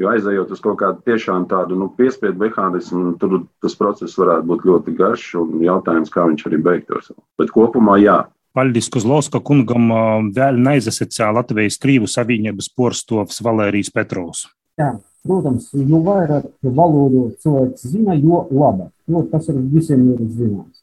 Jo 0.00 0.08
aizejot 0.08 0.52
uz 0.54 0.60
kaut 0.64 0.78
kādu 0.80 1.02
tiešām 1.04 1.44
tādu 1.50 1.76
nu, 1.76 1.90
piespiedu 1.92 2.40
mehānismu, 2.40 3.10
tur 3.20 3.42
tas 3.60 3.74
process 3.76 4.16
varētu 4.16 4.48
būt 4.48 4.64
ļoti 4.64 4.94
garš 4.96 5.26
un 5.42 5.58
jautājums, 5.60 6.12
kā 6.12 6.24
viņš 6.30 6.46
arī 6.48 6.60
beigtos. 6.64 7.10
Bet 7.36 7.52
kopumā 7.52 7.98
jā. 8.00 8.22
Paldies 8.56 8.88
Kozlovska 8.92 9.40
kungam 9.44 9.92
vēl 10.32 10.58
neizasacīja 10.64 11.30
Latvijas 11.36 11.76
Krīvu 11.80 12.08
savienības 12.08 12.70
porstovs 12.76 13.44
Valērijas 13.44 13.92
Petrovs. 13.92 14.46
Jā, 14.80 14.94
Protams, 15.22 15.68
jo 15.72 16.00
vairāk 16.02 16.48
valodu 16.62 17.28
cilvēks 17.42 17.84
zina, 17.92 18.16
jo 18.18 18.42
labāk. 18.50 18.90
Jo 19.06 19.22
tas 19.30 19.46
ir 19.52 19.60
visiem 19.70 20.08
ir 20.14 20.24
zināms. 20.26 20.80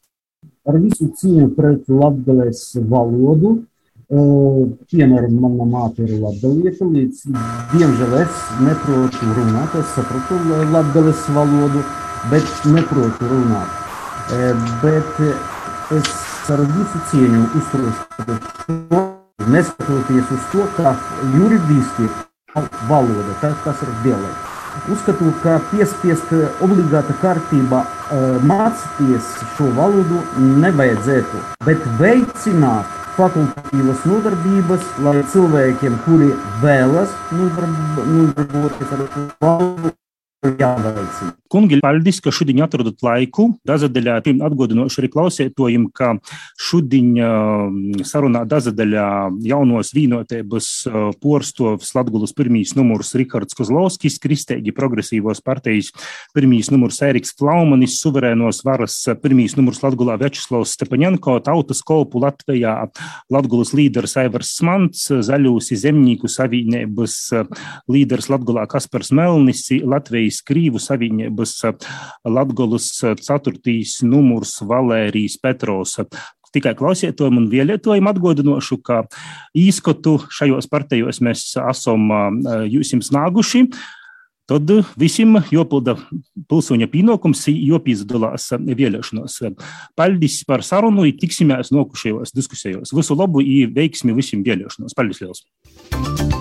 Ar 0.68 0.78
visu 0.80 1.10
cīņu 1.20 1.50
pret 1.56 1.88
latgales 1.92 2.62
valodu 2.88 3.58
Piemēram, 4.10 5.36
mana 5.38 5.64
māte 5.70 6.02
ir 6.02 6.16
latgalieta, 6.18 6.82
līdz 6.82 7.20
diemžēl 7.70 8.16
es 8.18 8.40
neprotu 8.58 9.28
runāt, 9.36 9.76
es 9.78 9.92
saprotu 9.94 10.38
latgales 10.72 11.20
valodu, 11.30 11.84
bet 12.32 12.66
neprotu 12.74 13.28
runāt. 13.30 13.70
Bet 14.82 15.22
es 15.94 16.10
ar 16.50 16.64
visu 16.72 17.04
cieņu 17.12 17.44
uzturos 17.60 18.02
šo, 18.64 19.04
neskatoties 19.54 20.34
uz 20.34 20.50
to, 20.50 20.66
ka 20.74 20.96
juridiski 21.36 22.10
valoda, 22.88 23.34
tas 23.40 23.82
ir 23.82 23.92
dialekts. 24.04 24.46
Uzskatu, 24.92 25.32
ka 25.42 25.58
piespiest 25.72 26.30
obligāta 26.62 27.14
kārtībā 27.22 27.82
mācīties 28.46 29.32
šo 29.56 29.66
valodu 29.76 30.22
nevajadzētu, 30.38 31.42
bet 31.66 31.82
veicināt 31.98 32.98
fakultatīvas 33.16 34.04
nodarbības, 34.08 34.86
lai 35.04 35.18
cilvēkiem, 35.32 35.98
kuri 36.06 36.30
vēlas 36.62 37.12
nodarboties 37.34 38.94
ar 38.96 39.06
valodu, 39.42 39.92
jāveicina. 40.42 41.34
Kungi, 41.50 41.80
paldies, 41.82 42.20
ka 42.22 42.30
šodien 42.30 42.62
atradat 42.62 43.02
laiku. 43.02 43.48
Dažadaļā 43.66 44.20
atgādināšu 44.22 45.00
arī 45.02 45.08
klausētojiem, 45.10 45.88
ka 45.90 46.12
šodien 46.62 48.04
sarunā 48.06 48.44
dažadaļā 48.48 49.06
jaunos 49.50 49.90
vīnotēbas 49.96 50.68
porstovs 51.20 51.90
Latgulas 51.96 52.32
pirmīs 52.38 52.76
numurs 52.78 53.10
Rikards 53.18 53.58
Kozlovskis, 53.58 54.20
Kristēgi 54.22 54.70
progresīvos 54.76 55.42
partijas 55.42 55.90
pirmīs 56.36 56.70
numurs 56.70 57.00
Eriks 57.02 57.34
Flaumanis, 57.34 57.98
suverēnos 57.98 58.62
varas 58.64 59.00
pirmīs 59.20 59.58
numurs 59.58 59.82
Latgulā 59.82 60.14
Večeslavs 60.22 60.76
Stepaņenko, 60.78 61.40
tautas 61.50 61.82
kolpu 61.82 62.22
Latvijā 62.22 62.76
Latgulas 63.34 63.74
līderis 63.74 64.14
Aivars 64.22 64.54
Smants, 64.60 65.08
zaļūsi 65.10 65.80
zemnieku 65.82 66.30
savīnēbas 66.30 67.18
līderis 67.90 68.30
Latgulā 68.30 68.68
Kaspars 68.70 69.10
Melnis, 69.10 69.66
Latvijas 69.82 70.29
Krīvu 70.46 70.80
savīnēbas 70.82 71.56
Rīgas 71.66 71.86
Latgolas 72.24 72.90
4. 73.02 73.78
numurs 74.06 74.58
Valērijas 74.62 75.38
Petros 75.42 75.98
tikai 76.54 76.74
klausietojam 76.74 77.38
un 77.38 77.46
vielietojam 77.50 78.10
atgādinošu, 78.10 78.80
ka 78.82 79.04
īskotu 79.56 80.18
šajos 80.34 80.66
partijos 80.70 81.22
mēs 81.22 81.46
esam 81.62 82.10
jūsim 82.70 83.02
snāguši. 83.06 83.66
Tad 84.50 84.66
visiem 84.98 85.36
jopilda 85.54 85.94
pilsoņa 86.50 86.88
pienākums, 86.90 87.44
jopizdalās 87.54 88.48
vēlēšanos. 88.58 89.38
Paldies 89.94 90.40
par 90.48 90.66
sarunu, 90.66 91.06
tiksimies 91.22 91.70
nokušajos 91.70 92.34
diskusijos. 92.34 92.90
Visu 92.90 93.14
labu 93.14 93.44
un 93.46 93.70
veiksmi 93.70 94.16
visiem 94.18 94.42
vēlēšanos. 94.42 94.98
Paldies 94.98 95.22
liels! 95.22 95.46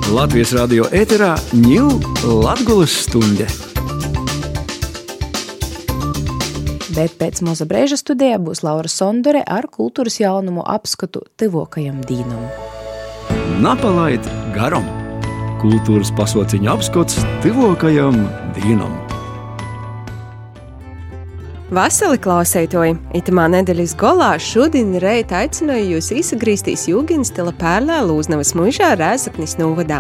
Latvijas 0.10 0.58
radio 0.58 0.90
ēterā 0.90 1.36
ņūl 1.54 2.00
Latgulas 2.42 3.04
stunde 3.06 3.46
bet 6.96 7.18
pēc 7.20 7.44
mūza 7.46 7.68
brēža 7.70 8.00
studijā 8.00 8.40
būs 8.42 8.64
Laura 8.66 8.92
Sondore 8.92 9.44
ar 9.46 9.68
kultūras 9.72 10.20
jaunumu 10.22 10.64
apskatu 10.68 11.26
tuvākajam 11.42 12.02
dīnam. 12.10 12.48
Napalaid 13.64 14.26
garam! 14.56 14.88
Kultūras 15.60 16.14
pasauciņa 16.16 16.72
apskats 16.78 17.20
tuvākajam 17.44 18.24
dīnam! 18.56 19.09
Vasarī 21.70 22.18
klausētoji, 22.18 22.96
itamā 23.14 23.44
nedēļas 23.54 23.92
golā 24.02 24.32
šodien 24.42 24.96
reit 25.04 25.30
aicināju 25.38 25.92
jūs 25.92 26.08
izgrīstīs 26.18 26.88
jūgens 26.90 27.30
stila 27.30 27.52
pērlē 27.54 28.00
Lūznavas 28.08 28.56
mužā 28.58 28.96
Rēzaknis 28.98 29.54
novadā, 29.60 30.00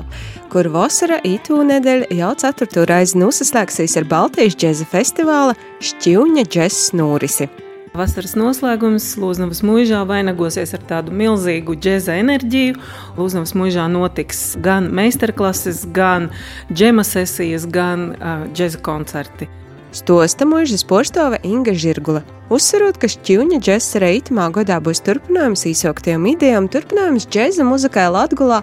kur 0.50 0.66
vasara 0.74 1.20
itū 1.22 1.60
nedēļa 1.70 2.08
jau 2.18 2.32
ceturto 2.42 2.88
reizi 2.90 3.22
nosaslēgsies 3.22 4.00
ar 4.02 4.08
Baltijas 4.10 4.58
džeza 4.58 4.88
festivāla 4.90 5.54
Šķiuņa 5.78 6.48
džess 6.50 6.90
nūrisi. 6.98 7.52
Vasaras 7.94 8.34
noslēgums 8.34 9.12
Lūznavas 9.22 9.62
mūžā 9.62 10.02
vainagosies 10.10 10.74
ar 10.74 10.82
tādu 10.90 11.14
milzīgu 11.22 11.78
džēza 11.78 12.18
enerģiju. 12.24 12.82
Lūznavas 13.22 13.54
mūžā 13.54 13.86
notiks 13.94 14.56
gan 14.66 14.90
meistarklases, 14.90 15.86
gan 15.94 16.32
džema 16.74 17.06
sesijas, 17.06 17.70
gan 17.70 18.10
uh, 18.18 18.50
džēza 18.58 18.82
koncerti. 18.82 19.52
Stosta 19.90 20.46
mūžas 20.46 20.84
porstove 20.86 21.40
Inga 21.42 21.74
Žirgula. 21.74 22.22
Uzsverot, 22.54 23.00
ka 23.02 23.08
šķiuņa 23.10 23.58
džesa 23.58 24.02
reitumā 24.04 24.46
godā 24.54 24.76
būs 24.86 25.02
turpinājums 25.02 25.66
īsāktiem 25.66 26.28
idejām, 26.30 26.68
turpinājums 26.70 27.26
džeza 27.26 27.66
muzikai 27.66 28.06
Latgulā, 28.14 28.60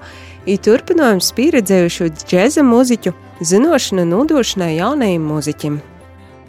ir 0.46 0.60
turpinājums 0.62 1.32
pieredzējušu 1.34 2.12
džeza 2.22 2.62
muziķu 2.62 3.10
zinošana 3.42 4.04
nodošanai 4.06 4.76
jaunajiem 4.76 5.24
muziķim. 5.26 5.80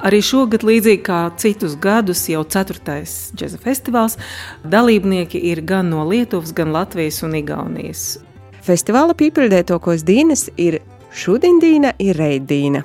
Arī 0.05 0.19
šogad, 0.21 0.61
līdzīgi 0.61 1.01
kā 1.07 1.21
citus 1.41 1.73
gadus, 1.81 2.27
jau 2.29 2.43
ceturtais 2.45 3.15
džeza 3.33 3.57
festivāls, 3.63 4.19
dalībnieki 4.61 5.41
ir 5.41 5.63
gan 5.65 5.89
no 5.89 6.03
Lietuvas, 6.05 6.53
gan 6.53 6.69
Latvijas 6.75 7.23
un 7.25 7.33
Igaunijas. 7.39 8.19
Festivāla 8.61 9.17
pīpildētokos 9.17 10.05
dīnes 10.05 10.51
ir 10.53 10.83
šodien 11.09 11.57
ir 11.97 12.21
reidīna. 12.21 12.83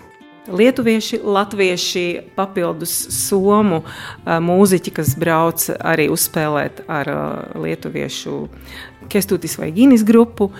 Lietuvieši, 0.50 1.20
latvieši, 1.22 2.06
papildus 2.34 2.90
somu 3.14 3.84
mūziķi, 4.26 4.94
kas 4.96 5.12
brauc 5.14 5.68
arī 5.78 6.08
uzspēlēt 6.10 6.82
ar 6.90 7.10
lietuviešu 7.62 8.40
Kestutis 9.12 9.58
vai 9.60 9.70
Ginis 9.76 10.04
grupu, 10.08 10.50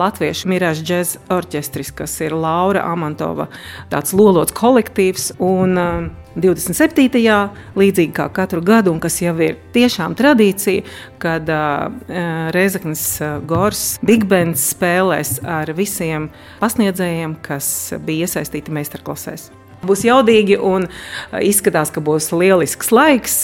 latviešu 0.00 0.50
Mirāžu 0.50 0.86
džēz 0.88 1.16
orķestris, 1.34 1.92
kas 1.96 2.16
ir 2.24 2.36
Laura 2.36 2.86
Amantova, 2.90 3.50
tāds 3.92 4.16
lolots 4.16 4.54
kolektīvs. 4.56 5.34
Un, 5.44 5.78
27. 6.34 7.22
līdzīgi 7.78 8.12
kā 8.14 8.26
katru 8.34 8.62
gadu, 8.64 8.90
un 8.90 9.00
kas 9.02 9.20
jau 9.22 9.34
ir 9.44 9.58
tiešām 9.74 10.16
tradīcija, 10.18 10.82
kad 11.22 11.50
uh, 11.52 11.94
Reizeknas 12.54 13.04
Gors 13.46 13.84
Big 14.02 14.26
Band 14.30 14.58
spēlēs 14.58 15.38
ar 15.46 15.70
visiem 15.78 16.32
pasniedzējiem, 16.62 17.38
kas 17.44 17.68
bija 18.02 18.26
iesaistīti 18.26 18.74
meistarklasēs. 18.74 19.52
Būs 19.86 20.04
jaudīgi 20.06 20.58
un 20.58 20.88
izskatās, 21.40 21.92
ka 21.94 22.02
būs 22.04 22.30
lielisks 22.34 22.92
laiks. 22.94 23.36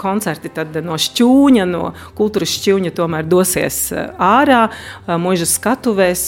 Koncerti 0.00 0.52
no 0.84 0.98
šķūņa, 1.00 1.66
no 1.70 1.92
kultūras 2.18 2.54
šķūņa, 2.58 2.94
tomēr 2.96 3.28
dosies 3.28 3.78
ārā, 4.18 4.68
mūžas 5.08 5.56
skatuvēs. 5.58 6.26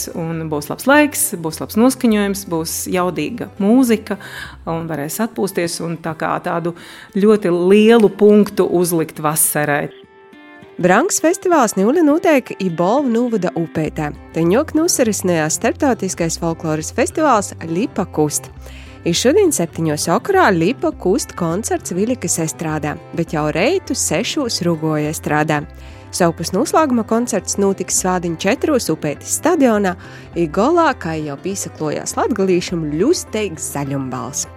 Būs 0.50 0.70
labs 0.70 0.88
laiks, 0.90 1.28
būs 1.40 1.60
labs 1.62 1.78
noskaņojums, 1.80 2.46
būs 2.50 2.78
jaudīga 2.92 3.50
mūzika 3.62 4.18
un 4.66 4.88
varēs 4.90 5.20
atpūsties 5.26 5.80
un 5.86 5.98
tā 6.02 6.16
kā 6.18 6.34
tādu 6.44 6.74
ļoti 7.16 7.52
lielu 7.52 8.10
punktu 8.10 8.66
uzlikt 8.66 9.22
vasarai. 9.22 9.86
Branks 10.76 11.22
festivāls 11.24 11.72
Nūļa 11.78 12.02
notiek 12.04 12.50
Ibolva 12.60 13.08
Nūvada 13.08 13.48
upētē. 13.56 14.10
Te 14.34 14.42
ņok 14.44 14.74
nosarisinājās 14.76 15.56
starptautiskais 15.56 16.36
folkloras 16.42 16.92
festivāls 16.92 17.54
Lipa 17.70 18.04
Kust. 18.04 18.50
Ir 19.06 19.14
šodien 19.14 19.52
septiņos 19.54 20.08
okrā 20.10 20.48
Lipa 20.50 20.90
Kust 20.98 21.36
koncerts 21.38 21.92
Vilikas 21.94 22.40
estrādā, 22.42 22.96
bet 23.14 23.36
jau 23.36 23.44
reitu 23.54 23.94
sešos 23.94 24.56
rugoja 24.66 25.12
estrādā. 25.12 25.60
Savupas 26.10 26.50
noslēguma 26.50 27.04
koncerts 27.06 27.54
notiks 27.62 28.00
Svādiņa 28.02 28.40
četros 28.42 28.88
upētas 28.90 29.36
stadionā, 29.38 29.92
Igolā, 30.34 30.88
kā 30.98 31.14
jau 31.20 31.36
piesaklojās 31.44 32.16
latgalīšam, 32.18 32.82
ļusteiks 32.98 33.68
zaļumbals. 33.76 34.48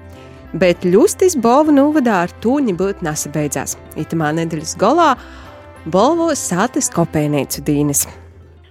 Bet 0.58 0.82
ļustis 0.82 1.38
Bolva 1.38 1.76
novadā 1.76 2.24
ar 2.24 2.34
tūņi 2.42 2.74
būt 2.80 3.04
nesabeidzās. 3.06 3.78
Itamā 4.02 4.32
nedēļas 4.40 4.74
golā 4.82 5.12
Bolvos 5.86 6.42
sātas 6.50 6.90
kopēnīcu 6.96 7.62
dīnes. 7.70 8.08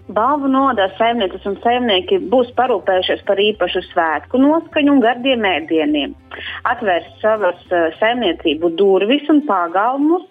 Balvu 0.09 0.49
nodas 0.49 0.95
saimnieces 0.97 1.45
un 1.51 1.59
saimnieki 1.61 2.17
būs 2.33 2.49
parūpējušies 2.57 3.27
par 3.29 3.41
īpašu 3.45 3.83
svētku 3.91 4.41
noskaņu 4.41 4.95
un 4.95 5.03
gardiem 5.05 5.45
ēdieniem. 5.45 6.15
Atvērs 6.71 7.11
savas 7.21 7.61
uh, 7.69 7.91
saimniecību 8.01 8.73
durvis 8.81 9.29
un 9.29 9.43
pagalmus. 9.49 10.25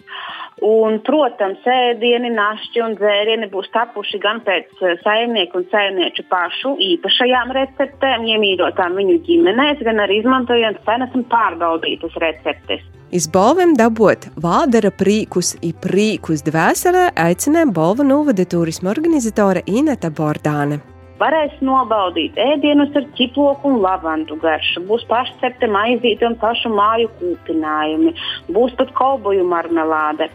Un, 0.66 0.96
protams, 1.06 1.62
ēdieni, 1.70 2.32
našķi 2.34 2.82
un 2.82 2.96
dzērieni 2.98 3.52
būs 3.54 3.70
tapuši 3.76 4.18
gan 4.24 4.42
pēc 4.48 4.82
uh, 4.82 4.98
saimnieku 5.06 5.62
un 5.62 5.70
saimnieču 5.70 6.26
pašu 6.32 6.74
īpašajām 6.90 7.54
receptēm, 7.62 8.26
iemīļotām 8.34 8.98
viņu 8.98 9.22
ģimenēs, 9.30 9.86
gan 9.86 10.02
arī 10.02 10.24
izmantojot 10.24 10.82
senas 10.90 11.14
un 11.14 11.30
pārbaudītas 11.30 12.18
receptes. 12.26 12.97
Izbalviem 13.16 13.72
dabot 13.80 14.26
vādara 14.44 14.90
prīkus 14.92 15.54
i 15.64 15.70
prīkus 15.72 16.44
dvēselē 16.44 17.06
aicināja 17.16 17.70
balvu 17.72 18.04
novada 18.04 18.44
turisma 18.44 18.92
organizatore 18.92 19.64
Ineta 19.66 20.12
Bordāne. 20.12 20.82
Varēs 21.18 21.56
nobaudīt 21.66 22.36
ēdienus 22.38 22.94
ar 23.00 23.06
ķiploku 23.18 23.72
un 23.72 23.80
lavandu 23.82 24.36
garšu, 24.42 24.84
būs 24.86 25.06
pašcepta 25.10 25.70
maizīte 25.74 26.28
un 26.28 26.36
pašu 26.38 26.70
māju 26.70 27.10
kūpinājumi, 27.18 28.14
būs 28.54 28.76
pat 28.78 28.92
kolboju 29.00 29.48
marmelāde. 29.50 30.28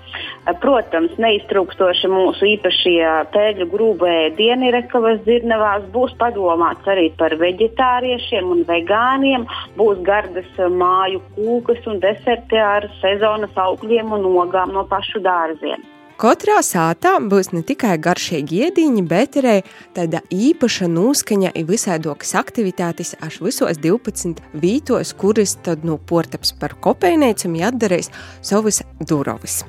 Protams, 0.65 1.15
neiztrūkstoši 1.23 2.11
mūsu 2.11 2.51
īpašie 2.57 2.99
pēļu 3.37 3.69
grūbu 3.77 4.11
ēdieni 4.11 4.75
rekavas 4.75 5.23
dzirnavās 5.23 5.87
būs 5.95 6.19
padomāts 6.19 6.91
arī 6.91 7.09
par 7.21 7.39
veģetāriešiem 7.39 8.51
un 8.57 8.67
vegāniem, 8.67 9.47
būs 9.79 10.03
gardas 10.03 10.63
māju 10.83 11.23
kūkas 11.39 11.87
un 11.95 12.03
deserti 12.03 12.59
ar 12.59 12.91
sezonas 12.99 13.55
augļiem 13.69 14.19
un 14.19 14.31
ogām 14.35 14.75
no 14.75 14.83
pašu 14.91 15.23
dārziem. 15.23 15.92
Katrā 16.21 16.59
sātā 16.65 17.15
būs 17.25 17.53
ne 17.55 17.63
tikai 17.67 17.97
garšīgi 18.03 18.61
iediņi, 18.67 19.03
bet 19.09 19.39
arī 19.41 19.55
tāda 19.97 20.21
īpaša 20.33 20.89
noskaņa 20.93 21.53
un 21.57 21.69
visādokas 21.69 22.35
aktivitātes 22.39 23.15
až 23.25 23.41
visos 23.45 23.81
12 23.83 24.43
vītos, 24.53 25.15
kuras 25.17 25.57
tad 25.65 25.87
no 25.89 25.99
portaps 25.99 26.53
par 26.59 26.77
kopējniecam 26.85 27.57
jāatdarēs 27.61 28.13
savas 28.45 28.83
durovis. 29.01 29.63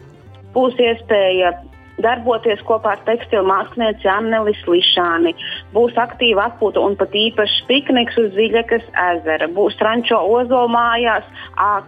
Būs 0.54 0.76
iespēja 0.78 1.56
darboties 2.02 2.62
kopā 2.68 2.96
ar 2.96 3.02
tekstilu 3.08 3.46
mākslinieci 3.48 4.10
Annelis 4.10 4.62
Lišāni. 4.68 5.34
Būs 5.76 5.98
aktīva 6.00 6.48
atpūta 6.50 6.82
un 6.82 6.96
pat 7.00 7.14
īpašs 7.14 7.64
pikniks 7.70 8.18
uz 8.22 8.32
Ziļakas 8.38 8.86
ezera. 9.06 9.50
Būs 9.54 9.78
rančo 9.84 10.18
ozola 10.38 10.72
mājās, 10.74 11.28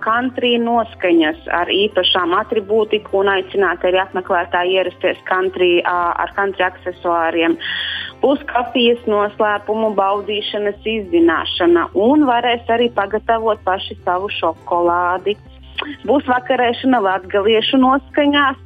country 0.06 0.56
noskaņas 0.62 1.48
ar 1.56 1.72
īpašām 1.74 2.36
atribūtiku 2.42 3.22
un 3.24 3.34
aicināt 3.34 3.86
arī 3.88 4.02
apmeklētāji 4.04 4.78
ierasties 4.80 5.22
country, 5.30 5.80
ar 5.86 6.34
country 6.38 6.68
aksesuāriem. 6.68 7.58
Būs 8.22 8.42
kafijas 8.50 9.02
noslēpumu 9.10 9.92
baudīšanas 9.98 10.86
izzināšana 10.86 11.90
un 12.06 12.24
varēs 12.30 12.70
arī 12.74 12.92
pagatavot 12.96 13.60
paši 13.66 13.98
savu 14.06 14.32
šokolādi. 14.38 15.36
Būs 16.08 16.24
vakarēšana 16.30 17.02
latgaliešu 17.04 17.78
noskaņās, 17.82 18.62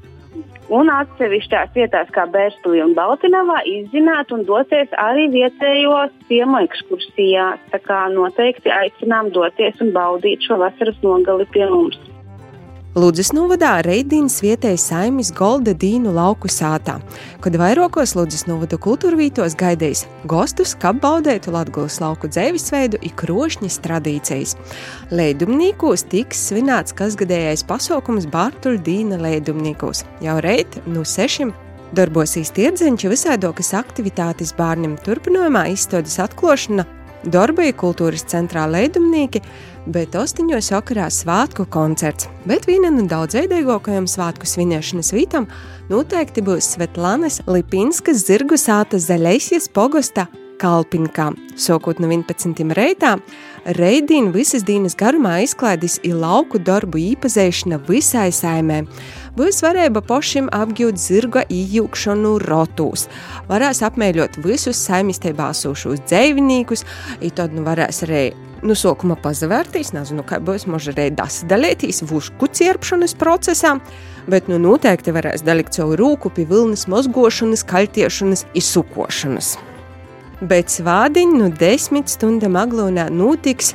un 0.74 0.92
atsevišķās 0.94 1.74
vietās, 1.76 2.12
kā 2.16 2.26
Bērstulī 2.34 2.84
un 2.86 2.94
Baltinavā, 2.98 3.60
izzināt 3.70 4.34
un 4.36 4.46
doties 4.48 4.94
arī 5.02 5.28
vietējos 5.34 6.14
ciemu 6.30 6.62
ekskursijās. 6.68 7.66
Tā 7.74 7.82
kā 7.86 8.06
noteikti 8.14 8.74
aicinām 8.74 9.34
doties 9.36 9.82
un 9.84 9.94
baudīt 9.96 10.46
šo 10.46 10.62
vasaras 10.62 11.02
nogali 11.06 11.50
pie 11.54 11.66
mums. 11.70 12.00
Lūdzes 12.98 13.30
novadā 13.38 13.84
Reidīnas 13.86 14.40
vietēji 14.42 14.80
saimis 14.82 15.30
Golda 15.38 15.76
Dīnu 15.78 16.10
lauku 16.10 16.50
sātā, 16.50 16.96
kad 17.38 17.54
vairākos 17.62 18.16
Lūdzes 18.18 18.48
novada 18.50 18.80
kultūrvītos 18.82 19.54
gaidījis 19.60 20.08
gostus, 20.32 20.74
kā 20.74 20.90
baudētu 20.98 21.54
Latgulas 21.54 22.00
lauku 22.02 22.32
dzīvesveidu 22.34 22.98
un 23.06 23.14
krošņas 23.22 23.78
tradīcijas. 23.86 24.58
Leidumnīkos 25.14 26.08
tiks 26.10 26.42
svinēts 26.50 26.98
kasgadējais 26.98 27.68
pasaukums 27.70 28.26
Bārtuļa 28.34 28.82
Dīna 28.82 29.22
leidumnīkos. 29.22 30.08
Jau 30.26 30.40
reit 30.42 30.82
no 30.90 31.06
sešiem 31.06 31.54
darbosīs 31.94 32.50
tirdziņš 32.58 33.06
visādokas 33.14 33.76
aktivitātes 33.78 34.58
bērniem 34.58 34.98
turpinājumā 35.06 35.68
izstādes 35.76 36.18
atklāšana 36.26 36.90
Dorbeja 37.28 37.74
kultūras 37.76 38.24
centrā 38.32 38.64
leidumnieki, 38.72 39.42
bet 39.92 40.16
ostiņos 40.16 40.70
sakarā 40.72 41.10
svētku 41.12 41.66
koncerts. 41.72 42.30
Bet 42.48 42.68
viena 42.70 42.92
no 42.94 43.04
daudzveidīgākajām 43.12 44.08
svētku 44.08 44.48
svinēšanas 44.48 45.12
vītām 45.16 45.50
noteikti 45.92 46.44
būs 46.46 46.76
Svetlanes 46.76 47.42
Lipinskas 47.50 48.24
zirgu 48.28 48.60
sāta 48.60 49.02
Zaļeisies 49.04 49.68
pogosta 49.76 50.30
kalpinkā. 50.60 51.32
Sokot 51.60 52.00
no 52.00 52.08
11. 52.12 52.64
reitā, 52.76 53.18
Reidīna 53.76 54.32
visas 54.34 54.64
dienas 54.64 54.96
garumā 54.98 55.42
izklaidis 55.44 55.98
ir 56.08 56.16
lauku 56.20 56.62
darbu 56.64 57.00
īpazēšana 57.12 57.82
visai 57.90 58.30
saimē. 58.34 58.86
Būs 59.40 59.62
varēja 59.64 60.02
pašam 60.04 60.50
apgūt 60.52 60.98
zirga 61.00 61.46
ījūkšanu 61.48 62.34
rotūs, 62.44 63.06
varēs 63.48 63.80
apmēļot 63.88 64.36
visus 64.44 64.82
saimistībā 64.84 65.54
sūšos 65.56 66.02
dzēvinīkus, 66.10 66.84
un 67.24 67.32
tad 67.38 67.54
nu 67.56 67.64
varēs 67.64 68.04
arī 68.04 68.24
nu, 68.68 68.76
sākumā 68.76 69.16
pazavērtīs, 69.24 69.94
nezinu, 69.96 70.26
kā 70.28 70.42
būs 70.44 70.66
možda 70.68 70.92
arī 70.98 71.14
dasadalītīs 71.16 72.04
vušku 72.10 72.50
cierpšanas 72.60 73.16
procesā, 73.22 73.78
bet 74.28 74.50
nu 74.52 74.58
noteikti 74.60 75.14
varēs 75.16 75.46
dalīt 75.48 75.72
savu 75.78 75.96
rūku 76.02 76.34
pie 76.36 76.44
vilnas 76.50 76.84
mozgošanas, 76.92 77.64
kaltiešanas, 77.70 78.44
izsukošanas. 78.60 79.54
Bet 80.52 80.74
svādiņu 80.74 81.40
no 81.46 81.48
desmit 81.64 82.12
stundām 82.12 82.60
aglūnā 82.60 83.08
notiks 83.08 83.72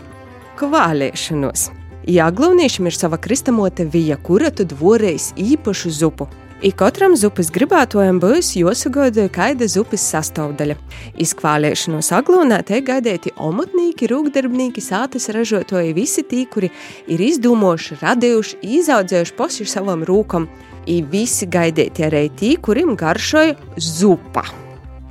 kvalēšanos. 0.61 1.71
Ja 2.05 2.27
aglūniešiem 2.29 2.91
ir 2.91 2.97
sava 2.97 3.17
kristamota 3.17 3.87
vija, 3.89 4.19
kura 4.21 4.51
tad 4.53 4.75
vorēs 4.77 5.31
īpašu 5.41 5.93
zupu. 5.95 6.27
I 6.65 6.71
katram 6.73 7.13
zupas 7.17 7.49
gribētojam 7.53 8.19
būs 8.23 8.55
jāsagāda 8.57 9.27
kāda 9.33 9.67
zupas 9.69 10.05
sastāvdaļa. 10.13 10.77
Izkvālēšanos 11.21 12.09
aglūnā 12.17 12.63
te 12.65 12.81
gaidēti 12.85 13.35
omotnīki, 13.37 14.09
rūkdarbnīki, 14.13 14.85
sātas 14.85 15.29
ražotoji, 15.35 15.93
visi 15.97 16.25
tī, 16.29 16.45
kuri 16.49 16.71
ir 17.09 17.25
izdomājuši, 17.29 18.01
radījuši, 18.01 18.61
izaudzējuši 18.81 19.37
poši 19.41 19.69
savam 19.77 20.05
rūkam. 20.09 20.49
I 20.89 21.01
visi 21.09 21.49
gaidēti 21.49 22.05
arī 22.05 22.27
tī, 22.37 22.55
kuriem 22.61 22.93
garšoja 23.01 23.57
zupa. 23.81 24.45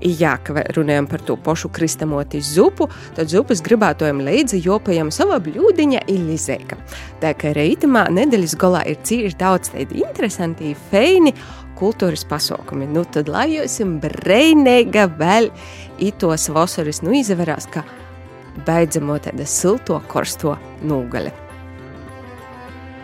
Jā, 0.04 0.34
ka 0.44 0.66
runājam 0.76 1.06
par 1.08 1.22
to 1.24 1.38
pašu 1.40 1.70
kristamoti 1.72 2.42
zupu, 2.44 2.90
tad 3.16 3.32
zupas 3.32 3.62
gribētojam 3.64 4.20
līdzi 4.26 4.60
jopajam 4.66 5.12
sava 5.16 5.38
bļūdiņa 5.44 6.02
ilizēka. 6.12 6.76
Tā 7.22 7.32
kā 7.40 7.54
reitamā 7.56 8.10
nedēļas 8.12 8.58
galā 8.60 8.84
ir 8.92 9.00
cīši 9.08 9.40
daudz 9.40 9.72
tādi 9.72 10.04
interesanti, 10.04 10.74
feini 10.92 11.32
kultūras 11.80 12.26
pasaukumi. 12.28 12.90
Nu 12.92 13.06
tad 13.08 13.32
lai 13.32 13.48
jūs 13.56 13.80
breinēga 14.04 15.08
vēl 15.20 15.48
itos 16.04 16.50
vasaras 16.52 17.00
nu 17.06 17.16
izaverās, 17.22 17.70
ka 17.72 17.86
beidzamo 18.68 19.22
tāda 19.24 19.48
silto 19.48 20.02
korsto 20.12 20.58
nūgale. 20.84 21.43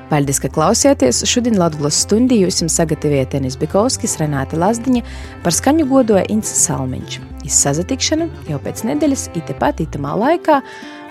Paldies, 0.10 0.40
ka 0.42 0.50
klausieties! 0.50 1.22
Šodien 1.30 1.60
Latvijas 1.62 2.00
stundī 2.02 2.40
jums 2.42 2.80
sagatavoja 2.80 3.28
Tenis 3.30 3.54
Bikovskis, 3.62 4.16
Renāta 4.18 4.58
Lazdiņa, 4.58 5.04
par 5.44 5.54
skaņu 5.54 5.86
godoja 5.92 6.24
Insa 6.34 6.56
Salmiņš. 6.58 7.20
Izsazatikšana 7.46 8.26
jau 8.50 8.58
pēc 8.64 8.82
nedēļas, 8.90 9.28
it 9.38 9.52
pat 9.62 9.78
itamā 9.84 10.16
laikā, 10.18 10.56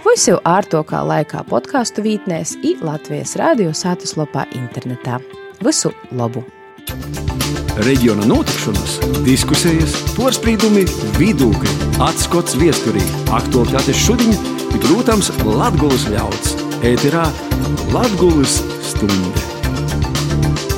vai 0.02 0.14
jau 0.18 0.40
ārtokā 0.42 1.04
laikā 1.06 1.44
podkāstu 1.46 2.02
vītnēs, 2.02 2.56
i 2.66 2.74
Latvijas 2.82 3.36
rādio 3.38 3.70
sātaslopā 3.70 4.48
internetā. 4.58 5.20
Visu 5.62 5.92
labu! 6.10 6.42
Reģiona 7.86 8.26
notikšanas, 8.26 8.96
diskusijas, 9.22 9.94
porcelāna, 10.16 10.82
vidūkļi, 11.20 11.76
atskats 12.02 12.58
viesturī, 12.58 13.04
aktuālitātes 13.30 14.02
šodien, 14.08 14.34
protams, 14.74 15.30
Latvijas 15.46 16.08
ļauds. 16.10 16.58
Ēterā 16.86 17.24
Latvijas 17.94 18.58
stunde. 18.88 20.77